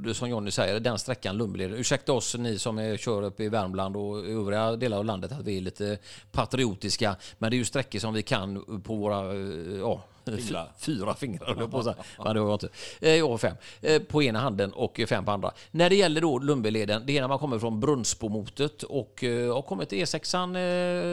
eh, 0.07 0.13
som 0.13 0.29
Jonny 0.29 0.51
säger, 0.51 0.81
den 0.81 0.99
sträckan 0.99 1.37
Lumbyleden. 1.37 1.79
Ursäkta 1.79 2.13
oss 2.13 2.35
ni 2.35 2.59
som 2.59 2.79
eh, 2.79 2.97
kör 2.97 3.23
upp 3.23 3.41
i 3.41 3.49
Värmland 3.49 3.97
och 3.97 4.19
övriga 4.27 4.77
delar 4.77 4.99
av 4.99 5.05
landet 5.05 5.33
att 5.33 5.45
vi 5.45 5.57
är 5.57 5.61
lite 5.61 5.99
patriotiska. 6.33 7.17
Men 7.39 7.51
det 7.51 7.57
är 7.57 7.59
ju 7.59 7.65
sträckor 7.65 7.99
som 7.99 8.15
vi 8.15 8.23
kan 8.23 8.83
på 8.83 8.95
våra, 8.97 9.33
eh, 9.33 9.79
ja, 9.79 10.03
Fingrar. 10.33 10.73
Fyra 10.79 11.15
fingrar 11.15 11.55
höll 11.55 11.69
på 11.69 11.79
att 11.79 11.85
säga. 11.85 11.97
Men 12.25 12.35
det 12.37 12.53
inte. 12.53 12.69
Eh, 13.01 13.15
Jag 13.15 13.29
har 13.29 13.39
fem. 13.39 13.57
Eh, 13.81 14.03
På 14.03 14.23
ena 14.23 14.41
handen 14.41 14.73
och 14.73 15.01
fem 15.09 15.25
på 15.25 15.31
andra. 15.31 15.53
När 15.71 15.91
det 15.91 15.97
gäller 15.97 16.21
då 16.21 16.39
Lumbyleden, 16.39 17.03
det 17.07 17.17
är 17.17 17.21
när 17.21 17.29
man 17.29 17.39
kommer 17.39 17.59
från 17.59 17.81
Brunnsbomotet 17.81 18.83
och 18.83 19.25
eh, 19.25 19.55
har 19.55 19.63
kommit 19.63 19.89
till 19.89 20.05
E6an 20.05 20.49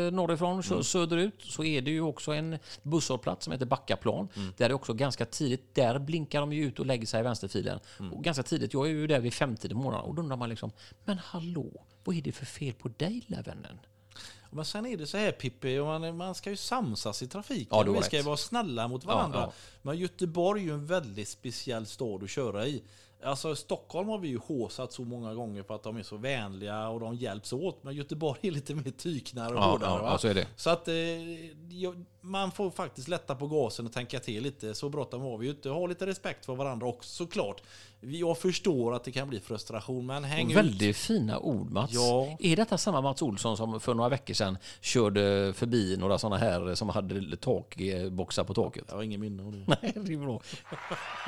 eh, 0.07 0.11
norrifrån, 0.13 0.63
kör 0.63 0.81
söderut, 0.81 1.41
så 1.41 1.63
är 1.63 1.81
det 1.81 1.91
ju 1.91 2.01
också 2.01 2.31
en 2.31 2.57
busshållplats 2.83 3.43
som 3.43 3.51
heter 3.53 3.65
Backaplan. 3.65 4.27
Där 4.57 4.69
är 4.69 4.73
också 4.73 4.93
ganska 4.93 5.25
tidigt, 5.25 5.75
där 5.75 5.99
blinkar 5.99 6.39
de 6.39 6.53
ju 6.53 6.65
ut 6.65 6.79
och 6.79 6.85
lägger 6.85 7.07
sig 7.07 7.19
i 7.19 7.23
vänsterfilen. 7.23 7.79
Och 8.11 8.23
ganska 8.23 8.43
tidigt, 8.43 8.73
jag 8.73 8.85
är 8.85 8.89
ju 8.89 9.07
där 9.07 9.19
vid 9.19 9.33
femtiden 9.33 9.77
morgonen 9.77 10.05
och 10.05 10.15
då 10.15 10.21
undrar 10.21 10.37
man 10.37 10.49
liksom, 10.49 10.71
men 11.05 11.17
hallå, 11.17 11.67
vad 12.03 12.15
är 12.17 12.21
det 12.21 12.31
för 12.31 12.45
fel 12.45 12.73
på 12.73 12.89
dig 12.97 13.23
lilla 13.27 13.41
vännen? 13.41 13.79
Men 14.51 14.65
sen 14.65 14.85
är 14.85 14.97
det 14.97 15.07
så 15.07 15.17
här 15.17 15.31
Pippi, 15.31 15.79
man, 15.79 16.17
man 16.17 16.35
ska 16.35 16.49
ju 16.49 16.55
samsas 16.57 17.21
i 17.21 17.27
trafiken. 17.27 17.67
Ja, 17.71 17.83
vi 17.93 18.01
ska 18.01 18.17
ju 18.17 18.23
vara 18.23 18.37
snälla 18.37 18.87
mot 18.87 19.03
varandra. 19.05 19.39
Ja, 19.39 19.45
ja. 19.45 19.53
Men 19.81 19.97
Göteborg 19.97 20.61
är 20.61 20.65
ju 20.65 20.73
en 20.73 20.85
väldigt 20.85 21.27
speciell 21.27 21.85
stad 21.85 22.23
att 22.23 22.29
köra 22.29 22.67
i. 22.67 22.83
Alltså 23.23 23.55
Stockholm 23.55 24.09
har 24.09 24.17
vi 24.17 24.27
ju 24.27 24.37
håsat 24.37 24.93
så 24.93 25.01
många 25.01 25.33
gånger 25.33 25.63
för 25.63 25.75
att 25.75 25.83
de 25.83 25.97
är 25.97 26.03
så 26.03 26.17
vänliga 26.17 26.87
och 26.87 26.99
de 26.99 27.15
hjälps 27.15 27.53
åt. 27.53 27.83
Men 27.83 27.95
Göteborg 27.95 28.39
är 28.41 28.51
lite 28.51 28.75
mer 28.75 28.91
tyknare 28.91 29.49
och 29.53 29.59
Ja, 29.61 29.71
hårdare. 29.71 30.01
ja, 30.03 30.17
så. 30.17 30.33
Så 30.55 30.69
att 30.69 30.87
eh, 30.87 30.93
man 32.21 32.51
får 32.51 32.71
faktiskt 32.71 33.07
lätta 33.07 33.35
på 33.35 33.47
gasen 33.47 33.85
och 33.85 33.93
tänka 33.93 34.19
till 34.19 34.43
lite. 34.43 34.73
Så 34.75 34.89
bråttom 34.89 35.21
har 35.21 35.37
vi 35.37 35.45
ju 35.45 35.51
inte. 35.51 35.69
Ha 35.69 35.87
lite 35.87 36.05
respekt 36.05 36.45
för 36.45 36.55
varandra 36.55 36.87
också 36.87 37.09
såklart. 37.09 37.61
Jag 38.03 38.37
förstår 38.37 38.95
att 38.95 39.03
det 39.03 39.11
kan 39.11 39.29
bli 39.29 39.39
frustration, 39.39 40.05
men 40.05 40.23
häng 40.23 40.51
ut. 40.51 40.57
väldigt 40.57 40.97
fina 40.97 41.39
ord 41.39 41.71
Mats. 41.71 41.93
Ja. 41.93 42.37
Är 42.39 42.55
detta 42.55 42.77
samma 42.77 43.01
Mats 43.01 43.21
Olsson 43.21 43.57
som 43.57 43.79
för 43.79 43.93
några 43.93 44.09
veckor 44.09 44.33
sedan 44.33 44.57
körde 44.81 45.53
förbi 45.53 45.97
några 45.97 46.17
sådana 46.17 46.37
här 46.37 46.75
som 46.75 46.89
hade 46.89 47.37
takboxar 47.37 48.43
på 48.43 48.53
taket? 48.53 48.83
Jag 48.87 48.95
har 48.95 49.03
ingen 49.03 49.21
minne 49.21 49.43
av 49.43 49.51
det. 49.51 49.57
Nej, 49.81 49.93
det 49.95 50.13
är 50.13 50.17
bra. 50.17 50.41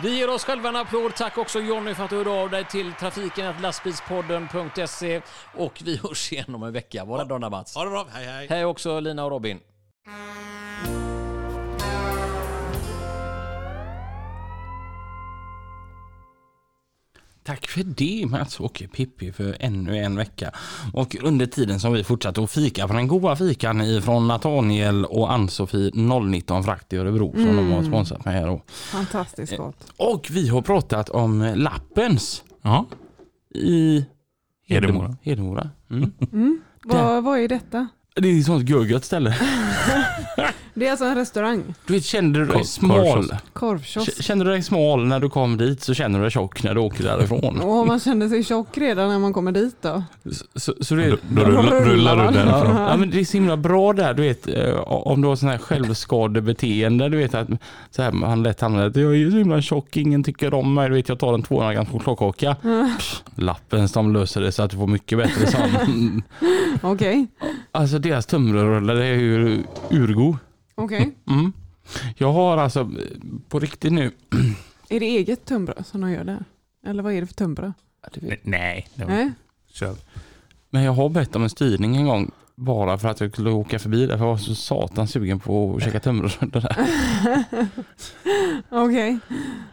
Vi 0.04 0.18
ger 0.18 0.30
oss 0.30 0.44
själva 0.44 0.70
en 0.70 0.76
applåd. 0.76 1.16
Tack 1.16 1.38
också 1.38 1.60
Jonny 1.60 1.94
för 1.94 2.04
att 2.04 2.10
du 2.10 2.16
hörde 2.16 2.30
av 2.30 2.50
dig 2.50 2.66
till 2.66 2.94
trafiken 3.00 3.62
lastbilspodden.se 3.62 5.22
och 5.58 5.82
vi 5.86 5.98
hörs 5.98 6.32
igen 6.32 6.56
om 6.56 6.64
en 6.64 6.74
vecka. 6.74 7.06
Var 7.06 7.18
rädd 7.18 7.32
om 7.32 7.52
Mats. 7.52 7.76
Ha 7.76 7.84
det 7.84 7.90
bra, 7.90 8.08
hej 8.14 8.26
hej! 8.26 8.48
Hej 8.50 8.66
också 8.66 9.00
Lina 9.00 9.26
och 9.26 9.32
Robin. 9.32 9.60
Tack 17.44 17.68
för 17.68 17.84
det 17.84 18.26
Mats 18.30 18.60
och 18.60 18.84
Pippi 18.96 19.32
för 19.32 19.58
ännu 19.60 19.98
en 19.98 20.16
vecka. 20.16 20.52
Och 20.94 21.16
under 21.22 21.46
tiden 21.46 21.80
som 21.80 21.94
vi 21.94 22.04
fortsatte 22.04 22.44
att 22.44 22.52
fika 22.52 22.88
på 22.88 22.94
den 22.94 23.08
goda 23.08 23.36
fikan 23.36 23.82
ifrån 23.82 24.28
Nathaniel 24.28 25.06
och 25.06 25.32
Ann-Sofie 25.32 25.92
019 25.94 26.64
Frakt 26.64 26.94
i 26.94 26.98
Örebro 26.98 27.32
som 27.32 27.56
de 27.56 27.72
har 27.72 27.84
sponsrat 27.84 28.26
med 28.26 28.34
här 28.34 28.48
då. 28.48 28.62
Fantastiskt 28.68 29.58
gott. 29.58 29.94
Och 29.98 30.28
vi 30.32 30.48
har 30.48 30.62
pratat 30.62 31.10
om 31.10 31.54
Lappens 31.56 32.44
Ja, 32.62 32.86
i 33.56 34.06
Hedemora. 34.68 35.18
Hedemora. 35.22 35.70
Mm. 35.90 36.62
Vad, 36.84 37.24
vad 37.24 37.40
är 37.40 37.48
detta? 37.48 37.88
Det 38.16 38.28
är 38.28 38.40
ett 38.40 38.46
sånt 38.46 38.64
gurgött 38.64 39.06
ställe. 39.06 39.38
Det 40.76 40.88
är 40.88 40.92
alltså 40.92 41.06
en 41.06 41.16
restaurang. 41.16 41.64
Du 41.88 41.94
vet, 41.94 42.04
kände 42.06 42.40
du 42.40 42.46
dig 42.46 42.56
Korv- 42.56 42.64
smal? 42.64 42.98
korvkiosk. 43.00 43.34
Korvkiosk. 43.54 44.16
K- 44.18 44.24
Kände 44.24 44.46
du 44.46 44.52
dig 44.52 44.64
smal 44.64 45.06
när 45.08 45.20
du 45.20 45.30
kom 45.30 45.58
dit 45.58 45.82
så 45.84 45.94
känner 45.94 46.20
du 46.20 46.24
dig 46.26 46.32
tjock 46.32 46.64
när 46.64 46.74
du 46.76 46.80
åker 46.82 47.04
därifrån. 47.04 47.60
Och 47.62 47.88
man 47.88 48.00
känner 48.00 48.30
sig 48.30 48.44
tjock 48.44 48.78
redan 48.78 49.10
när 49.10 49.20
man 49.20 49.34
kommer 49.34 49.52
dit 49.52 49.76
då. 49.82 50.04
Så, 50.32 50.46
så, 50.56 50.74
så 50.82 50.96
det, 50.96 51.10
Då, 51.10 51.18
då 51.30 51.42
rullar, 51.44 51.82
rullar 51.86 52.28
du 52.28 52.34
därifrån. 52.34 52.76
Ja, 52.76 52.98
men 52.98 53.10
det 53.10 53.20
är 53.20 53.26
så 53.26 53.38
himla 53.38 53.58
bra 53.58 53.94
där, 53.94 54.14
du 54.14 54.22
vet, 54.24 54.48
eh, 54.48 54.74
om 54.88 55.22
du 55.22 55.28
har 55.28 55.36
sån 55.36 55.50
här 55.50 55.58
självskadebeteende, 55.58 57.10
du 57.10 57.18
vet 57.18 57.34
att 57.36 57.48
så 57.92 58.02
här, 58.02 58.12
man 58.12 58.44
lätt 58.44 58.62
hamnar 58.62 58.88
att 58.88 58.96
jag 58.96 59.16
är 59.18 59.32
så 59.32 59.38
himla 59.38 59.62
tjock, 59.62 59.98
ingen 59.98 60.24
tycker 60.24 60.54
om 60.54 60.74
mig, 60.74 60.90
du 60.90 60.96
vet 60.96 61.10
jag 61.10 61.20
tar 61.20 61.34
en 61.34 61.42
200 61.44 61.74
grams 61.74 61.90
chokladkaka. 61.90 62.56
Pff, 62.98 63.24
Lappens, 63.36 63.92
de 63.94 64.14
löser 64.14 64.42
det 64.42 64.52
så 64.52 64.64
att 64.64 64.72
du 64.72 64.78
får 64.78 64.88
mycket 64.88 65.18
bättre 65.18 65.48
sån. 65.52 66.24
Okej. 66.82 67.28
Alltså 67.72 68.00
deras 68.00 68.26
tunnbrödsrullar 68.26 68.96
är 68.96 69.14
ju 69.16 69.64
urgod. 69.90 70.38
Okej. 70.76 71.12
Mm. 71.28 71.54
Jag 72.18 72.34
har 72.34 72.58
alltså 72.58 72.92
på 73.50 73.60
riktigt 73.60 73.94
nu, 73.94 74.12
Är 74.90 75.00
det 75.00 75.06
eget 75.06 75.46
tunnbröd 75.46 75.86
som 75.86 76.02
de 76.02 76.12
gör 76.12 76.24
där? 76.24 76.46
Eller 76.86 77.04
vad 77.04 77.14
är 77.14 77.22
det 77.22 77.28
för 77.28 77.34
tunnbröd? 77.34 77.74
Nej, 78.42 78.88
det 78.96 79.06
var, 79.06 79.12
Nej? 79.12 79.32
kör. 79.68 79.96
men 80.70 80.84
jag 80.84 80.92
har 80.92 81.10
bett 81.10 81.36
om 81.36 81.44
en 81.44 81.50
styrning 81.50 81.96
en 81.96 82.06
gång 82.06 82.32
bara 82.56 82.98
för 82.98 83.10
att 83.10 83.20
jag 83.20 83.32
skulle 83.32 83.50
åka 83.50 83.80
förbi 83.80 84.06
där 84.06 84.18
för 84.18 84.26
jag 84.26 84.32
var 84.32 84.38
så 84.38 84.56
satan 84.56 85.08
sugen 85.08 85.40
på 85.40 85.76
att 85.76 85.84
käka 85.84 86.00
tunnbrödsrullar 86.00 86.62
där. 86.62 86.78
Okej. 88.84 89.20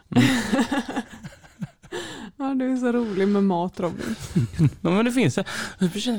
ja, 2.36 2.54
du 2.54 2.72
är 2.72 2.76
så 2.76 2.92
rolig 2.92 3.28
med 3.28 3.44
mat 3.44 3.80
Robin. 3.80 4.14
Ja, 4.80 4.90
men 4.90 5.04
det 5.04 5.12
finns 5.12 5.34
det. 5.34 5.44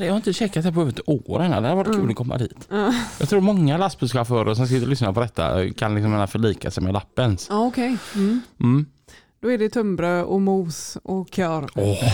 Jag 0.05 0.11
har 0.11 0.15
inte 0.17 0.33
checkat 0.33 0.63
det 0.63 0.71
på 0.71 0.81
över 0.81 0.91
ett 0.91 1.09
år 1.09 1.41
än. 1.41 1.49
Det 1.49 1.55
hade 1.55 1.75
varit 1.75 1.87
kul 1.87 1.95
Mm. 1.95 2.09
att 2.09 2.15
komma 2.15 2.37
dit. 2.37 2.67
Ja, 2.69 2.93
Jag 3.19 3.29
tror 3.29 3.41
många 3.41 3.77
lastbilschaufförer 3.77 4.53
som 4.53 4.67
sitter 4.67 4.83
och 4.83 4.89
lyssnar 4.89 5.13
på 5.13 5.19
detta 5.19 5.69
kan 5.73 5.95
liksom 5.95 6.27
förlika 6.27 6.71
sig 6.71 6.83
med 6.83 6.93
lappens. 6.93 7.47
Ja, 7.49 7.65
okej. 7.65 7.97
Mm. 8.15 8.41
Mm. 8.59 8.85
Då 9.41 9.51
är 9.51 9.57
det 9.57 9.69
tunnbröd 9.69 10.23
och 10.25 10.41
mos 10.41 10.97
och 11.03 11.31
korv. 11.35 11.67
Åh. 11.75 12.13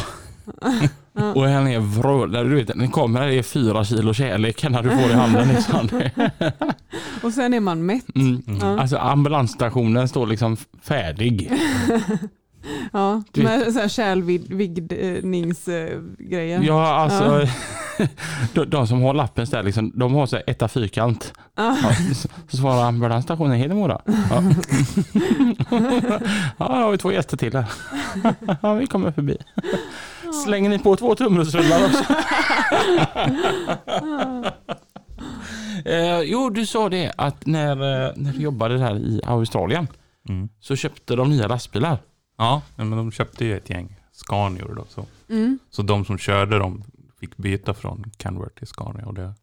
Och 1.35 1.43
han 1.49 1.67
är 1.67 1.79
vröd. 1.79 2.31
Du 2.31 2.55
vet, 2.55 2.67
den 2.67 2.91
kommer 2.91 3.27
det 3.27 3.33
är 3.35 3.43
fyra 3.43 3.83
kilo 3.85 4.13
kärlek 4.13 4.69
när 4.69 4.83
du 4.83 4.89
får 4.89 5.09
i 5.09 5.13
handen. 5.13 5.47
Liksom. 5.53 5.89
Och 7.23 7.33
sen 7.33 7.53
är 7.53 7.59
man 7.59 7.85
mätt. 7.85 8.15
Mm. 8.15 8.61
Alltså 8.61 8.97
ambulansstationen 8.97 10.07
står 10.07 10.27
liksom 10.27 10.57
färdig. 10.81 11.51
Ja, 12.93 13.23
Du 13.31 13.43
med 13.43 13.73
så 13.73 13.79
här 13.79 13.87
kärlvigdningsgrejer. 13.87 16.61
Ja, 16.63 16.95
alltså 16.95 17.47
de, 18.53 18.65
de 18.65 18.87
som 18.87 19.01
har 19.01 19.13
lappens 19.13 19.49
där, 19.49 19.63
liksom, 19.63 19.91
de 19.95 20.13
har 20.13 20.25
så 20.25 20.35
här 20.35 20.43
etta 20.47 20.67
fyrkant. 20.67 21.33
Ja. 21.55 21.77
Ja, 21.83 21.89
så, 22.15 22.27
svarar 22.57 22.83
ambulansstationen 22.87 23.53
i 23.53 23.57
Hedemora. 23.59 24.01
Ja. 24.05 24.13
ja, 26.57 26.67
då 26.67 26.73
har 26.73 26.91
vi 26.91 26.97
två 26.97 27.11
gäster 27.11 27.37
till 27.37 27.55
här. 27.55 27.65
Ja, 28.61 28.73
vi 28.73 28.87
kommer 28.87 29.11
förbi. 29.11 29.37
Slänger 30.45 30.69
ni 30.69 30.79
på 30.79 30.95
två 30.95 31.15
tunnbrödsrullar 31.15 31.79
också? 31.85 32.03
eh, 35.85 36.19
jo, 36.21 36.49
du 36.49 36.65
sa 36.65 36.89
det 36.89 37.11
att 37.17 37.45
när, 37.45 37.71
eh, 37.71 38.11
när 38.15 38.33
du 38.33 38.39
jobbade 38.41 38.77
där 38.77 38.95
i 38.95 39.21
Australien 39.25 39.87
Mm. 40.29 40.49
så 40.59 40.75
köpte 40.75 41.15
de 41.15 41.29
nya 41.29 41.47
lastbilar. 41.47 41.97
Ja, 42.37 42.61
men 42.75 42.91
de 42.91 43.11
köpte 43.11 43.45
ju 43.45 43.57
ett 43.57 43.69
gäng 43.69 43.95
Scanior 44.11 44.73
då. 44.75 44.85
Så. 44.89 45.05
Mm. 45.29 45.59
så 45.69 45.81
de 45.81 46.05
som 46.05 46.17
körde 46.17 46.59
dem 46.59 46.83
fick 47.19 47.37
byta 47.37 47.73
från 47.73 48.11
Canberra 48.17 48.49
till 48.49 48.67
Scania. 48.67 49.05
Och 49.05 49.13
det, 49.13 49.33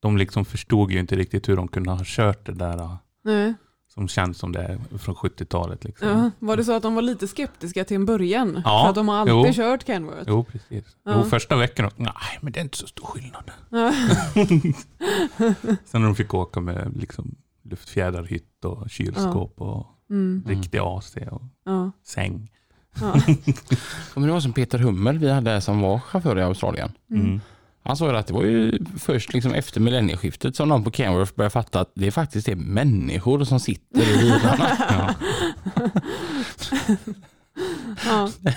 de 0.00 0.16
liksom 0.16 0.44
förstod 0.44 0.90
ju 0.92 0.98
inte 0.98 1.16
riktigt 1.16 1.48
hur 1.48 1.56
de 1.56 1.68
kunde 1.68 1.90
ha 1.90 2.00
kört 2.04 2.46
det 2.46 2.52
där 2.52 2.78
äh, 2.78 2.96
Nej. 3.24 3.54
som 3.88 4.08
känns 4.08 4.38
som 4.38 4.52
det 4.52 4.62
är 4.62 4.98
från 4.98 5.14
70-talet. 5.14 5.84
Liksom. 5.84 6.08
Ja. 6.08 6.30
Var 6.38 6.56
det 6.56 6.64
så 6.64 6.72
att 6.72 6.82
de 6.82 6.94
var 6.94 7.02
lite 7.02 7.28
skeptiska 7.28 7.84
till 7.84 7.94
en 7.94 8.06
början? 8.06 8.62
Ja, 8.64 8.82
För 8.82 8.88
att 8.88 8.94
de 8.94 9.08
har 9.08 9.16
alltid 9.16 9.34
jo. 9.34 9.52
kört 9.52 9.86
Kenworth? 9.86 10.24
Jo, 10.26 10.44
precis. 10.44 10.96
Ja. 11.04 11.12
Jo, 11.16 11.30
första 11.30 11.56
veckan, 11.56 11.90
nej 11.96 12.38
men 12.40 12.52
det 12.52 12.60
är 12.60 12.64
inte 12.64 12.76
så 12.76 12.86
stor 12.86 13.06
skillnad. 13.06 13.50
Ja. 13.70 13.92
Sen 15.84 16.00
när 16.00 16.06
de 16.06 16.14
fick 16.14 16.34
åka 16.34 16.60
med 16.60 16.96
liksom 16.96 17.34
luftfjädrarhytt 17.62 18.64
och 18.64 18.90
kylskåp 18.90 19.60
och 19.60 19.86
Mm. 20.10 20.44
riktig 20.46 20.78
AC 20.78 21.16
och 21.30 21.42
Ja. 21.64 21.90
säng. 22.04 22.50
Ja. 23.00 23.12
Kommer 24.14 24.26
du 24.26 24.32
ihåg 24.32 24.42
som 24.42 24.52
Peter 24.52 24.78
Hummel 24.78 25.18
vi 25.18 25.30
hade 25.30 25.60
som 25.60 25.80
var 25.80 25.98
chaufför 25.98 26.38
i 26.38 26.42
Australien? 26.42 26.92
Mm. 27.10 27.40
Han 27.86 27.96
sa 27.96 28.10
ju 28.10 28.16
att 28.16 28.26
det 28.26 28.34
var 28.34 28.42
ju 28.44 28.78
först 28.98 29.32
liksom 29.34 29.52
efter 29.54 29.80
millennieskiftet 29.80 30.56
som 30.56 30.68
de 30.68 30.84
på 30.84 30.90
Kenworth 30.90 31.34
började 31.34 31.50
fatta 31.50 31.80
att 31.80 31.92
det 31.94 32.10
faktiskt 32.10 32.48
är 32.48 32.56
människor 32.56 33.44
som 33.44 33.60
sitter 33.60 34.02
i 34.02 34.16
bilarna. 34.22 34.68
Ja. 34.88 35.14
Ja. 38.04 38.30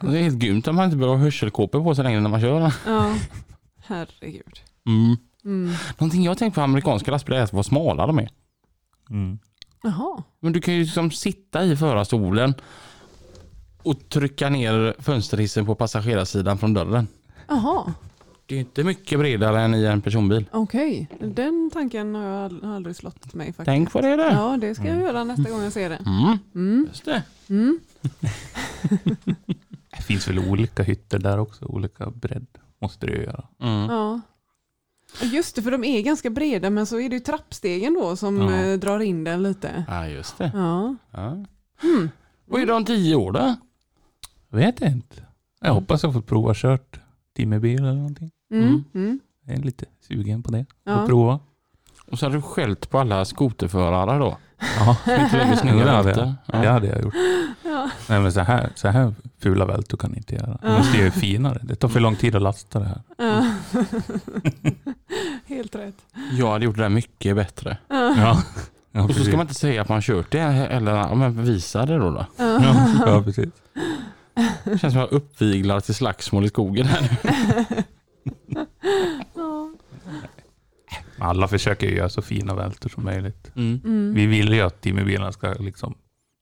Det 0.00 0.18
är 0.18 0.22
helt 0.22 0.38
grymt 0.38 0.68
om 0.68 0.76
man 0.76 0.84
inte 0.84 0.96
behöver 0.96 1.16
ha 1.16 1.24
hörselkåpor 1.24 1.84
på 1.84 1.94
sig 1.94 2.04
längre 2.04 2.20
när 2.20 2.30
man 2.30 2.40
kör. 2.40 2.72
ja. 2.86 3.14
Herregud. 3.86 4.60
Mm. 4.86 5.16
Mm. 5.44 5.74
Någonting 5.98 6.22
jag 6.24 6.38
tänkt 6.38 6.54
på 6.54 6.60
amerikanska 6.60 7.10
lastbilar 7.10 7.38
är 7.38 7.42
att 7.42 7.52
vad 7.52 7.66
smala 7.66 8.06
de 8.06 8.18
är. 8.18 8.28
Mm. 9.10 9.38
Jaha. 9.82 10.22
Men 10.40 10.52
du 10.52 10.60
kan 10.60 10.74
ju 10.74 10.80
liksom 10.82 11.10
sitta 11.10 11.64
i 11.64 11.76
förarstolen 11.76 12.54
och 13.82 14.08
trycka 14.08 14.48
ner 14.48 14.94
fönsterhissen 14.98 15.66
på 15.66 15.74
passagerarsidan 15.74 16.58
från 16.58 16.74
dörren. 16.74 17.08
Jaha. 17.48 17.92
Det 18.46 18.54
är 18.54 18.58
inte 18.60 18.84
mycket 18.84 19.18
bredare 19.18 19.60
än 19.60 19.74
i 19.74 19.84
en 19.84 20.00
personbil. 20.02 20.44
Okej. 20.52 21.08
Den 21.20 21.70
tanken 21.72 22.14
har 22.14 22.22
jag 22.24 22.50
ald- 22.52 22.74
aldrig 22.76 22.96
slått 22.96 23.34
mig 23.34 23.46
faktiskt. 23.46 23.64
Tänk 23.64 23.92
på 23.92 24.00
det 24.00 24.16
där. 24.16 24.30
Ja, 24.32 24.56
det 24.60 24.74
ska 24.74 24.84
jag 24.88 25.00
göra 25.00 25.24
nästa 25.24 25.50
gång 25.50 25.62
jag 25.62 25.72
ser 25.72 25.88
det. 25.90 25.96
Mm. 26.06 26.38
Mm. 26.54 26.86
Just 26.88 27.04
det. 27.04 27.22
Mm. 27.48 27.80
Det 29.96 30.02
finns 30.02 30.28
väl 30.28 30.38
olika 30.38 30.82
hytter 30.82 31.18
där 31.18 31.38
också, 31.38 31.64
olika 31.64 32.10
bredd 32.10 32.46
måste 32.80 33.06
det 33.06 33.12
ju 33.12 33.22
göra. 33.22 33.44
Mm. 33.62 33.90
Ja. 33.90 34.20
Just 35.22 35.56
det, 35.56 35.62
för 35.62 35.70
de 35.70 35.84
är 35.84 36.02
ganska 36.02 36.30
breda 36.30 36.70
men 36.70 36.86
så 36.86 37.00
är 37.00 37.08
det 37.08 37.14
ju 37.16 37.20
trappstegen 37.20 37.94
då 37.94 38.16
som 38.16 38.36
Ja. 38.40 38.52
eh, 38.54 38.78
drar 38.78 39.00
in 39.00 39.24
den 39.24 39.42
lite. 39.42 39.84
Ja, 39.88 40.06
just 40.06 40.38
det. 40.38 40.50
Ja. 40.54 40.96
Ja. 41.10 41.26
Mm. 41.82 42.10
Vad 42.46 42.62
är 42.62 42.66
det 42.66 42.72
om 42.72 42.84
tio 42.84 43.14
år 43.14 43.32
då? 43.32 43.54
Vet 44.50 44.82
inte. 44.82 45.16
Jag 45.60 45.74
hoppas 45.74 46.02
jag 46.02 46.12
får 46.12 46.20
prova 46.20 46.52
kört 46.54 47.00
timmerbil 47.36 47.78
eller 47.78 47.92
någonting. 47.94 48.30
Mm. 48.52 48.64
Mm. 48.66 48.84
Mm. 48.94 49.20
Jag 49.46 49.58
är 49.58 49.62
lite 49.62 49.84
sugen 50.08 50.42
på 50.42 50.50
det. 50.50 50.66
Ja. 50.84 50.92
Att 50.92 51.06
prova. 51.08 51.40
Och 52.10 52.18
så 52.18 52.26
har 52.26 52.30
du 52.30 52.42
skällt 52.42 52.90
på 52.90 52.98
alla 52.98 53.24
skoterförare 53.24 54.18
då. 54.18 54.36
Ja, 54.78 54.96
det, 55.04 55.18
hade 55.90 56.10
jag. 56.10 56.34
det 56.62 56.68
hade 56.68 56.86
jag 56.86 57.02
gjort. 57.02 57.14
Ja. 57.64 57.90
Nej 58.08 58.20
men 58.20 58.32
så 58.32 58.40
här, 58.40 58.70
så 58.74 58.88
här 58.88 59.14
fula 59.38 59.64
vältor 59.64 59.98
kan 59.98 60.10
jag 60.10 60.16
inte 60.16 60.34
göra. 60.34 60.58
Ja. 60.62 60.78
måste 60.78 60.96
göra 60.98 61.04
det 61.14 61.20
finare. 61.20 61.60
Det 61.62 61.74
tar 61.74 61.88
för 61.88 62.00
lång 62.00 62.16
tid 62.16 62.34
att 62.36 62.42
lasta 62.42 62.78
det 62.78 62.84
här. 62.86 63.00
Ja. 63.18 63.47
Helt 65.46 65.74
rätt. 65.74 65.94
Jag 66.32 66.50
hade 66.50 66.64
gjort 66.64 66.76
det 66.76 66.82
där 66.82 66.88
mycket 66.88 67.36
bättre. 67.36 67.78
Ja. 67.88 68.42
Ja. 68.92 69.04
Och 69.04 69.14
så 69.14 69.24
ska 69.24 69.32
man 69.32 69.40
inte 69.40 69.54
säga 69.54 69.82
att 69.82 69.88
man 69.88 70.02
kört 70.02 70.30
det 70.32 70.40
eller 70.40 70.92
ja, 70.96 71.14
men 71.14 71.44
visa 71.44 71.86
det 71.86 71.98
då. 71.98 72.10
då. 72.10 72.26
Ja, 72.36 72.88
ja, 73.06 73.22
precis. 73.22 73.48
Det 74.64 74.78
känns 74.78 74.80
som 74.80 74.88
att 74.88 74.94
jag 74.94 75.12
uppviglar 75.12 75.80
till 75.80 75.94
slagsmål 75.94 76.44
i 76.44 76.48
skogen 76.48 76.86
här 76.86 77.00
nu. 77.02 77.30
Ja. 79.34 79.70
Alla 81.18 81.48
försöker 81.48 81.86
ju 81.88 81.96
göra 81.96 82.08
så 82.08 82.22
fina 82.22 82.54
vältor 82.54 82.90
som 82.90 83.04
möjligt. 83.04 83.52
Mm. 83.56 83.80
Mm. 83.84 84.14
Vi 84.14 84.26
vill 84.26 84.52
ju 84.52 84.60
att 84.60 84.80
timmerbilarna 84.80 85.32
ska 85.32 85.52
liksom, 85.52 85.94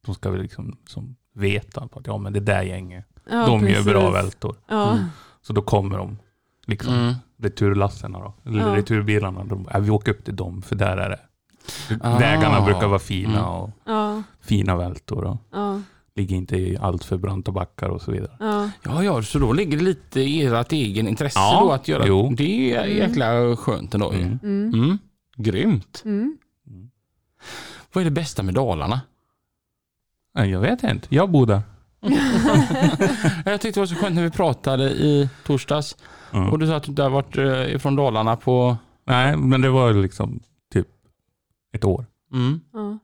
de 0.06 0.14
ska 0.14 0.30
liksom 0.30 0.76
som 0.86 1.16
veta 1.34 1.88
på 1.88 1.98
att 1.98 2.06
ja, 2.06 2.18
men 2.18 2.32
det 2.32 2.40
där 2.40 2.62
gänget, 2.62 3.06
Ja, 3.30 3.46
de 3.46 3.60
precis. 3.60 3.76
gör 3.76 3.92
bra 3.92 4.10
vältor. 4.10 4.56
Ja. 4.68 4.92
Mm. 4.92 5.04
Så 5.42 5.52
då 5.52 5.62
kommer 5.62 5.98
de, 5.98 6.18
liksom 6.66 6.94
Mm. 6.94 7.14
returlasserna 7.38 8.18
då, 8.18 8.34
eller 8.44 8.58
Ja. 8.60 8.76
returbilarna, 8.76 9.44
de, 9.44 9.68
ja, 9.72 9.78
vi 9.78 9.90
åker 9.90 10.12
upp 10.12 10.24
till 10.24 10.36
dem 10.36 10.62
för 10.62 10.76
där 10.76 10.96
är 10.96 11.08
det. 11.10 11.20
Ah. 12.00 12.18
Vägarna 12.18 12.60
brukar 12.64 12.86
vara 12.86 12.98
fina 12.98 13.38
Mm. 13.38 13.44
och 13.50 13.70
Ja. 13.84 14.22
fina 14.40 14.76
vältor 14.76 15.24
och 15.24 15.36
Ja. 15.52 15.80
ligger 16.14 16.36
inte 16.36 16.56
i 16.56 16.76
allt 16.80 17.04
för 17.04 17.16
branta 17.16 17.52
backar 17.52 17.88
och 17.88 18.02
så 18.02 18.10
vidare. 18.12 18.36
Ja. 18.40 18.70
Ja, 18.84 19.04
ja, 19.04 19.22
så 19.22 19.38
då 19.38 19.52
ligger 19.52 19.78
det 19.78 19.84
lite 19.84 20.20
i 20.20 20.42
ert 20.46 20.72
egen 20.72 21.08
intresse 21.08 21.38
Ja, 21.38 21.60
då 21.60 21.72
att 21.72 21.88
göra 21.88 22.06
jo. 22.06 22.34
det. 22.36 22.72
är 22.74 22.84
Mm. 22.84 22.96
jäkla 22.96 23.56
skönt 23.56 23.94
ändå. 23.94 24.12
ju. 24.14 24.20
Mm. 24.22 24.38
Mm. 24.42 24.74
Mm. 24.74 24.98
Grymt. 25.36 26.02
Mm. 26.04 26.38
Vad 27.92 28.00
är 28.00 28.04
det 28.04 28.10
bästa 28.10 28.42
med 28.42 28.54
Dalarna? 28.54 29.00
Jag 30.32 30.60
vet 30.60 30.82
inte, 30.82 31.06
jag 31.14 31.30
bor 31.30 31.46
där. 31.46 31.62
Jag 33.44 33.60
tyckte 33.60 33.80
det 33.80 33.82
var 33.82 33.86
så 33.86 33.94
skönt 33.94 34.14
när 34.14 34.22
vi 34.22 34.30
pratade 34.30 34.84
i 34.90 35.28
torsdags 35.46 35.96
Mm. 36.32 36.48
och 36.50 36.58
du 36.58 36.66
sa 36.66 36.76
att 36.76 36.82
du 36.82 36.88
inte 36.90 37.02
har 37.02 37.10
varit 37.10 37.36
eh, 37.38 37.74
ifrån 37.74 37.96
Dalarna 37.96 38.36
på... 38.36 38.76
Nej, 39.04 39.36
men 39.36 39.60
det 39.60 39.70
var 39.70 39.92
liksom 39.92 40.40
typ 40.72 40.88
ett 41.72 41.84
år. 41.84 42.06
Mm. 42.32 42.60
Ja. 42.72 42.98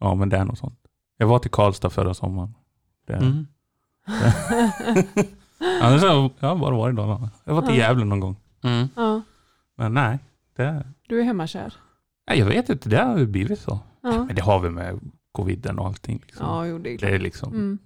Ja, 0.00 0.14
men 0.14 0.28
det 0.28 0.36
är 0.36 0.44
något 0.44 0.58
sånt. 0.58 0.78
Jag 1.16 1.26
var 1.26 1.38
till 1.38 1.50
Karlstad 1.50 1.90
förra 1.90 2.14
sommaren. 2.14 2.54
Det, 3.06 3.12
Mm. 3.14 3.46
Annars 5.82 6.02
har 6.02 6.08
jag 6.08 6.30
jag 6.38 6.48
har 6.48 6.56
bara 6.56 6.76
varit 6.76 6.92
i 6.92 6.96
Dalarna. 6.96 7.30
Jag 7.44 7.54
var 7.54 7.62
till 7.62 7.76
Ja. 7.76 7.80
Gävle 7.80 8.04
någon 8.04 8.20
gång. 8.20 8.36
Mm. 8.64 8.88
Ja. 8.96 9.22
Men 9.76 9.94
nej, 9.94 10.18
det, 10.56 10.86
Du 11.08 11.20
är 11.20 11.24
hemmakär. 11.24 11.74
nej, 12.28 12.38
jag 12.38 12.46
vet 12.46 12.68
inte. 12.68 12.88
Det 12.88 13.02
har 13.02 13.24
blivit 13.24 13.60
så. 13.60 13.78
Ja. 14.02 14.24
Men 14.24 14.36
det 14.36 14.42
har 14.42 14.60
vi 14.60 14.70
med 14.70 15.00
coviden 15.34 15.78
och 15.78 15.86
allting. 15.86 16.20
Liksom. 16.26 16.46
Ja, 16.46 16.66
jo, 16.66 16.78
det 16.78 16.88
är 16.88 16.92
det 16.92 16.98
klart. 16.98 17.10
är 17.10 17.18
liksom, 17.18 17.52
Mm. 17.52 17.78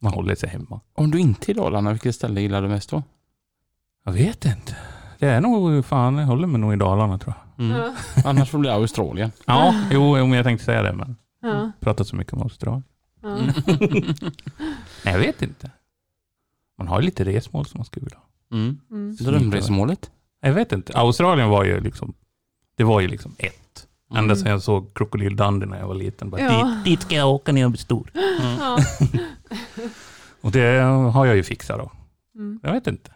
man 0.00 0.12
håller 0.12 0.34
sig 0.34 0.48
hemma. 0.48 0.80
Om 0.94 1.10
du 1.10 1.18
inte 1.18 1.50
är 1.50 1.54
i 1.54 1.56
Dalarna, 1.56 1.90
vilket 1.92 2.14
ställe 2.14 2.40
gillar 2.40 2.62
du 2.62 2.68
mest 2.68 2.90
då? 2.90 3.02
Jag 4.04 4.12
vet 4.12 4.44
inte. 4.44 4.76
Det 5.18 5.26
är 5.26 5.40
nog 5.40 5.84
fan, 5.84 6.16
jag 6.16 6.26
håller 6.26 6.46
mig 6.46 6.60
nog 6.60 6.72
i 6.72 6.76
Dalarna 6.76 7.18
tror 7.18 7.34
jag. 7.56 7.64
Mm. 7.66 7.76
Ja. 7.76 7.94
Annars 8.24 8.50
får 8.50 8.58
det 8.58 8.60
bli 8.60 8.70
Australien. 8.70 9.32
Ja, 9.46 9.74
jo, 9.92 10.18
jo, 10.18 10.26
men 10.26 10.36
jag 10.36 10.44
tänkte 10.44 10.64
säga 10.64 10.82
det 10.82 10.92
men 10.92 11.16
Ja. 11.42 11.72
pratat 11.80 12.08
så 12.08 12.16
mycket 12.16 12.32
om 12.32 12.42
Australien. 12.42 12.84
Ja. 13.22 13.38
Mm. 13.38 13.52
Nej, 15.04 15.14
jag 15.14 15.18
vet 15.18 15.42
inte. 15.42 15.70
Man 16.78 16.88
har 16.88 17.00
ju 17.00 17.04
lite 17.04 17.24
resmål 17.24 17.66
som 17.66 17.78
man 17.78 17.84
skulle 17.84 18.04
vilja 18.04 18.18
ha. 18.18 18.56
Mm. 18.56 18.80
Mm. 18.90 19.16
Drömresmålet? 19.16 20.10
Jag 20.40 20.52
vet 20.52 20.72
inte. 20.72 20.92
Australien 20.98 21.48
var 21.48 21.64
ju 21.64 21.80
liksom, 21.80 22.14
det 22.76 22.84
var 22.84 23.00
ju 23.00 23.08
liksom 23.08 23.34
ett. 23.38 23.67
Ända 24.10 24.20
Mm. 24.20 24.36
sedan 24.36 24.50
jag 24.52 24.62
såg 24.62 24.94
Krokodil 24.94 25.36
Dundee 25.36 25.68
när 25.68 25.78
jag 25.78 25.86
var 25.88 25.94
liten. 25.94 26.30
Bara, 26.30 26.40
Ja. 26.40 26.64
dit, 26.64 26.84
dit 26.84 27.02
ska 27.02 27.14
jag 27.14 27.28
åka 27.30 27.52
när 27.52 27.60
jag 27.60 27.70
blir 27.70 27.78
stor. 27.78 28.10
Ja. 28.58 28.78
Och 30.40 30.50
det 30.52 30.78
har 31.12 31.26
jag 31.26 31.36
ju 31.36 31.42
fixat 31.42 31.78
då. 31.78 31.92
Mm. 32.34 32.60
Jag 32.62 32.72
vet 32.72 32.86
inte. 32.86 33.10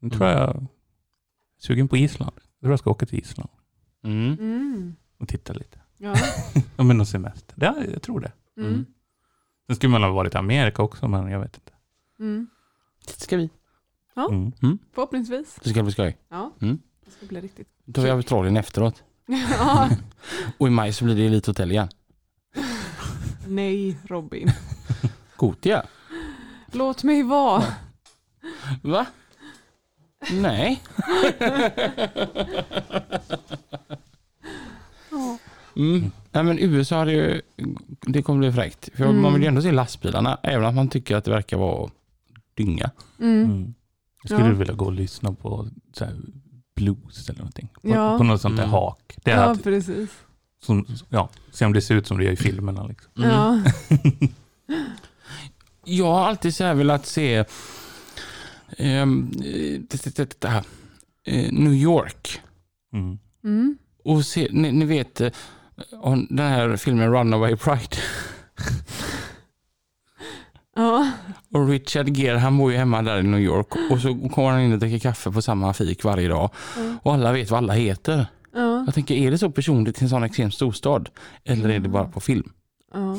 Nu 0.00 0.10
tror 0.10 0.28
jag 0.28 0.38
jag 0.40 0.48
är 0.56 0.66
sugen 1.58 1.88
på 1.88 1.96
Island. 1.96 2.32
Jag 2.36 2.60
tror 2.60 2.72
jag 2.72 2.78
ska 2.78 2.90
åka 2.90 3.06
till 3.06 3.18
Island 3.18 3.50
Mm. 4.04 4.32
Mm. 4.32 4.96
och 5.18 5.28
titta 5.28 5.52
lite. 5.52 5.78
Ja. 5.98 6.14
Ja 6.76 6.84
men 6.84 6.96
någon 6.96 7.06
semester. 7.06 7.54
Det, 7.56 7.86
jag 7.92 8.02
tror 8.02 8.20
det. 8.20 8.32
Mm. 8.56 8.86
Sen 9.66 9.76
skulle 9.76 9.90
man 9.90 10.02
ha 10.02 10.10
varit 10.10 10.34
i 10.34 10.36
Amerika 10.36 10.82
också 10.82 11.08
men 11.08 11.30
jag 11.30 11.40
vet 11.40 11.54
inte. 11.56 11.72
Mm. 12.20 12.46
Dit 13.06 13.20
ska 13.20 13.36
vi. 13.36 13.50
Ja. 14.14 14.28
Mm. 14.30 14.78
Förhoppningsvis. 14.94 15.58
Det 15.62 15.70
ska 15.70 15.82
bli 15.82 15.92
skoj. 15.92 16.16
Ja. 16.28 16.50
Mm. 16.60 16.78
Det 17.04 17.10
ska 17.10 17.26
bli 17.26 17.40
riktigt. 17.40 17.68
Då 17.84 17.92
tar 17.92 18.02
vi 18.02 18.10
Australien 18.10 18.56
efteråt. 18.56 19.02
Ja. 19.26 19.90
Och 20.58 20.66
i 20.66 20.70
maj 20.70 20.92
så 20.92 21.04
blir 21.04 21.14
det 21.16 21.26
Elite 21.26 21.50
Hotel 21.50 21.70
igen. 21.70 21.88
Nej, 23.48 23.96
Robin. 24.04 24.50
Gotia. 25.36 25.86
Låt 26.72 27.02
mig 27.04 27.22
vara. 27.22 27.64
Va? 28.82 29.06
Nej. 30.32 30.82
Mm. 35.76 36.10
Nej 36.32 36.44
men 36.44 36.58
USA 36.58 36.98
hade 36.98 37.12
ju, 37.12 37.42
det 38.00 38.22
kommer 38.22 38.38
bli 38.38 38.52
fräckt. 38.52 38.88
För 38.94 39.04
Mm. 39.04 39.22
man 39.22 39.32
vill 39.34 39.42
ju 39.42 39.48
ändå 39.48 39.62
se 39.62 39.72
lastbilarna, 39.72 40.38
även 40.42 40.64
om 40.66 40.74
man 40.74 40.88
tycker 40.88 41.16
att 41.16 41.24
det 41.24 41.30
verkar 41.30 41.56
vara 41.56 41.90
dynga. 42.54 42.90
Mm. 43.20 43.44
Mm. 43.44 43.74
Jag 44.22 44.30
skulle 44.38 44.48
Ja. 44.52 44.58
vilja 44.58 44.74
gå 44.74 44.84
och 44.84 44.92
lyssna 44.92 45.32
på 45.32 45.68
så 45.92 46.04
här, 46.04 46.16
blues 46.76 47.28
eller 47.28 47.38
någonting. 47.38 47.68
På, 47.82 47.88
Ja. 47.88 48.18
på 48.18 48.24
något 48.24 48.40
sånt 48.40 48.56
där 48.56 48.62
Mm. 48.64 48.72
hak. 48.72 49.14
Det 49.24 49.30
är 49.30 49.36
Ja, 49.36 49.42
att, 49.50 49.62
precis. 49.64 50.10
som, 50.62 50.86
ja, 51.08 51.28
se 51.52 51.64
om 51.64 51.72
det 51.72 51.80
ser 51.82 51.94
ut 51.94 52.06
som 52.06 52.18
det 52.18 52.24
gör 52.24 52.32
i 52.32 52.36
filmerna. 52.36 52.86
Liksom. 52.86 53.10
Mm. 53.16 53.30
Ja. 53.30 53.60
Jag 55.84 56.06
har 56.12 56.28
alltid 56.28 56.54
så 56.54 56.64
här 56.64 56.74
velat 56.74 57.06
se 57.06 57.44
det, 58.78 59.04
det, 59.88 60.16
det, 60.16 60.40
det 60.40 60.48
här, 60.48 60.64
eh, 61.26 61.52
New 61.52 61.72
York. 61.74 62.40
Mm. 62.92 63.18
Mm. 63.44 63.78
Och 64.04 64.24
se, 64.26 64.48
ni, 64.52 64.72
ni 64.72 64.84
vet 64.84 65.20
eh, 65.20 65.30
om 66.00 66.26
den 66.30 66.46
här 66.52 66.76
filmen 66.76 67.12
Runaway 67.12 67.56
Pride. 67.56 67.96
Ja. 70.74 71.10
Och 71.52 71.68
Richard 71.68 72.08
Gere 72.16 72.38
han 72.38 72.58
bor 72.58 72.72
ju 72.72 72.78
hemma 72.78 73.02
där 73.02 73.18
i 73.18 73.22
New 73.22 73.40
York 73.40 73.68
och 73.90 74.00
så 74.00 74.28
kommer 74.28 74.50
han 74.50 74.60
in 74.60 74.72
och 74.72 74.78
dricker 74.78 74.98
kaffe 74.98 75.30
på 75.30 75.42
samma 75.42 75.72
fik 75.72 76.04
varje 76.04 76.28
dag. 76.28 76.50
Ja. 76.76 76.96
Och 77.02 77.14
alla 77.14 77.32
vet 77.32 77.50
vad 77.50 77.58
alla 77.58 77.72
heter. 77.72 78.26
Ja. 78.52 78.82
Jag 78.86 78.94
tänker, 78.94 79.14
är 79.14 79.30
det 79.30 79.38
så 79.38 79.50
personligt 79.50 80.00
i 80.00 80.04
en 80.04 80.08
sån 80.10 80.24
extrem 80.24 80.50
storstad? 80.50 81.10
Eller 81.44 81.68
är 81.68 81.78
det 81.80 81.88
bara 81.88 82.08
på 82.08 82.20
film? 82.20 82.52
Ja. 82.92 83.18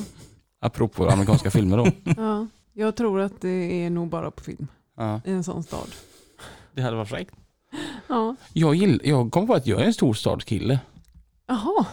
Apropå 0.61 1.09
amerikanska 1.09 1.51
filmer 1.51 1.77
då. 1.77 1.87
ja. 2.17 2.47
Jag 2.73 2.95
tror 2.95 3.19
att 3.21 3.41
det 3.41 3.83
är 3.85 3.89
nog 3.89 4.09
bara 4.09 4.31
på 4.31 4.43
film 4.43 4.67
Ja, 4.97 5.21
i 5.25 5.31
en 5.31 5.43
sån 5.43 5.63
stad. 5.63 5.87
det 6.73 6.81
hade 6.81 6.95
varit 6.95 7.09
fräckt. 7.09 7.35
Ja. 8.07 8.35
Jag, 8.53 8.75
gill, 8.75 9.01
jag 9.03 9.31
kom 9.31 9.47
på 9.47 9.53
att 9.53 9.67
jag 9.67 9.81
är 9.81 9.85
en 9.85 9.93
storstadskille. 9.93 10.79
Jaha, 11.47 11.85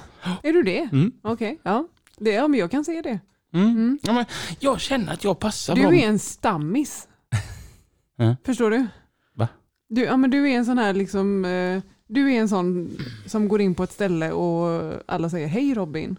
är 0.43 0.53
du 0.53 0.63
det? 0.63 0.79
Mm. 0.93 1.13
Okej, 1.23 1.59
ja. 1.63 1.89
Det, 2.19 2.31
ja, 2.31 2.49
men 2.49 2.61
jag 2.61 2.71
kan 2.71 2.85
se 2.85 3.01
det. 3.03 3.19
Mm. 3.53 3.69
Mm. 3.71 3.99
Ja, 4.03 4.13
men 4.13 4.25
jag 4.61 4.81
känner 4.81 5.13
att 5.13 5.25
jag 5.25 5.39
passar 5.39 5.75
Du 5.75 5.83
bra. 5.83 5.95
är 5.95 6.09
en 6.09 6.19
stammis. 6.19 7.09
Ja. 8.17 8.37
Förstår 8.45 8.71
du? 8.71 8.87
Va? 9.35 9.49
Du, 9.89 10.05
ja, 10.05 10.17
men 10.17 10.31
du 10.31 10.51
är 10.51 10.57
en 10.59 10.65
sån 10.65 10.79
här 10.79 10.93
liksom, 10.95 11.45
eh, 11.45 11.83
du 12.07 12.33
är 12.35 12.41
en 12.41 12.49
sån 12.49 12.91
som 13.27 13.49
går 13.49 13.61
in 13.61 13.75
på 13.75 13.83
ett 13.83 13.93
ställe 13.93 14.33
och 14.33 14.93
alla 15.07 15.31
säger 15.31 15.47
hej 15.47 15.75
Robin. 15.75 16.19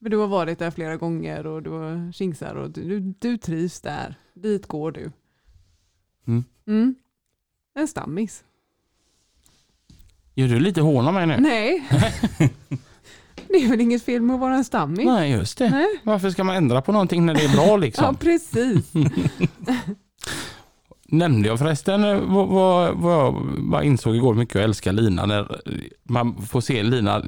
Du 0.00 0.16
har 0.16 0.26
varit 0.26 0.58
där 0.58 0.70
flera 0.70 0.96
gånger 0.96 1.46
och 1.46 1.62
du 1.62 1.70
har 1.70 2.12
kingsar 2.12 2.54
och 2.54 2.70
du, 2.70 2.82
du, 2.82 3.14
du 3.18 3.38
trivs 3.38 3.80
där. 3.80 4.14
Dit 4.34 4.66
går 4.66 4.92
du. 4.92 5.10
Mm. 6.26 6.44
Mm. 6.66 6.94
En 7.74 7.88
stammis. 7.88 8.44
Gör 10.34 10.48
du 10.48 10.60
lite 10.60 10.80
hån 10.80 11.06
av 11.08 11.14
mig 11.14 11.26
nu? 11.26 11.36
Nej. 11.40 11.88
det 13.48 13.54
är 13.64 13.68
väl 13.68 13.80
inget 13.80 14.02
fel 14.02 14.22
med 14.22 14.34
att 14.34 14.40
vara 14.40 14.54
en 14.54 14.64
stammis? 14.64 15.04
Nej, 15.06 15.30
just 15.30 15.58
det. 15.58 15.70
Nej. 15.70 15.86
Varför 16.02 16.30
ska 16.30 16.44
man 16.44 16.56
ändra 16.56 16.82
på 16.82 16.92
någonting 16.92 17.26
när 17.26 17.34
det 17.34 17.44
är 17.44 17.48
bra 17.52 17.66
Ja, 17.66 17.76
liksom? 17.76 18.16
precis. 18.16 18.92
Nämnde 21.08 21.48
jag 21.48 21.58
förresten 21.58 22.04
eh, 22.04 22.20
vad, 22.20 22.48
vad, 22.96 23.34
vad 23.58 23.80
jag 23.80 23.84
insåg 23.86 24.16
igår 24.16 24.34
mycket 24.34 24.54
jag 24.54 24.64
älskar 24.64 24.92
Lina 24.92 25.26
när 25.26 25.60
man 26.02 26.42
får 26.42 26.60
se 26.60 26.82
Lina 26.82 27.16
eh, 27.16 27.24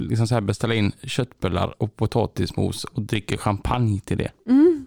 liksom 0.00 0.26
så 0.26 0.34
här 0.34 0.40
beställa 0.40 0.74
in 0.74 0.92
köttbullar 1.02 1.74
och 1.82 1.96
potatismos 1.96 2.84
och 2.84 3.02
dricker 3.02 3.36
champagne 3.36 4.00
till 4.00 4.18
det. 4.18 4.30
Mm. 4.48 4.86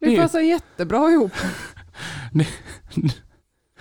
Det 0.00 0.10
Det 0.10 0.16
passar 0.16 0.40
jättebra 0.40 1.10
ihop. 1.10 1.32
Det- 2.32 2.46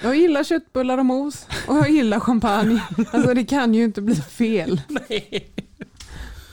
Jag 0.01 0.15
gillar 0.17 0.43
köttbullar 0.43 0.97
och 0.97 1.05
mos 1.05 1.47
och 1.67 1.77
jag 1.77 1.89
gillar 1.89 2.19
champagne. 2.19 2.81
Alltså 3.11 3.33
det 3.33 3.45
kan 3.45 3.73
ju 3.73 3.83
inte 3.83 4.01
bli 4.01 4.15
fel. 4.15 4.81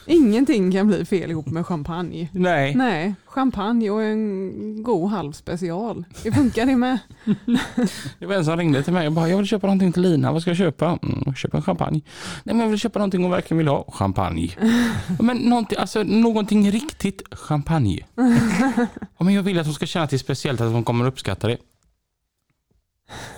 Ingenting 0.06 0.72
kan 0.72 0.86
bli 0.86 1.04
fel 1.04 1.30
ihop 1.30 1.46
med 1.46 1.66
champagne. 1.66 2.28
Nej. 2.32 2.74
Nej, 2.74 3.14
champagne 3.26 3.90
och 3.90 4.02
en 4.02 4.82
god 4.82 5.10
halv 5.10 5.32
special. 5.32 6.04
Det 6.22 6.32
funkar 6.32 6.66
det 6.66 6.76
med. 6.76 6.98
Det 8.18 8.26
var 8.26 8.34
en 8.34 8.44
som 8.44 8.56
ringde 8.56 8.82
till 8.82 8.92
mig 8.92 9.06
och 9.06 9.12
bara 9.12 9.28
jag 9.28 9.36
vill 9.36 9.46
köpa 9.46 9.66
någonting 9.66 9.92
till 9.92 10.02
Lina, 10.02 10.32
vad 10.32 10.42
ska 10.42 10.50
jag 10.50 10.58
köpa? 10.58 10.98
Mm, 11.02 11.34
köpa 11.34 11.56
en 11.56 11.62
champagne. 11.62 12.00
Nej 12.44 12.54
men 12.54 12.60
jag 12.60 12.68
vill 12.68 12.78
köpa 12.78 12.98
någonting 12.98 13.22
hon 13.22 13.30
verkligen 13.30 13.58
vill 13.58 13.68
ha. 13.68 13.92
Champagne. 13.92 14.50
men 15.20 15.36
någonting, 15.36 15.78
alltså, 15.78 16.02
någonting 16.02 16.70
riktigt 16.70 17.22
champagne. 17.34 18.06
ja, 19.18 19.24
men 19.24 19.34
jag 19.34 19.42
vill 19.42 19.58
att 19.58 19.66
hon 19.66 19.74
ska 19.74 19.86
känna 19.86 20.04
att 20.04 20.10
det 20.10 20.16
är 20.16 20.18
speciellt, 20.18 20.60
att 20.60 20.72
hon 20.72 20.84
kommer 20.84 21.06
uppskatta 21.06 21.48
det. 21.48 21.56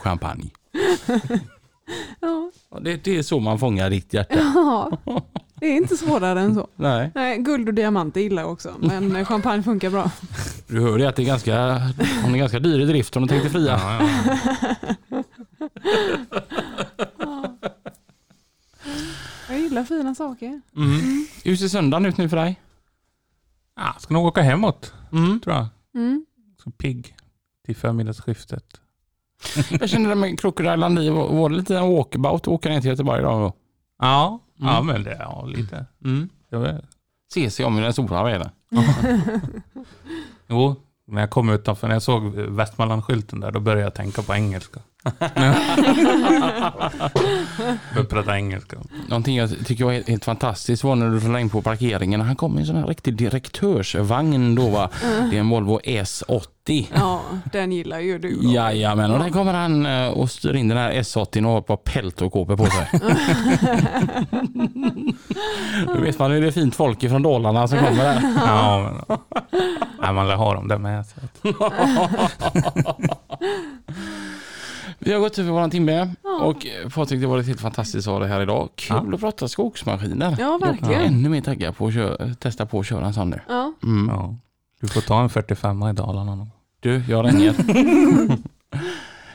Champagne. 0.02 0.50
Ja, 2.20 2.50
det, 2.80 3.04
det 3.04 3.16
är 3.18 3.22
så 3.22 3.40
man 3.40 3.58
fångar 3.58 3.90
ditt 3.90 4.14
hjärta. 4.14 4.34
ja. 5.04 5.22
Det 5.60 5.66
är 5.66 5.76
inte 5.76 5.96
svårare 5.96 6.40
än 6.40 6.54
så. 6.54 6.68
Nej. 6.76 7.10
Nej, 7.14 7.38
guld 7.38 7.68
och 7.68 7.74
diamanter 7.74 8.20
gillar 8.20 8.42
jag 8.42 8.52
också, 8.52 8.74
men 8.80 9.24
champagne 9.26 9.62
funkar 9.62 9.90
bra. 9.90 10.10
Du 10.66 10.80
hör 10.80 10.98
ju 10.98 11.06
att 11.06 11.16
det 11.16 11.22
är 11.22 11.26
ganska, 11.26 11.82
hon 12.24 12.34
är 12.34 12.38
ganska 12.38 12.58
dyr 12.58 12.80
i 12.80 12.84
drift 12.84 13.16
om 13.16 13.22
du 13.22 13.28
tänkte 13.28 13.50
fria. 13.50 13.80
Ja, 13.82 14.08
ja. 15.08 15.22
Jag 19.48 19.58
gillar 19.60 19.84
fina 19.84 20.14
saker. 20.14 20.60
Mm. 20.76 21.26
Hur 21.44 21.56
ser 21.56 21.68
söndagen 21.68 22.06
ut 22.06 22.16
nu 22.16 22.28
för 22.28 22.36
dig? 22.36 22.60
Ja, 23.76 23.94
ska 23.98 24.14
nog 24.14 24.26
åka 24.26 24.42
hemåt, 24.42 24.92
Mm. 25.12 25.40
tror 25.40 25.56
jag. 25.56 25.66
Mm. 25.94 26.26
Så 26.64 26.70
pigg 26.70 27.14
till 27.66 27.76
förmiddagsskiftet. 27.76 28.80
Jag 29.80 29.88
kände 29.88 30.08
det 30.08 30.14
med 30.14 30.40
Crocodile 30.40 30.76
Dundee, 30.76 31.10
var 31.10 31.28
var 31.34 31.48
det 31.50 31.56
lite 31.56 31.78
en 31.78 31.88
walkabout 31.88 32.34
att 32.34 32.48
åka 32.48 32.68
ner 32.68 32.80
till 32.80 32.90
Göteborg 32.90 33.20
idag 33.20 33.40
då? 33.40 33.52
Ja, 33.98 34.40
ja 34.56 34.78
Mm. 34.78 34.86
men 34.86 35.02
det 35.02 35.16
ja, 35.20 35.44
lite. 35.46 35.86
Mm. 36.04 36.28
Jag 36.50 36.60
vet. 36.60 36.84
Se 37.34 37.50
sig 37.50 37.66
om 37.66 37.78
i 37.78 37.82
den 37.82 37.92
stora 37.92 38.22
världen. 38.24 38.48
Jo, 40.48 40.76
när 41.06 41.20
jag 41.20 41.30
kom 41.30 41.48
utanför, 41.50 41.88
när 41.88 41.94
jag 41.94 42.02
såg 42.02 42.34
Västmanland-skylten 42.34 43.40
där, 43.40 43.50
då 43.52 43.60
började 43.60 43.82
jag 43.82 43.94
tänka 43.94 44.22
på 44.22 44.34
engelska. 44.34 44.80
Började 47.94 48.08
prata 48.08 48.36
engelska. 48.36 48.76
Någonting 49.08 49.36
jag 49.36 49.50
tycker 49.66 49.84
var 49.84 49.92
helt, 49.92 50.08
helt 50.08 50.24
fantastiskt 50.24 50.84
var 50.84 50.94
när 50.94 51.10
du 51.10 51.20
rullade 51.20 51.40
in 51.40 51.50
på 51.50 51.62
parkeringen. 51.62 52.20
Han 52.20 52.36
kom 52.36 52.58
i 52.58 52.60
en 52.60 52.66
sån 52.66 52.76
här 52.76 52.86
riktig 52.86 53.16
direktörsvagn 53.16 54.54
då 54.54 54.68
va. 54.68 54.90
Det 55.30 55.36
är 55.36 55.40
en 55.40 55.48
Volvo 55.48 55.80
S80. 55.80 56.86
Ja, 56.94 57.20
den 57.52 57.72
gillar 57.72 58.00
ju 58.00 58.18
du. 58.18 58.34
Robin. 58.36 58.50
Jajamän, 58.50 59.10
och 59.10 59.18
där 59.18 59.30
kommer 59.30 59.52
han 59.52 59.86
eh, 59.86 60.08
och 60.08 60.30
styr 60.30 60.54
in 60.54 60.68
den 60.68 60.78
här 60.78 60.92
S80 60.92 61.44
och 61.44 61.50
har 61.50 61.58
ett 61.58 61.66
par 61.66 61.76
peltokåpor 61.76 62.56
på 62.56 62.66
sig. 62.66 62.88
Då 65.86 66.00
vet 66.00 66.18
man 66.18 66.30
hur 66.30 66.40
det 66.40 66.46
är 66.46 66.50
fint 66.52 66.74
folk 66.74 67.02
ifrån 67.02 67.22
Dalarna 67.22 67.68
som 67.68 67.78
kommer 67.78 68.04
där. 68.04 68.20
Ja, 68.36 68.92
men, 69.08 69.18
nej, 70.00 70.12
man 70.12 70.28
lär 70.28 70.36
ha 70.36 70.54
dem 70.54 70.68
där 70.68 70.78
med. 70.78 71.04
Vi 75.06 75.12
har 75.12 75.20
gått 75.20 75.38
över 75.38 75.50
våran 75.50 75.70
timme 75.70 76.14
Ja. 76.24 76.40
och 76.44 76.66
eh, 76.66 76.88
Patrik 76.88 77.20
det 77.20 77.26
var 77.26 77.42
helt 77.42 77.60
fantastiskt 77.60 78.08
att 78.08 78.12
ha 78.14 78.20
dig 78.20 78.28
här 78.28 78.40
idag. 78.42 78.68
Kul 78.74 78.96
Ja. 79.08 79.14
att 79.14 79.20
prata 79.20 79.48
skogsmaskiner. 79.48 80.30
Ja, 80.30 80.36
Jag 80.38 80.62
är 80.62 80.66
verkligen. 80.72 81.02
ännu 81.02 81.28
mer 81.28 81.40
taggad 81.40 81.76
på 81.76 81.86
att 81.86 81.94
köra, 81.94 82.34
testa 82.34 82.66
på 82.66 82.80
att 82.80 82.86
köra 82.86 83.06
en 83.06 83.14
sån 83.14 83.30
nu. 83.30 83.40
Ja. 83.48 83.72
Mm. 83.82 84.08
Ja. 84.14 84.34
Du 84.80 84.88
får 84.88 85.00
ta 85.00 85.22
en 85.22 85.28
45 85.28 85.82
i 85.82 85.92
Dalarna. 85.92 86.46
Du, 86.80 87.02
jag 87.08 87.26
ringer. 87.26 87.54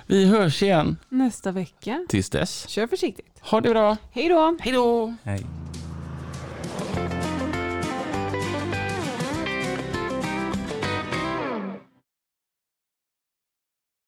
Vi 0.08 0.26
hörs 0.26 0.64
igen 0.64 0.98
Nästa 1.10 1.52
vecka. 1.52 2.06
tills 2.10 2.30
dess. 2.30 2.68
Kör 2.70 2.88
försiktigt. 2.88 3.40
Ha 3.42 3.62
det 3.62 3.70
bra. 3.70 3.98
Hej 4.12 4.30
då! 4.30 4.58
Hej 4.62 4.74
då! 4.74 5.14
Hej. 5.24 5.46